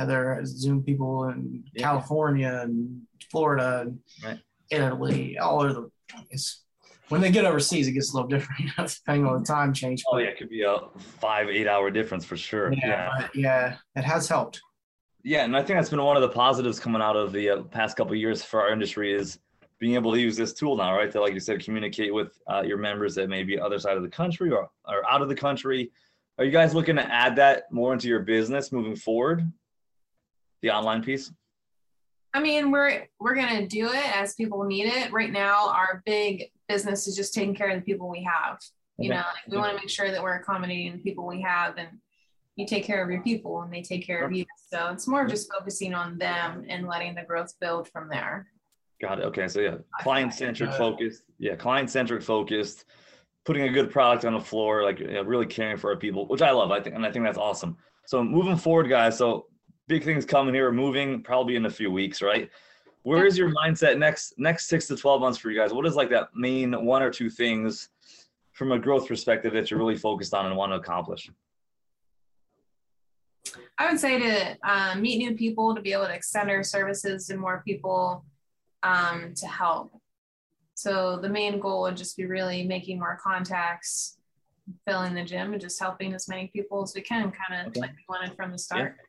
[0.00, 1.82] heather Zoom people in Yeah.
[1.88, 4.38] california and florida and Right.
[4.70, 5.90] italy all over the
[6.30, 6.64] it's
[7.10, 10.18] when they get overseas it gets a little different depending on the time change Oh
[10.18, 10.76] yeah, it could be a
[11.20, 12.72] five eight hour difference for sure.
[12.72, 14.56] yeah, but yeah it has helped
[15.22, 17.62] Yeah, and I think that's been one of the positives coming out of the uh,
[17.78, 19.38] past couple of years for our industry is
[19.78, 21.10] being able to use this tool now, right?
[21.12, 24.02] To like you said, communicate with uh, your members that may be other side of
[24.02, 25.90] the country or or out of the country.
[26.38, 29.38] Are you guys looking to add that more into your business moving forward?
[30.62, 31.32] The online piece.
[32.32, 35.12] I mean, we're we're gonna do it as people need it.
[35.12, 38.58] Right now, our big business is just taking care of the people we have.
[38.98, 39.16] You Okay.
[39.18, 41.88] know, like we want to make sure that we're accommodating the people we have, and
[42.56, 44.44] you take care of your people, and they take care of you.
[44.68, 48.46] So it's more of just focusing on them and letting the growth build from there.
[49.00, 49.24] Got it.
[49.24, 51.22] Okay, so yeah, client centric focused.
[51.38, 52.84] Yeah, client centric focused.
[53.46, 56.28] Putting a good product on the floor, like you know, really caring for our people,
[56.28, 56.70] which I love.
[56.70, 57.78] I think, and I think that's awesome.
[58.06, 59.16] So moving forward, guys.
[59.16, 59.46] So
[59.90, 60.70] big things coming here.
[60.72, 62.48] Moving probably in a few weeks, right?
[63.02, 65.74] Where is your mindset next next six to twelve months for you guys?
[65.74, 67.88] What is like that main one or two things
[68.52, 71.28] from a growth perspective that you're really focused on and want to accomplish?
[73.78, 77.26] I would say to um, meet new people, to be able to extend our services
[77.26, 78.24] to more people,
[78.82, 79.90] um, to help.
[80.74, 84.18] So the main goal would just be really making more contacts,
[84.86, 87.80] filling the gym, and just helping as many people as we can, kind of Okay.
[87.80, 88.94] like we wanted from the start.
[88.98, 89.04] yeah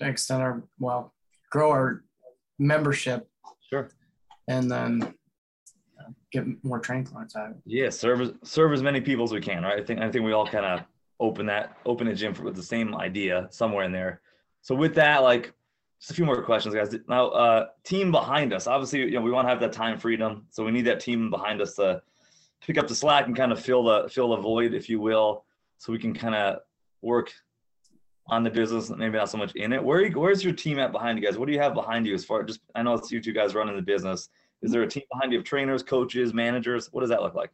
[0.00, 1.12] extend our well
[1.50, 2.02] grow our
[2.58, 3.28] membership
[3.70, 3.88] Sure.
[4.48, 5.02] and then
[6.00, 9.40] uh, get more training clients out Yeah, serve as- serve as many people as we
[9.40, 9.80] can, right?
[9.80, 10.80] I think I think we all kind of
[11.20, 14.20] open that open a gym for, with the same idea somewhere in there.
[14.62, 15.52] So with that, like
[16.00, 16.94] just a few more questions, guys.
[17.08, 18.66] Now, uh, team behind us.
[18.66, 21.30] Obviously, you know we want to have that time freedom, so we need that team
[21.30, 22.02] behind us to
[22.60, 25.44] pick up the slack and kind of fill the fill the void, if you will,
[25.78, 26.58] so we can kind of
[27.00, 27.32] work
[28.28, 29.82] on the business, maybe not so much in it.
[29.82, 31.36] Where you, where's your team at behind you guys?
[31.36, 33.54] What do you have behind you as far just I know it's you two guys
[33.54, 34.28] running the business.
[34.62, 36.88] Is there a team behind you of trainers, coaches, managers?
[36.92, 37.50] What does that look like?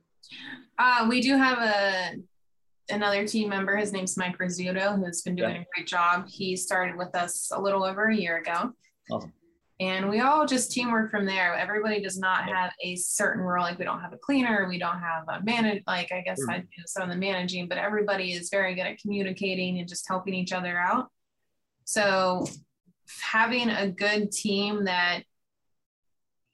[0.79, 2.15] Uh, we do have a
[2.93, 3.77] another team member.
[3.77, 6.29] His name's Mike Rizzuto, who's been doing a great job.
[6.29, 8.73] He started with us a little over a year ago.
[9.11, 9.33] Awesome.
[9.81, 11.55] And we all just teamwork from there.
[11.55, 13.65] Everybody does not have a certain role.
[13.65, 15.83] Like we don't have a cleaner, we don't have a manage.
[15.87, 16.51] Like I guess Sure.
[16.51, 20.07] I do some of the managing, but everybody is very good at communicating and just
[20.07, 21.09] helping each other out.
[21.85, 22.47] So
[23.23, 25.23] having a good team that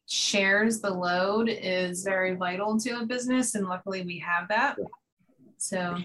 [0.07, 4.79] shares the load is very vital to a business, and luckily we have that.
[5.59, 5.99] So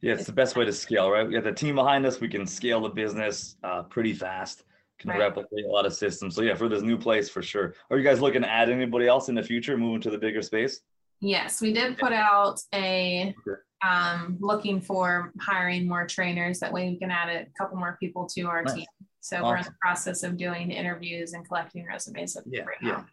[0.00, 1.26] Yeah, it's the best way to scale, right?
[1.26, 2.20] We got the team behind us.
[2.20, 4.64] We can scale the business uh, pretty fast.
[5.00, 5.18] Can Right.
[5.18, 6.34] replicate a lot of systems.
[6.36, 7.74] So yeah, for this new place for sure.
[7.90, 10.42] Are you guys looking to add anybody else in the future, moving to the bigger
[10.42, 10.80] space?
[11.20, 13.34] Yes, we did put out a
[13.82, 16.60] um looking for hiring more trainers.
[16.60, 18.74] That way we can add a couple more people to our Nice.
[18.74, 18.86] team.
[19.22, 22.88] So we're in the process of doing interviews and collecting resumes Yeah, right yeah.
[22.90, 23.06] now.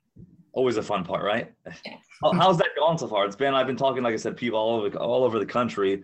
[0.53, 1.53] Always a fun part, right?
[1.85, 1.97] Yeah.
[2.21, 3.25] How's that going so far?
[3.25, 6.03] It's been I've been talking, like I said, people all over all over the country.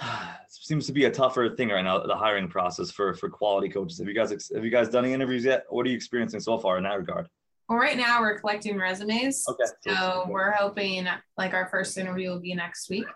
[0.48, 3.98] Seems to be a tougher thing right now, the hiring process for for quality coaches.
[3.98, 5.64] Have you guys have you guys done any interviews yet?
[5.68, 7.28] What are you experiencing so far in that regard?
[7.68, 9.44] Well, right now we're collecting resumes.
[9.48, 9.64] Okay.
[9.86, 13.06] So we're hoping like our first interview will be next week.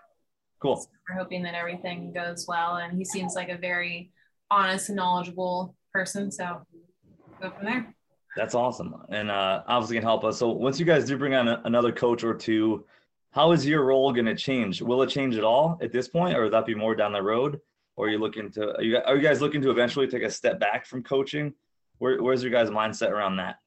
[0.59, 0.87] Cool.
[1.09, 4.11] We're hoping that everything goes well and he seems like a very
[4.51, 6.31] honest and knowledgeable person.
[6.31, 6.61] So
[7.41, 7.95] go from there.
[8.35, 10.39] That's awesome, and uh, obviously can help us.
[10.39, 12.83] So once you guys do bring on a, another coach or two,
[13.33, 14.81] how is your role going to change?
[14.81, 17.21] Will it change at all at this point, or will that be more down the
[17.21, 17.59] road?
[17.95, 20.29] Or are you looking to are you, are you guys looking to eventually take a
[20.29, 21.53] step back from coaching?
[21.97, 23.57] Where, where's your guys' mindset around that?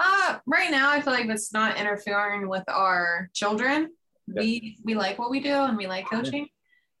[0.00, 3.90] Uh, right now, I feel like it's not interfering with our children.
[4.26, 4.40] Yeah.
[4.40, 6.48] We we like what we do and we like coaching,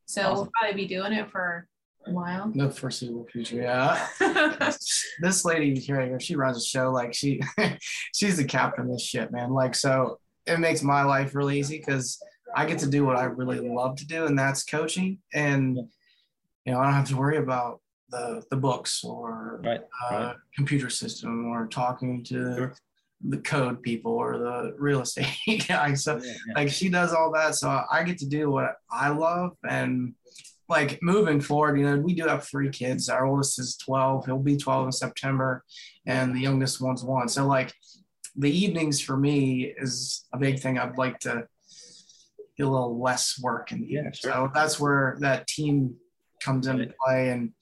[0.06, 1.68] so we'll probably be doing it for
[2.06, 2.50] a while.
[2.54, 4.06] The foreseeable future, yeah.
[5.20, 7.40] this lady here, here, she runs a show like she,
[8.14, 9.52] she's the captain of this shit, man.
[9.52, 12.18] Like so, it makes my life really easy because
[12.54, 15.18] I get to do what I really love to do, and that's coaching.
[15.32, 15.76] And
[16.64, 17.80] you know, I don't have to worry about
[18.10, 19.80] the the books or Right,
[20.10, 20.36] uh, right.
[20.54, 22.74] computer system or talking to Sure.
[23.22, 25.28] the code people or the real estate
[25.68, 26.04] guys.
[26.04, 26.52] So Yeah, yeah.
[26.56, 30.14] like she does all that so i get to do what i love and
[30.68, 34.38] like moving forward you know we do have three kids our oldest is 12 he'll
[34.38, 35.64] be 12 in september
[36.06, 37.72] and the youngest one's one so like
[38.36, 41.46] the evenings for me is a big thing i'd like to
[42.56, 44.12] get a little less work in the Yeah, evening.
[44.14, 44.32] sure.
[44.32, 45.94] so that's where that team
[46.42, 46.94] comes into Right.
[47.04, 47.52] play and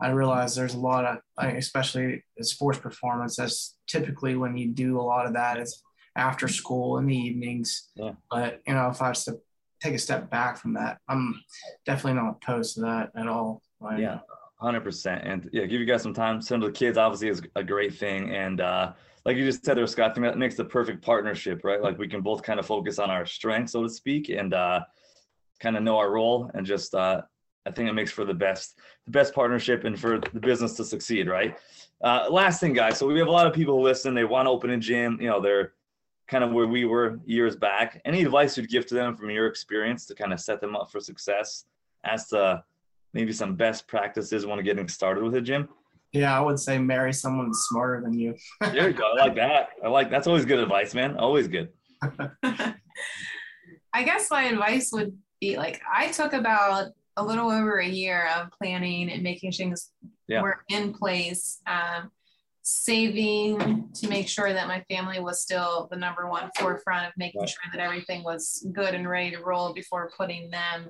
[0.00, 1.18] i realize there's a lot of
[1.56, 5.82] especially sports performance that's typically when you do a lot of that is
[6.16, 8.12] after school in the evenings Yeah.
[8.30, 9.38] but you know if i was to
[9.80, 11.40] take a step back from that i'm
[11.86, 14.20] definitely not opposed to that at all Like, Yeah,
[14.60, 15.22] hundred percent.
[15.26, 16.40] And yeah, give you guys some time.
[16.40, 18.30] Send to the kids obviously is a great thing.
[18.34, 18.92] And uh,
[19.24, 21.82] like you just said there, Scott, I think that makes the perfect partnership, right?
[21.82, 24.80] Like we can both kind of focus on our strengths, so to speak, and uh,
[25.60, 27.22] kind of know our role and just uh,
[27.66, 30.84] I think it makes for the best the best partnership and for the business to
[30.84, 31.56] succeed, right?
[32.02, 32.98] Uh, last thing, guys.
[32.98, 34.14] So we have a lot of people who listen.
[34.14, 35.18] They want to open a gym.
[35.20, 35.72] You know, they're
[36.28, 38.00] kind of where we were years back.
[38.04, 40.90] Any advice you'd give to them from your experience to kind of set them up
[40.90, 41.64] for success
[42.04, 42.62] as to
[43.14, 45.68] maybe some best practices when getting started with a gym?
[46.14, 49.12] Yeah i would say marry someone smarter than you There you go.
[49.12, 49.70] I like that.
[49.84, 51.16] I like that's always good advice, man.
[51.18, 51.68] Always good.
[53.92, 58.28] I guess my advice would be like I took about a little over a year
[58.36, 59.90] of planning and making things
[60.26, 60.42] Yeah.
[60.42, 62.10] were in place, um,
[62.62, 67.40] saving to make sure that my family was still the number one forefront of making
[67.42, 67.48] Right.
[67.50, 70.88] sure that everything was good and ready to roll before putting them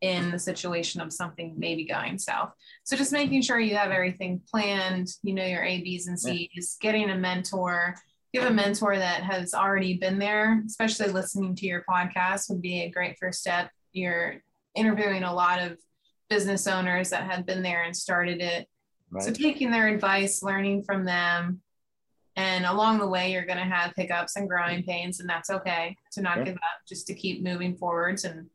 [0.00, 2.52] in the situation of something maybe going south.
[2.84, 6.76] So just making sure you have everything planned, you know your A, B's, and C's,
[6.80, 7.94] getting a mentor.
[7.96, 12.50] If you have a mentor that has already been there, especially listening to your podcast
[12.50, 13.70] would be a great first step.
[13.92, 14.42] You're
[14.74, 15.78] interviewing a lot of
[16.28, 18.68] business owners that have been there and started it.
[19.20, 21.62] So taking their advice, learning from them,
[22.34, 25.96] and along the way, you're going to have hiccups and growing pains, and that's okay
[26.12, 26.44] to not Sure.
[26.44, 28.50] give up, just to keep moving forwards and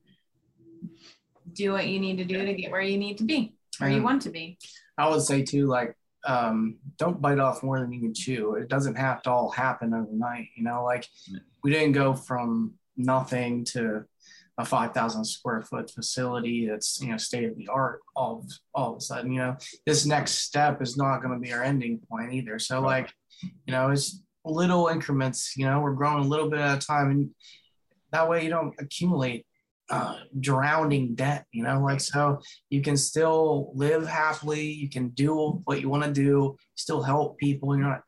[1.54, 4.04] do what you need to do to get where you need to be, where you
[4.04, 4.58] want to be.
[4.98, 5.96] I would say too, like,
[6.26, 8.56] um, don't bite off more than you can chew.
[8.56, 10.48] It doesn't have to all happen overnight.
[10.56, 11.08] You know, like
[11.64, 14.04] we didn't go from nothing to
[14.58, 18.92] a 5,000 square foot facility that's, you know, state of the art all, of- all
[18.92, 19.56] of a sudden, you know,
[19.88, 22.60] this next step is not going to be our ending point either.
[22.60, 23.04] So Right.
[23.06, 23.14] like,
[23.66, 27.10] you know, it's little increments, you know, we're growing a little bit at a time
[27.12, 27.30] and
[28.12, 29.46] that way you don't accumulate
[29.92, 32.40] uh, drowning debt, you know, like so
[32.70, 37.38] you can still live happily, you can do what you want to do, still help
[37.38, 37.76] people.
[37.78, 38.02] You're not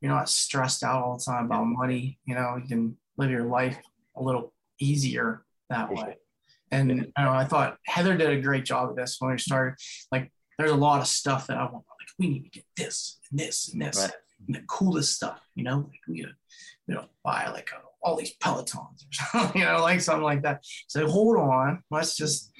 [0.00, 3.44] you're not stressed out all the time about money, you know, you can live your
[3.44, 3.78] life
[4.16, 6.16] a little easier that way.
[6.70, 9.76] And you know, I thought Heather did a great job of this when we started.
[10.12, 13.18] Like there's a lot of stuff that I want like we need to get this
[13.30, 14.12] and this and this Right.
[14.46, 16.34] And the coolest stuff, you know, like we gotta,
[16.86, 20.42] you know, buy like a, all these pelotons or something, you know, like something like
[20.42, 20.64] that.
[20.88, 22.52] So hold on, let's just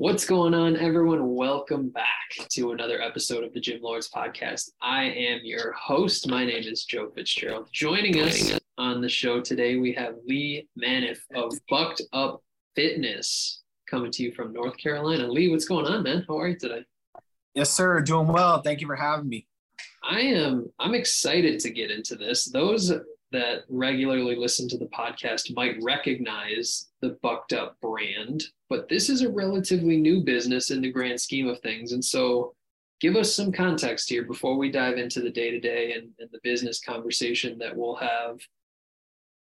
[0.00, 1.34] What's going on, everyone?
[1.34, 4.70] Welcome back to another episode of the Gym Lords podcast.
[4.80, 6.28] I am your host.
[6.28, 7.68] My name is Joe Fitzgerald.
[7.72, 12.44] Joining us on the show today, we have Lee Maniff of Bucked Up
[12.76, 15.26] Fitness coming to you from North Carolina.
[15.26, 16.24] Lee, what's going on, man?
[16.28, 16.84] How are you today?
[17.54, 18.00] Yes, sir.
[18.00, 18.62] Doing well.
[18.62, 19.48] Thank you for having me.
[20.08, 22.44] I am I'm excited to get into this.
[22.44, 22.92] Those
[23.32, 29.22] that regularly listen to the podcast might recognize the Bucked Up brand, but this is
[29.22, 31.92] a relatively new business in the grand scheme of things.
[31.92, 32.54] And so
[33.00, 36.80] give us some context here before we dive into the day-to-day and, and the business
[36.80, 38.40] conversation that we'll have.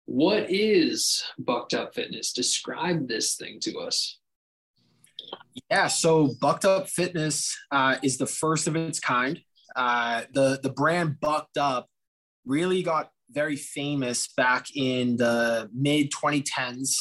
[0.06, 2.34] What is Bucked Up Fitness?
[2.34, 4.20] Describe this thing to us.
[5.72, 5.88] Yeah.
[5.88, 9.40] So Bucked Up Fitness uh, is the first of its kind.
[9.76, 11.88] Uh, the the brand Bucked Up
[12.46, 16.98] really got very famous back in the mid 2010s.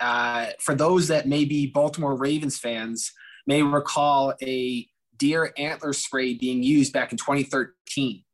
[0.00, 3.12] Uh, for those that may be Baltimore Ravens fans,
[3.46, 8.24] may recall a deer antler spray being used back in 2013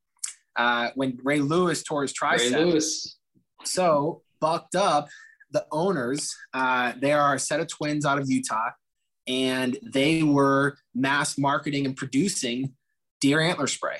[0.57, 2.39] uh, when Ray Lewis tore his tricep.
[2.39, 3.19] Ray Lewis.
[3.65, 5.09] So, Bucked Up,
[5.51, 8.71] the owners, uh, they are a set of twins out of Utah,
[9.27, 12.75] and they were mass marketing and producing
[13.21, 13.99] deer antler spray.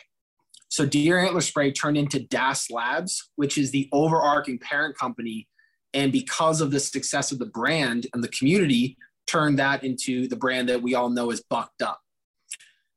[0.79, 5.49] So, deer antler spray turned into DAS Labs, which is the overarching parent company.
[5.93, 10.37] And because of the success of the brand and the community, turned that into the
[10.37, 11.99] brand that we all know as Bucked Up.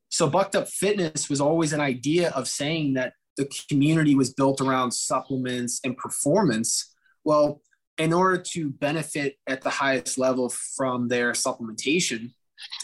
[0.10, 4.62] So, Bucked Up Fitness was always an idea of saying that the community was built
[4.62, 6.94] around supplements and performance.
[7.24, 7.64] Well,
[7.98, 12.34] in order to benefit at the highest level from their supplementation,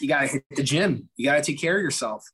[0.00, 1.08] you got to hit the gym.
[1.16, 2.24] You got to take care of yourself.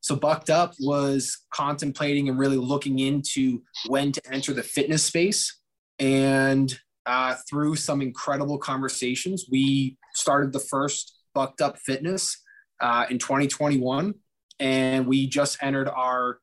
[0.00, 5.58] So, Bucked Up was contemplating and really looking into when to enter the fitness space.
[5.98, 6.76] And
[7.06, 12.42] uh, through some incredible conversations, we started the first Bucked Up Fitness
[12.80, 14.14] uh, in 2021.
[14.58, 16.38] And we just entered our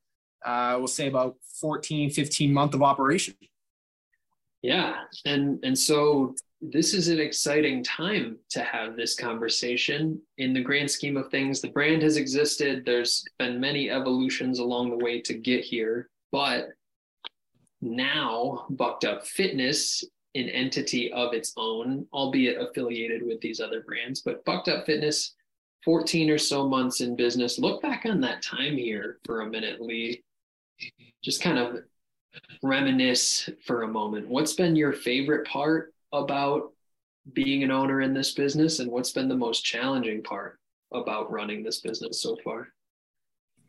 [0.45, 3.35] uh, we'll say about 14, 15 month of operation.
[4.61, 4.95] Yeah,
[5.25, 10.19] and and so this is an exciting time to have this conversation.
[10.37, 12.83] In the grand scheme of things, the brand has existed.
[12.83, 16.69] There's been many evolutions along the way to get here, but
[17.81, 20.03] now Bucked Up Fitness,
[20.33, 25.35] an entity of its own, albeit affiliated with these other brands, but Bucked Up Fitness,
[25.85, 27.59] 14 or so months in business.
[27.59, 30.23] Look back on that time here for a minute, Lee.
[31.23, 31.77] Just kind of
[32.63, 34.27] reminisce for a moment.
[34.27, 36.71] What's been your favorite part about
[37.33, 40.59] being an owner in this business, and what's been the most challenging part
[40.93, 42.69] about running this business so far?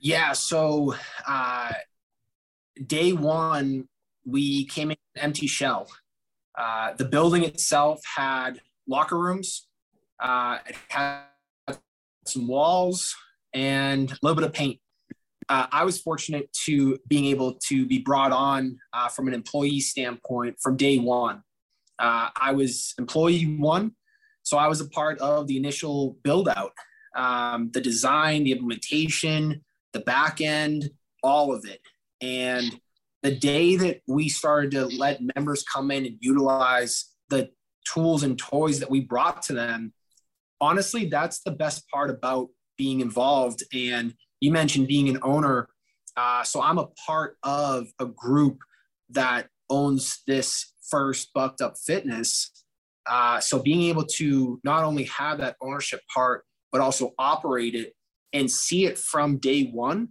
[0.00, 0.94] Yeah, so
[1.26, 1.72] uh,
[2.86, 3.88] day one,
[4.24, 5.88] we came in an empty shell.
[6.56, 9.66] Uh, the building itself had locker rooms.
[10.20, 11.22] Uh, it had
[12.26, 13.14] some walls
[13.54, 14.78] and a little bit of paint.
[15.48, 19.80] Uh, I was fortunate to being able to be brought on uh, from an employee
[19.80, 21.42] standpoint from day one.
[21.98, 23.92] Uh, I was employee one,
[24.42, 26.72] so I was a part of the initial build out,
[27.16, 30.90] um, the design, the implementation, the back end,
[31.22, 31.80] all of it.
[32.20, 32.80] And
[33.22, 37.50] the day that we started to let members come in and utilize the
[37.84, 39.92] tools and toys that we brought to them,
[40.60, 43.64] honestly, that's the best part about being involved.
[43.74, 45.68] And you mentioned being an owner.
[46.16, 48.58] Uh, so I'm a part of a group
[49.10, 52.50] that owns this first bucked up fitness.
[53.06, 57.94] Uh, so being able to not only have that ownership part, but also operate it
[58.32, 60.08] and see it from day one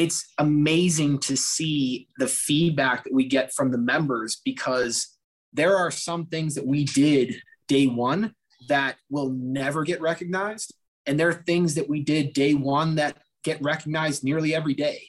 [0.00, 5.18] it's amazing to see the feedback that we get from the members because
[5.52, 7.34] there are some things that we did
[7.68, 8.34] day one
[8.68, 10.74] that will never get recognized.
[11.04, 15.02] And there are things that we did day one that get recognized nearly every day.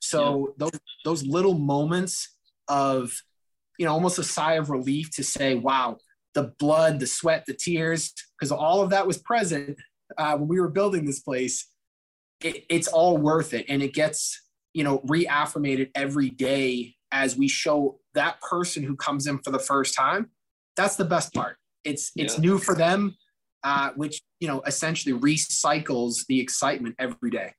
[0.00, 0.52] So yeah.
[0.56, 2.34] those those little moments
[2.68, 3.12] of,
[3.78, 5.98] you know, almost a sigh of relief to say, wow,
[6.34, 9.78] the blood, the sweat, the tears, because all of that was present
[10.18, 11.68] uh, when we were building this place.
[12.40, 14.40] It, it's all worth it and it gets
[14.74, 19.60] you know reaffirmated every day as we show that person who comes in for the
[19.60, 20.30] first time.
[20.76, 21.56] That's the best part.
[21.84, 22.40] It's it's yeah.
[22.40, 23.16] new for them
[23.64, 27.52] uh, which you know essentially recycles the excitement every day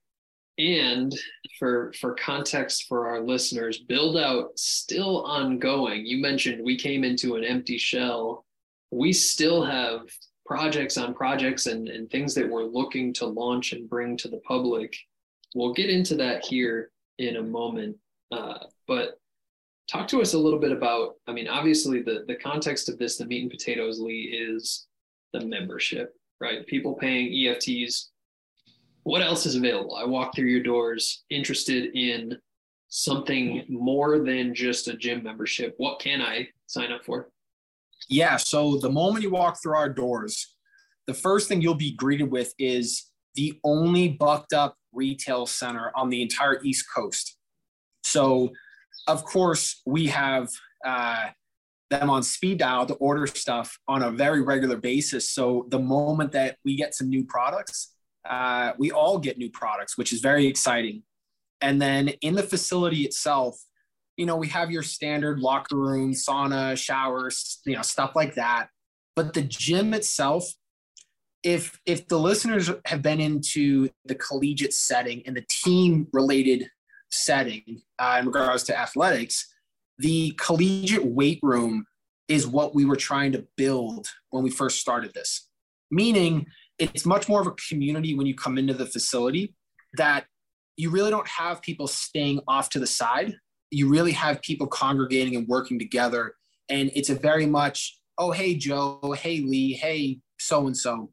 [0.58, 1.16] and
[1.58, 7.36] for for context for our listeners build out still ongoing you mentioned we came into
[7.36, 8.45] an empty shell
[8.91, 10.01] we still have
[10.45, 14.41] projects on projects and, and things that we're looking to launch and bring to the
[14.45, 14.95] public.
[15.56, 17.97] We'll get into that here in a moment.
[18.32, 19.20] Uh, but
[19.89, 23.18] talk to us a little bit about, I mean, obviously the, the context of this,
[23.18, 24.88] the meat and potatoes, Lee, is
[25.32, 26.66] the membership, right?
[26.68, 28.10] People paying EFTs.
[29.04, 29.95] What else is available?
[29.95, 32.38] I walk through your doors interested in
[32.88, 35.74] something more than just a gym membership.
[35.78, 37.30] What can I sign up for?
[38.10, 38.38] Yeah.
[38.38, 40.56] So the moment you walk through our doors,
[41.08, 46.10] the first thing you'll be greeted with is the only bucked up retail center on
[46.10, 47.38] the entire East Coast.
[48.04, 48.51] So,
[49.08, 50.49] of course, we have
[50.86, 51.28] uh,
[51.89, 55.30] them on speed dial to order stuff on a very regular basis.
[55.30, 57.93] So, the moment that we get some new products,
[58.30, 61.04] uh, we all get new products, which is very exciting.
[61.62, 63.58] And then in the facility itself,
[64.18, 68.68] you know, we have your standard locker room, sauna, showers, you know, stuff like that.
[69.16, 70.54] But the gym itself,
[71.44, 76.70] if if the listeners have been into the collegiate setting and the team related
[77.12, 79.54] setting uh, in regards to athletics,
[79.98, 81.86] the collegiate weight room
[82.28, 85.48] is what we were trying to build when we first started this.
[85.92, 86.46] Meaning,
[86.80, 89.56] it's much more of a community when you come into the facility
[89.94, 90.26] that
[90.76, 93.36] you really don't have people staying off to the side
[93.74, 96.36] you really have people congregating and working together.
[96.70, 101.12] And it's a very much, oh, hey, Joe, hey, Lee, hey, so and so.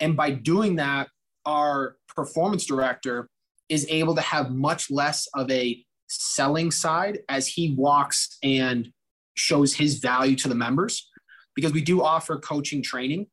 [0.00, 1.08] And by doing that,
[1.46, 3.28] our performance director
[3.68, 8.90] is able to have much less of a selling side as he walks and
[9.34, 11.10] shows his value to the members
[11.56, 13.26] because we do offer coaching training.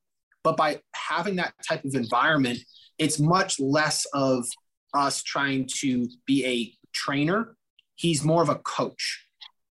[0.43, 2.59] But by having that type of environment,
[2.97, 4.45] it's much less of
[4.93, 7.55] us trying to be a trainer
[8.01, 9.27] he's more of a coach.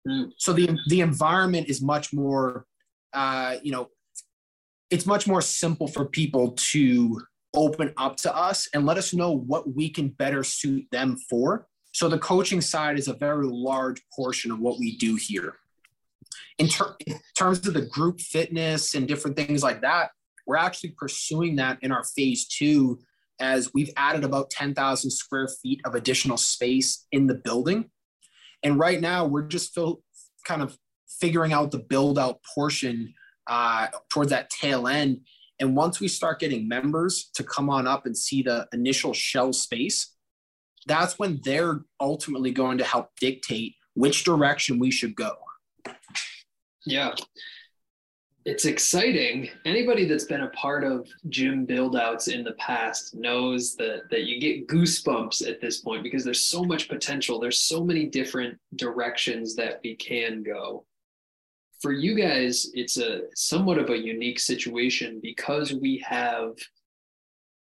[0.08, 0.32] Mm.
[0.38, 2.66] So the the environment is much more,
[3.14, 3.90] uh, you know,
[4.90, 7.22] it's much more simple for people to
[7.54, 11.68] open up to us and let us know what we can better suit them for.
[11.92, 15.58] So the coaching side is a very large portion of what we do here.
[16.58, 20.10] In, ter- in terms of the group fitness and different things like that,
[20.46, 23.00] we're actually pursuing that in our phase two
[23.40, 27.90] as we've added about 10,000 square feet of additional space in the building.
[28.62, 29.78] And right now, we're just
[30.46, 30.78] kind of
[31.20, 33.14] figuring out the build out portion
[33.48, 35.22] uh, towards that tail end.
[35.60, 39.52] And once we start getting members to come on up and see the initial shell
[39.52, 40.16] space,
[40.86, 45.34] that's when they're ultimately going to help dictate which direction we should go.
[46.86, 47.14] Yeah
[48.46, 49.50] it's exciting.
[49.64, 54.40] Anybody that's been a part of gym buildouts in the past knows that that you
[54.40, 57.40] get goosebumps at this point because there's so much potential.
[57.40, 60.86] There's so many different directions that we can go.
[61.82, 66.54] For you guys, it's a somewhat of a unique situation because we have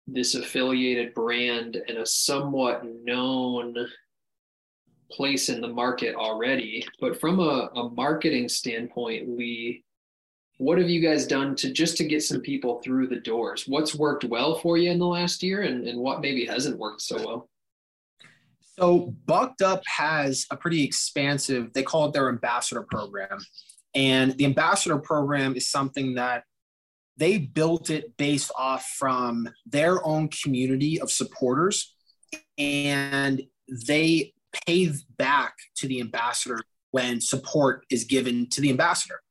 [0.07, 3.75] this affiliated brand and a somewhat known
[5.11, 6.87] place in the market already.
[7.01, 9.85] But from a, a marketing standpoint, Lee,
[10.61, 13.65] what have you guys done to just to get some people through the doors?
[13.67, 17.01] What's worked well for you in the last year and, and what maybe hasn't worked
[17.01, 17.49] so well?
[18.79, 23.39] So Bucked Up has a pretty expansive, they call it their ambassador program.
[23.95, 26.45] And the ambassador program is something that
[27.17, 31.95] they built it based off from their own community of supporters
[32.59, 33.41] and
[33.87, 34.35] they
[34.67, 36.61] pay back to the ambassador
[36.91, 39.23] when support is given to the ambassador.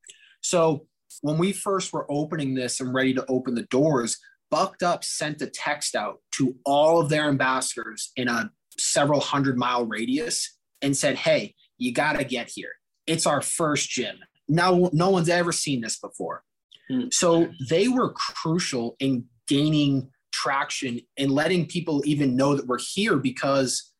[0.41, 0.87] So
[1.21, 4.17] when we first were opening this and ready to open the doors,
[4.51, 9.57] Bucked Up sent a text out to all of their ambassadors in a several hundred
[9.57, 12.71] mile radius and said, Hey, you got to get here.
[13.05, 14.17] It's our first gym.
[14.47, 16.43] Now, no one's ever seen this before.
[16.91, 17.13] Mm.
[17.13, 23.17] So they were crucial in gaining traction and letting people even know that we're here
[23.17, 23.91] because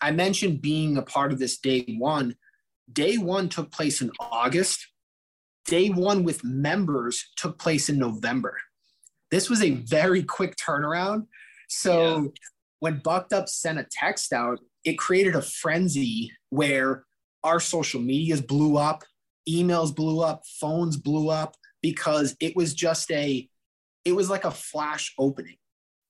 [0.00, 2.36] I mentioned being a part of this day one.
[2.92, 4.86] Day one took place in August.
[5.68, 8.56] Day one with members took place in November.
[9.30, 11.26] This was a very quick turnaround.
[11.68, 12.28] So yeah.
[12.80, 17.04] when Bucked Up sent a text out, it created a frenzy where
[17.44, 19.04] our social medias blew up,
[19.46, 23.46] emails blew up, phones blew up because it was just a,
[24.06, 25.56] it was like a flash opening.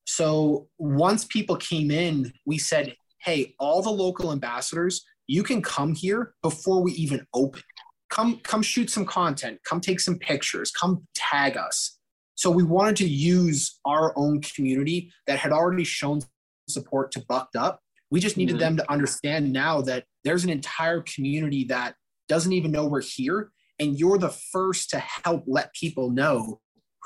[0.07, 5.95] So once people came in, we said, hey, all the local ambassadors, you can come
[5.97, 7.63] here before we even open.
[8.11, 11.99] Come, come shoot some content, come take some pictures, come tag us.
[12.35, 16.21] So we wanted to use our own community that had already shown
[16.69, 17.81] support to Bucked Up.
[18.11, 18.61] We just needed mm-hmm.
[18.61, 21.95] them to understand now that there's an entire community that
[22.29, 23.51] doesn't even know we're here.
[23.79, 26.61] And you're the first to help let people know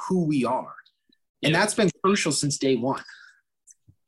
[0.08, 0.74] who we are.
[1.42, 3.02] And that's been crucial since day one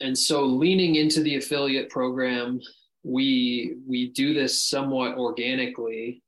[0.01, 2.61] and so leaning into the affiliate program
[3.03, 6.23] we we do this somewhat organically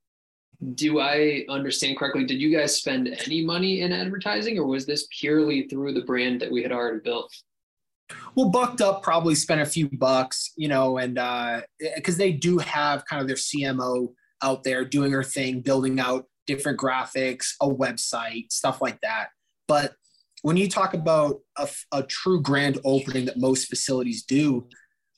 [0.75, 5.07] do i understand correctly did you guys spend any money in advertising or was this
[5.11, 7.33] purely through the brand that we had already built?
[8.35, 11.63] Well bucked up probably spent a few bucks you know and uh
[11.97, 14.09] because they do have kind of their cmo
[14.43, 19.29] out there doing her thing building out different graphics a website stuff like that.
[19.69, 19.95] But
[20.43, 24.69] when you talk about a, a true grand opening that most facilities do,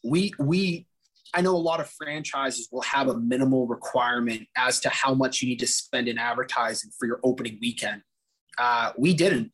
[0.05, 0.87] we we
[1.35, 5.43] I know a lot of franchises will have a minimal requirement as to how much
[5.43, 8.03] you need to spend in advertising for your opening weekend.
[8.57, 9.53] Uh, we didn't.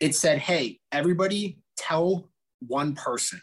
[0.00, 2.28] It said, hey, everybody tell
[2.66, 3.40] one person,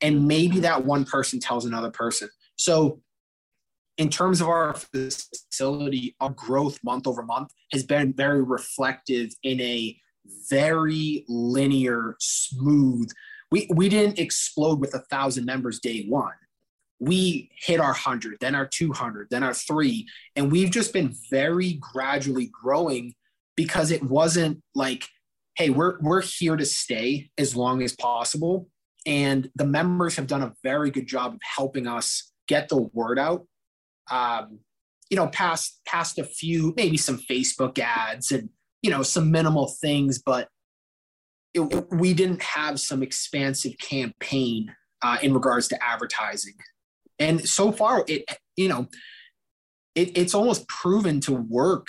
[0.00, 2.28] and maybe that one person tells another person.
[2.56, 3.00] So,
[3.96, 9.58] in terms of our facility, our growth month over month has been very reflective in
[9.60, 9.96] a
[10.50, 13.10] very linear, smooth.
[13.50, 16.34] We we didn't explode with a thousand members day one.
[16.98, 21.14] We hit our hundred, then our two hundred, then our three, and we've just been
[21.30, 23.14] very gradually growing
[23.56, 25.04] because it wasn't like,
[25.56, 28.68] hey, we're we're here to stay as long as possible.
[29.04, 33.18] And the members have done a very good job of helping us get the word
[33.18, 33.46] out.
[34.10, 34.60] Um,
[35.10, 38.48] you know, past past a few, maybe some Facebook ads and
[38.82, 40.48] you know some minimal things but
[41.54, 46.54] it, we didn't have some expansive campaign uh, in regards to advertising
[47.18, 48.24] and so far it
[48.56, 48.86] you know
[49.94, 51.86] it, it's almost proven to work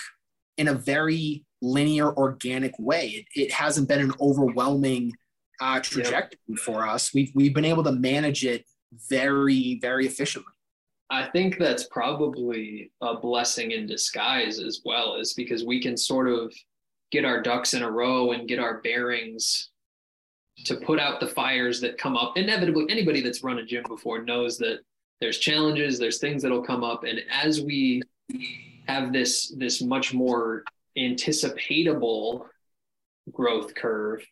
[0.57, 5.13] in a very linear organic way it, it hasn't been an overwhelming
[5.59, 6.59] uh, trajectory yep.
[6.59, 8.65] for us we've, we've been able to manage it
[9.09, 10.53] very very efficiently
[11.09, 16.27] I think that's probably a blessing in disguise as well, is because we can sort
[16.27, 16.53] of
[17.11, 19.69] get our ducks in a row and get our bearings
[20.65, 22.35] to put out the fires that come up.
[22.35, 24.79] Inevitably, anybody that's run a gym before knows that
[25.21, 28.01] there's challenges, there's things that'll come up, and as we
[28.87, 30.63] have this this much more
[30.97, 32.45] anticipatable
[33.31, 34.25] growth curve,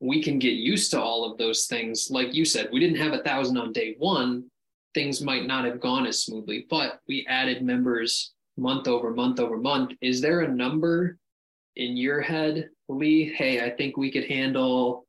[0.00, 2.08] we can get used to all of those things.
[2.10, 4.44] Like you said, we didn't have a thousand on day one.
[4.94, 9.58] Things might not have gone as smoothly, but we added members month over month over
[9.58, 9.92] month.
[10.00, 11.18] Is there a number
[11.76, 15.05] in your head, Lee, hey, I think we could handle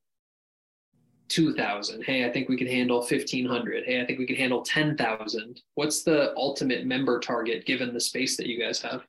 [1.30, 2.04] 2000.
[2.04, 3.86] Hey, I think we can handle 1500.
[3.86, 5.62] Hey, I think we can handle 10,000.
[5.76, 9.04] What's the ultimate member target given the space that you guys have?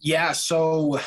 [0.00, 1.00] Yeah, so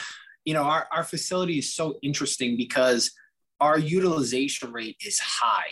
[0.46, 3.12] you know, our, our facility is so interesting because
[3.60, 5.72] our utilization rate is high.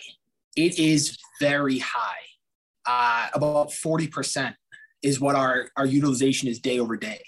[0.55, 2.21] It is very high.
[2.85, 4.53] Uh, about 40%
[5.01, 7.21] is what our, our utilization is day over day.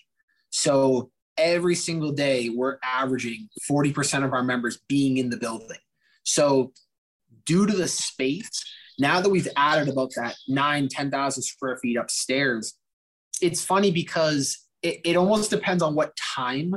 [0.49, 5.77] So every single day we're averaging 40% of our members being in the building.
[6.23, 6.73] So
[7.45, 8.63] due to the space,
[8.99, 12.75] Now that we've added about that nine, 10,000 square feet upstairs,
[13.41, 16.75] it's funny because it, it almost depends on what time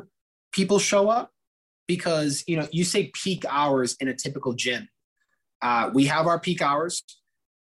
[0.53, 1.31] people show up.
[1.87, 4.89] Because, you know, you say peak hours in a typical gym.
[5.61, 7.05] Uh, we have our peak hours,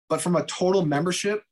[0.10, 1.44] but from a total membership,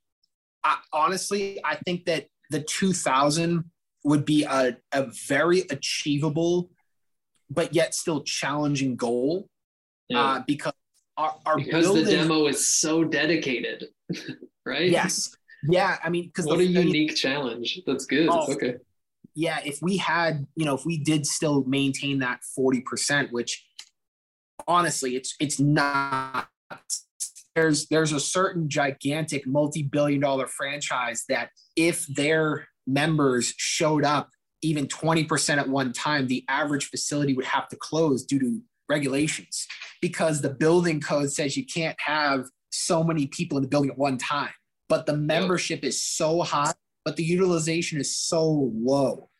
[0.62, 3.64] I, honestly, I think that the 2000
[4.04, 6.70] would be a, a very achievable,
[7.48, 9.49] but yet still challenging goal
[10.10, 10.20] Yeah.
[10.20, 10.72] uh, because
[11.16, 13.86] our, our because build the demo is so dedicated,
[14.66, 14.90] right?
[14.90, 15.34] yes,
[15.68, 15.98] yeah.
[16.02, 17.80] I mean, because What a unique challenge.
[17.86, 18.28] That's good.
[18.30, 18.52] Oh.
[18.52, 18.76] Okay.
[19.34, 23.64] yeah, if we had, you know, if we did still maintain that 40%, which
[24.66, 26.48] honestly, it's it's not
[27.54, 34.30] there's there's a certain gigantic multi-billion dollar franchise that if their members showed up
[34.62, 39.66] even 20% at one time, the average facility would have to close due to regulations
[40.02, 43.96] because the building code says you can't have so many people in the building at
[43.96, 44.50] one time.
[44.88, 46.72] But the membership is so high,
[47.04, 49.30] but the utilization is so low.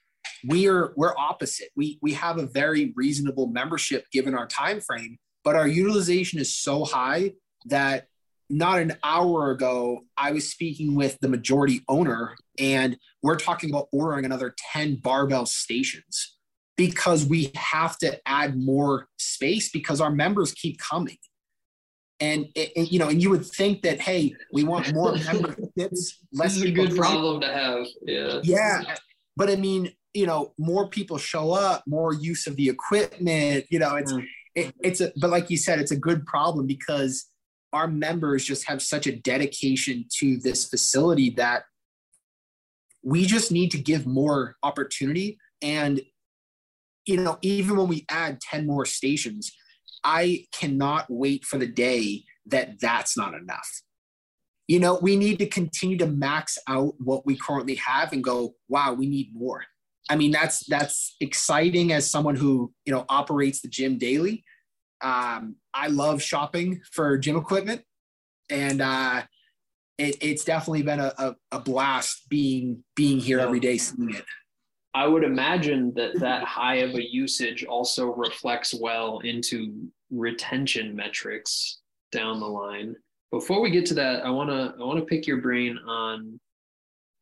[0.47, 1.68] We're we're opposite.
[1.77, 6.56] We we have a very reasonable membership given our time frame, but our utilization is
[6.56, 7.32] so high
[7.66, 8.06] that
[8.48, 13.89] not an hour ago I was speaking with the majority owner and we're talking about
[13.93, 16.36] ordering another 10 barbell stations
[16.81, 21.19] because we have to add more space because our members keep coming.
[22.20, 26.57] And, you know, and you would think that, hey, we want more memberships, This less
[26.57, 27.86] is a good problem to have.
[28.01, 28.40] Yeah.
[28.43, 28.97] Yeah.
[29.36, 33.78] But I mean, you know, more people show up, more use of the equipment, you
[33.78, 34.24] know, it's, Mm.
[34.55, 37.27] it, it's a, but like you said, it's a good problem because
[37.74, 41.65] our members just have such a dedication to this facility that
[43.02, 45.39] we just need to give more opportunity.
[45.61, 46.01] And,
[47.11, 49.53] you know, even when we add 10 more stations,
[50.03, 53.69] I cannot wait for the day that that's not enough
[54.70, 58.55] you know, we need to continue to max out what we currently have and go,
[58.69, 59.65] wow, we need more.
[60.09, 64.45] I mean, that's that's exciting as someone who you know operates the gym daily.
[65.01, 67.82] Um, I love shopping for gym equipment,
[68.49, 69.23] and uh,
[69.99, 74.24] it, it's definitely been a, a, a blast being being here every day seeing it.
[74.93, 81.79] I would imagine that that high of a usage also reflects well into retention metrics
[82.11, 82.97] down the line.
[83.31, 86.41] Before we get to that, I want to I want to pick your brain on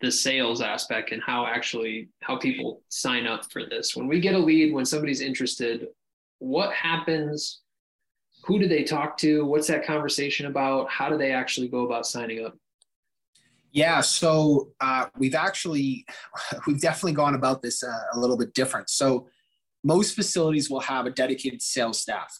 [0.00, 3.94] the sales aspect and how actually how people sign up for this.
[3.94, 5.88] When we get a lead, when somebody's interested,
[6.38, 7.60] what happens?
[8.44, 9.44] Who do they talk to?
[9.44, 10.88] What's that conversation about?
[10.88, 12.56] How do they actually go about signing up?
[13.72, 16.06] Yeah, so uh, we've actually
[16.66, 18.90] we've definitely gone about this uh, a little bit different.
[18.90, 19.28] So
[19.84, 22.38] most facilities will have a dedicated sales staff,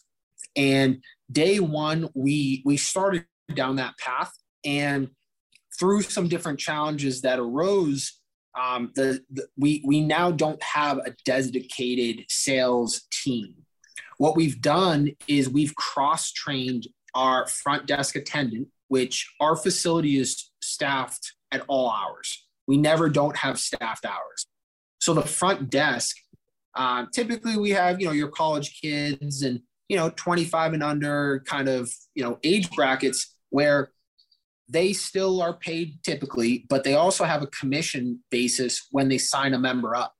[0.55, 4.31] and day one we we started down that path,
[4.65, 5.09] and
[5.79, 8.19] through some different challenges that arose,
[8.59, 13.53] um, the, the we we now don't have a dedicated sales team.
[14.17, 20.48] What we've done is we've cross trained our front desk attendant, which our facility is
[20.79, 22.45] staffed at all hours.
[22.67, 24.45] We never don't have staffed hours.
[25.01, 26.15] So the front desk,
[26.73, 31.43] uh, typically we have you know your college kids and you know 25 and under
[31.45, 33.91] kind of you know age brackets where
[34.69, 39.53] they still are paid typically, but they also have a commission basis when they sign
[39.53, 40.13] a member up.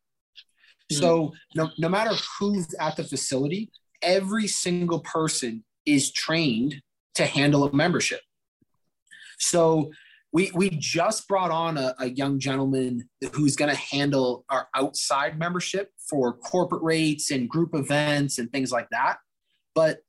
[0.91, 3.69] So no, no matter who's at the facility,
[4.01, 6.81] every single person is trained
[7.13, 8.21] to handle a membership.
[9.37, 9.91] So
[10.31, 15.39] we we just brought on a, a young gentleman who's going to handle our outside
[15.39, 19.17] membership for corporate rates and group events and things like that.
[19.73, 19.99] But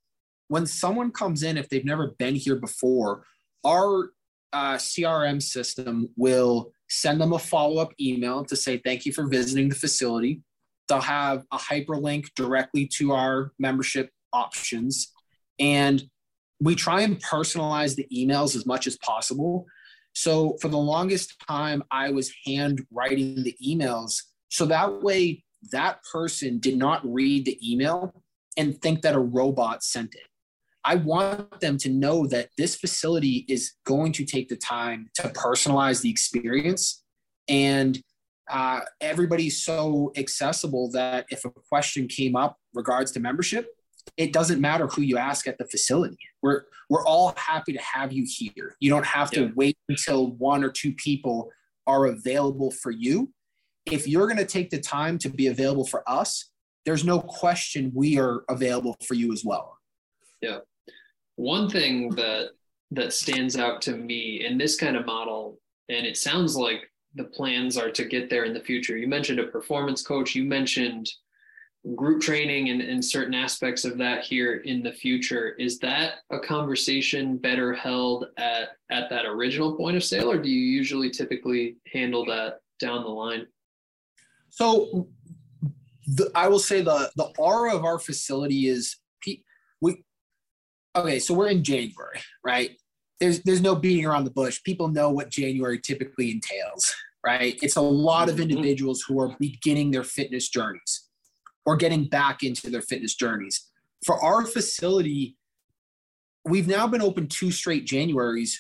[0.48, 3.24] when someone comes in, if they've never been here before,
[3.64, 4.10] our
[4.52, 9.28] uh, CRM system will send them a follow up email to say thank you for
[9.28, 10.42] visiting the facility.
[10.88, 15.12] They'll have a hyperlink directly to our membership options.
[15.60, 16.02] And
[16.60, 19.66] we try and personalize the emails as much as possible.
[20.14, 24.22] So for the longest time, I was hand writing the emails.
[24.50, 28.22] So that way, that person did not read the email
[28.56, 30.26] and think that a robot sent it.
[30.84, 35.28] I want them to know that this facility is going to take the time to
[35.28, 37.02] personalize the experience.
[37.48, 38.00] And
[38.50, 43.68] uh, everybody's so accessible that if a question came up regards to membership,
[44.16, 46.18] it doesn't matter who you ask at the facility.
[46.43, 48.77] We're we're all happy to have you here.
[48.81, 51.51] You don't have to wait until one or two people
[51.86, 53.32] are available for you.
[53.86, 56.51] If you're going to take the time to be available for us,
[56.85, 59.78] there's no question we are available for you as well.
[60.40, 60.59] Yeah.
[61.36, 62.51] One thing that
[62.93, 67.24] that stands out to me in this kind of model, and it sounds like the
[67.24, 68.97] plans are to get there in the future.
[68.97, 70.35] You mentioned a performance coach.
[70.35, 71.09] You mentioned
[71.97, 76.39] group training and, and certain aspects of that here in the future is that a
[76.39, 81.77] conversation better held at at that original point of sale or do you usually typically
[81.90, 83.47] handle that down the line?
[84.51, 85.09] So
[86.07, 88.97] the, i will say the the aura of our facility is
[89.81, 90.02] we
[90.97, 92.73] okay so we're in january right?
[93.20, 94.62] There's there's no beating around the bush.
[94.65, 96.94] People know what january typically entails
[97.24, 97.59] right?
[97.62, 98.51] It's a lot of mm-hmm.
[98.51, 101.09] individuals who are beginning their fitness journeys
[101.66, 103.68] or getting back into their fitness journeys.
[104.04, 105.36] For our facility,
[106.44, 108.52] we've now been open two straight Januaries.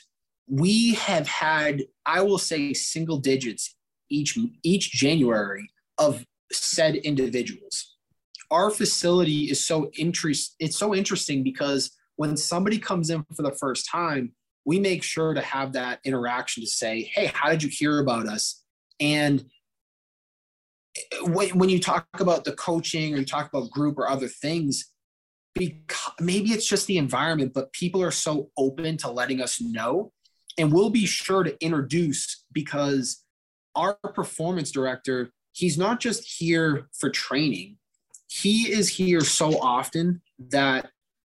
[0.48, 3.74] We have had, I will say, single digits
[4.10, 7.96] each each January of said individuals.
[8.50, 13.52] Our facility is so interest it's so interesting because when somebody comes in for the
[13.52, 14.32] first time,
[14.64, 18.26] we make sure to have that interaction to say, "Hey, how did you hear about
[18.26, 18.62] us?"
[18.98, 19.44] And
[21.22, 24.90] when, you talk about the coaching or you talk about group or other things,
[25.54, 30.12] because maybe it's just the environment, but people are so open to letting us know.
[30.58, 33.24] And we'll be sure to introduce because
[33.76, 37.78] our performance director, he's not just here for training,
[38.28, 40.90] he is here so often that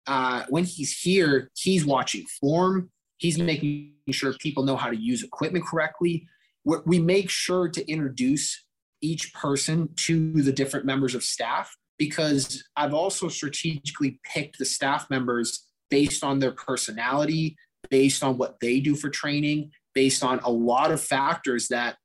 [0.06, 5.22] uh, when he's here, he's watching form, he's making sure people know how to use
[5.22, 6.26] equipment correctly.
[6.64, 8.64] We're, we make sure to introduce
[9.00, 15.10] each person to the different members of staff because I've also strategically picked the staff
[15.10, 17.56] members based on their personality,
[17.90, 21.96] based on what they do for training, based on a lot of factors that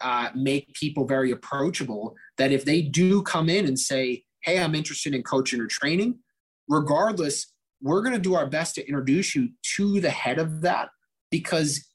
[0.00, 2.14] uh, make people very approachable.
[2.36, 6.18] That if they do come in and say, Hey, I'm interested in coaching or training,
[6.68, 10.90] regardless, we're going to do our best to introduce you to the head of that
[11.30, 11.88] because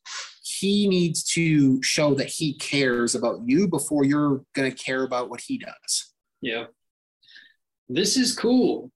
[0.63, 5.29] he needs to show that he cares about you before you're going to care about
[5.29, 6.13] what he does.
[6.41, 6.65] Yeah.
[7.89, 8.91] This is cool,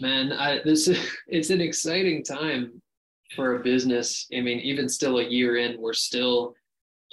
[0.00, 0.32] man.
[0.32, 2.82] I, this is, it's an exciting time
[3.36, 4.26] for a business.
[4.36, 6.54] I mean, even still a year in, we're still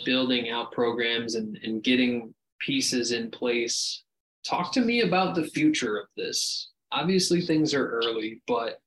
[0.06, 4.04] building out programs and, and getting pieces in place.
[4.44, 6.72] Talk to me about the future of this.
[6.92, 8.80] Obviously, things are early, but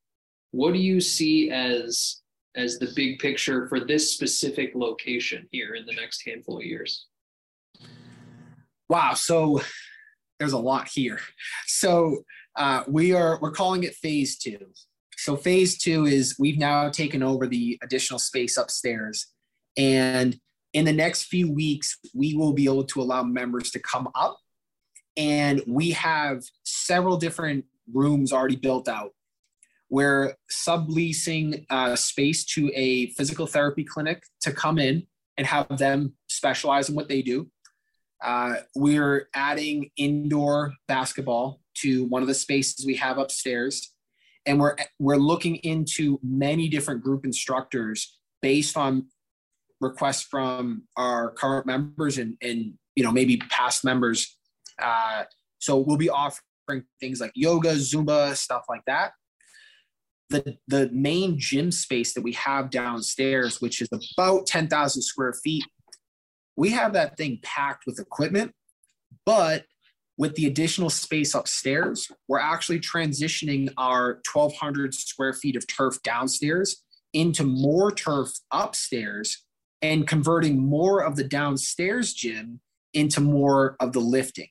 [0.50, 2.21] what do you see as
[2.56, 7.06] as the big picture for this specific location here in the next handful of years?
[8.88, 9.60] Wow, so
[10.38, 11.20] there's a lot here.
[11.66, 12.24] So
[12.56, 14.58] uh, we are we're calling it phase two.
[15.16, 19.28] So phase two is we've now taken over the additional space upstairs,
[19.76, 20.36] and
[20.72, 24.36] in the next few weeks we will be able to allow members to come up,
[25.16, 29.12] and we have several different rooms already built out
[29.93, 35.06] we're subleasing uh, space to a physical therapy clinic to come in
[35.36, 37.51] and have them specialize in what they do.
[38.24, 43.93] Uh, we're adding indoor basketball to one of the spaces we have upstairs,
[44.47, 49.09] and we're we're looking into many different group instructors based on
[49.82, 54.39] requests from our current members and and you know maybe past members.
[54.81, 55.24] Uh,
[55.59, 59.12] so we'll be offering things like yoga, Zumba, stuff like that
[60.30, 65.64] the, the main gym space that we have downstairs, which is about 10,000 square feet,
[66.56, 68.52] we have that thing packed with equipment.
[69.24, 69.64] But
[70.16, 76.82] with the additional space upstairs, we're actually transitioning our 1,200 square feet of turf downstairs
[77.12, 79.44] into more turf upstairs
[79.80, 82.60] and converting more of the downstairs gym
[82.94, 84.48] into more of the lifting.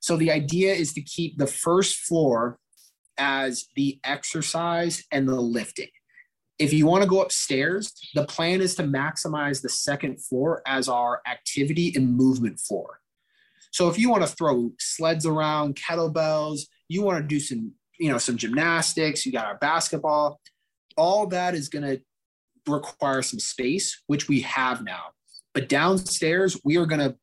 [0.00, 2.58] So the idea is to keep the first floor
[3.18, 5.88] as the exercise and the lifting.
[6.58, 10.88] If you want to go upstairs, the plan is to maximize the second floor as
[10.88, 13.00] our activity and movement floor.
[13.72, 18.10] So if you want to throw sleds around, kettlebells, you want to do some, you
[18.10, 20.40] know, some gymnastics, you got our basketball,
[20.96, 22.00] all that is going to
[22.66, 25.10] require some space, which we have now.
[25.52, 27.16] But downstairs, we are going to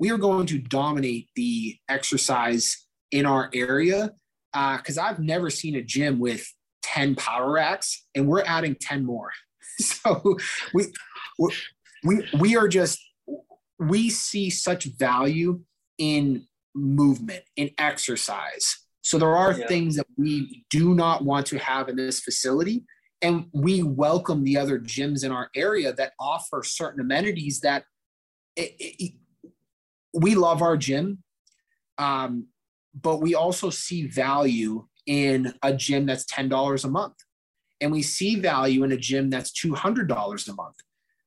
[0.00, 4.12] we are going to dominate the exercise in our area
[4.54, 6.46] because uh, I've never seen a gym with
[6.82, 9.30] 10 power racks and we're adding 10 more.
[9.78, 10.36] so
[10.72, 10.84] we,
[12.04, 13.00] we, we are just,
[13.80, 15.60] we see such value
[15.98, 18.78] in movement, in exercise.
[19.02, 19.66] So there are yeah.
[19.66, 22.84] things that we do not want to have in this facility.
[23.20, 27.84] And we welcome the other gyms in our area that offer certain amenities that
[28.54, 29.12] it, it,
[30.12, 31.22] we love our gym.
[31.98, 32.48] Um,
[33.00, 37.14] but we also see value in a gym that's $10 a month.
[37.80, 40.76] and we see value in a gym that's $200 a month.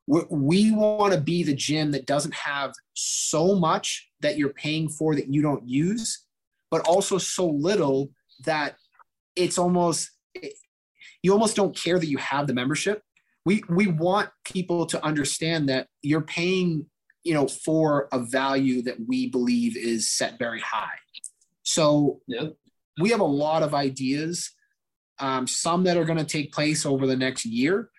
[0.08, 4.90] We, we want to be the gym that doesn't have so much that you're paying
[4.90, 6.26] for that you don't use,
[6.72, 8.10] but also so little
[8.46, 8.78] that
[9.36, 10.12] it's almost
[11.22, 13.02] you almost don't care that you have the membership.
[13.46, 16.86] We we want people to understand that you're paying,
[17.24, 20.98] you know, for a value that we believe is set very high.
[21.68, 22.50] So Yeah.
[23.00, 24.52] we have a lot of ideas,
[25.20, 27.90] um, some that are going to take place over the next year.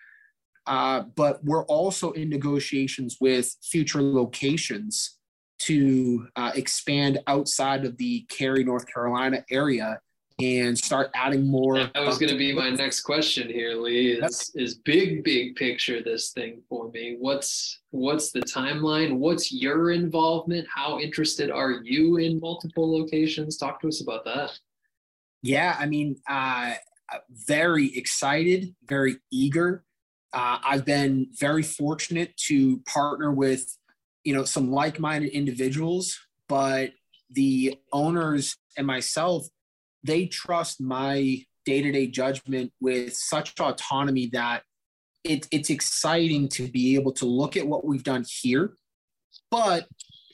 [0.65, 5.19] Uh, but we're also in negotiations with future locations
[5.59, 9.99] to uh, expand outside of the Cary, North Carolina area
[10.41, 11.75] and start adding more.
[11.75, 14.11] That was going to be my next question here, Lee.
[14.11, 17.17] Is is big, big picture this thing for me?
[17.19, 19.17] What's what's the timeline?
[19.17, 20.67] What's your involvement?
[20.73, 23.57] How interested are you in multiple locations?
[23.57, 24.57] Talk to us about that.
[25.41, 26.73] Yeah, I mean, uh,
[27.47, 29.83] very excited, very eager.
[30.33, 33.77] Uh, I've been very fortunate to partner with,
[34.23, 36.91] you know, some like-minded individuals, but
[37.31, 39.47] the owners and myself,
[40.03, 44.63] they trust my day-to-day judgment with such autonomy that
[45.23, 48.73] it, it's exciting to be able to look at what we've done here,
[49.51, 49.87] but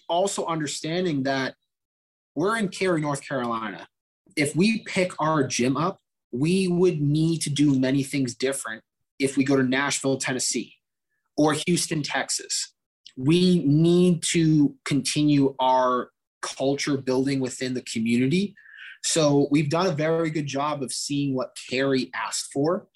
[0.08, 1.56] also understanding that
[2.36, 3.88] we're in Cary, North Carolina.
[4.36, 6.00] If we pick our gym up,
[6.32, 8.84] we would need to do many things different
[9.20, 10.74] if we go to Nashville, Tennessee,
[11.38, 12.74] or Houston, Texas.
[13.18, 16.10] We need to continue our
[16.42, 18.54] culture building within the community.
[19.06, 22.88] So we've done a very good job of seeing what Cary asked for.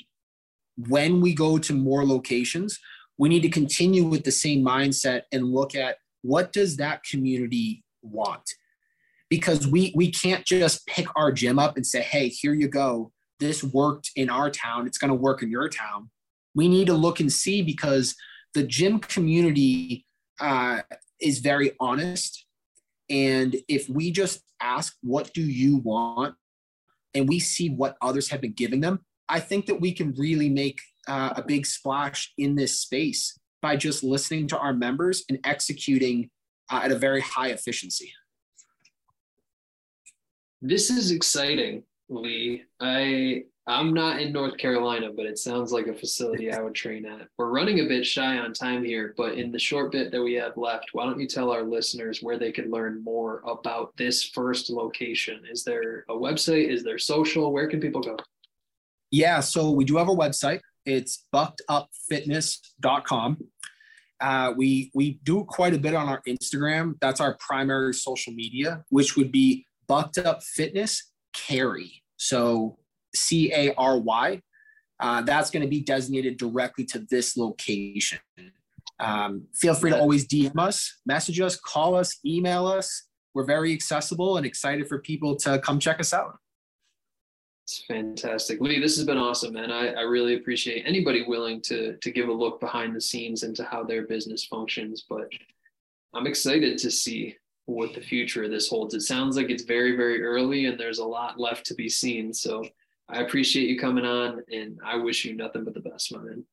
[0.88, 2.80] When we go to more locations,
[3.18, 7.84] we need to continue with the same mindset and look at what does that community
[8.02, 8.44] want?
[9.30, 13.12] Because we we can't just pick our gym up and say, "Hey, here you go
[13.40, 16.10] this worked in our town, it's going to work in your town.
[16.54, 18.16] We need to look and see because
[18.54, 20.06] the gym community
[20.40, 20.82] uh,
[21.22, 22.46] is very honest.
[23.10, 26.36] And if we just ask, what do you want?
[27.14, 30.50] And we see what others have been giving them, I think that we can really
[30.50, 35.40] make uh, a big splash in this space by just listening to our members and
[35.44, 36.30] executing
[36.72, 38.12] uh, at a very high efficiency.
[40.62, 42.64] This is exciting, Lee.
[42.80, 47.06] I I'm not in North Carolina, but it sounds like a facility I would train
[47.06, 47.28] at.
[47.38, 50.34] We're running a bit shy on time here, but in the short bit that we
[50.34, 54.24] have left, why don't you tell our listeners where they can learn more about this
[54.24, 55.42] first location?
[55.52, 56.68] Is there a website?
[56.68, 57.54] Is there social?
[57.54, 58.18] Where can people go?
[59.12, 60.62] Yeah, so we do have a website.
[60.88, 63.38] It's buckedupfitness.com.
[64.20, 66.96] Uh, we we do quite a bit on our Instagram.
[67.02, 72.02] That's our primary social media, which would be Bucked Up Fitness Cary.
[72.18, 72.79] So
[73.16, 74.42] C A R Y.
[75.00, 78.20] Uh, that's going to be designated directly to this location.
[79.00, 83.06] Um, feel free to always DM us, message us, call us, email us.
[83.34, 86.38] We're very accessible and excited for people to come check us out.
[87.64, 88.60] It's fantastic.
[88.60, 89.72] Lee, this has been awesome, man.
[89.72, 93.64] I, I really appreciate anybody willing to to give a look behind the scenes into
[93.64, 95.06] how their business functions.
[95.08, 95.30] But
[96.14, 97.38] I'm excited to see
[97.68, 98.96] what the future of this holds.
[98.96, 102.34] It sounds like it's very, very early and there's a lot left to be seen.
[102.34, 102.66] So
[103.10, 106.46] I appreciate you coming on and I wish you nothing but the best, my man.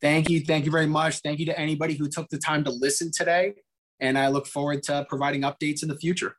[0.00, 0.40] Thank you.
[0.40, 1.20] Thank you very much.
[1.20, 3.54] Thank you to anybody who took the time to listen today.
[4.00, 6.36] And I look forward to providing updates in the future.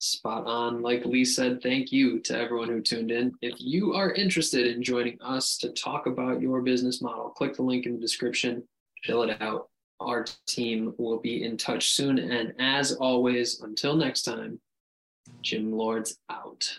[0.00, 0.80] Spot on.
[0.80, 3.32] Like Lee said, thank you to everyone who tuned in.
[3.42, 7.62] If you are interested in joining us to talk about your business model, click the
[7.62, 8.62] link in the description,
[9.04, 9.68] fill it out.
[10.00, 12.18] Our team will be in touch soon.
[12.18, 14.60] And as always, until next time,
[15.42, 16.78] Gym Lords out.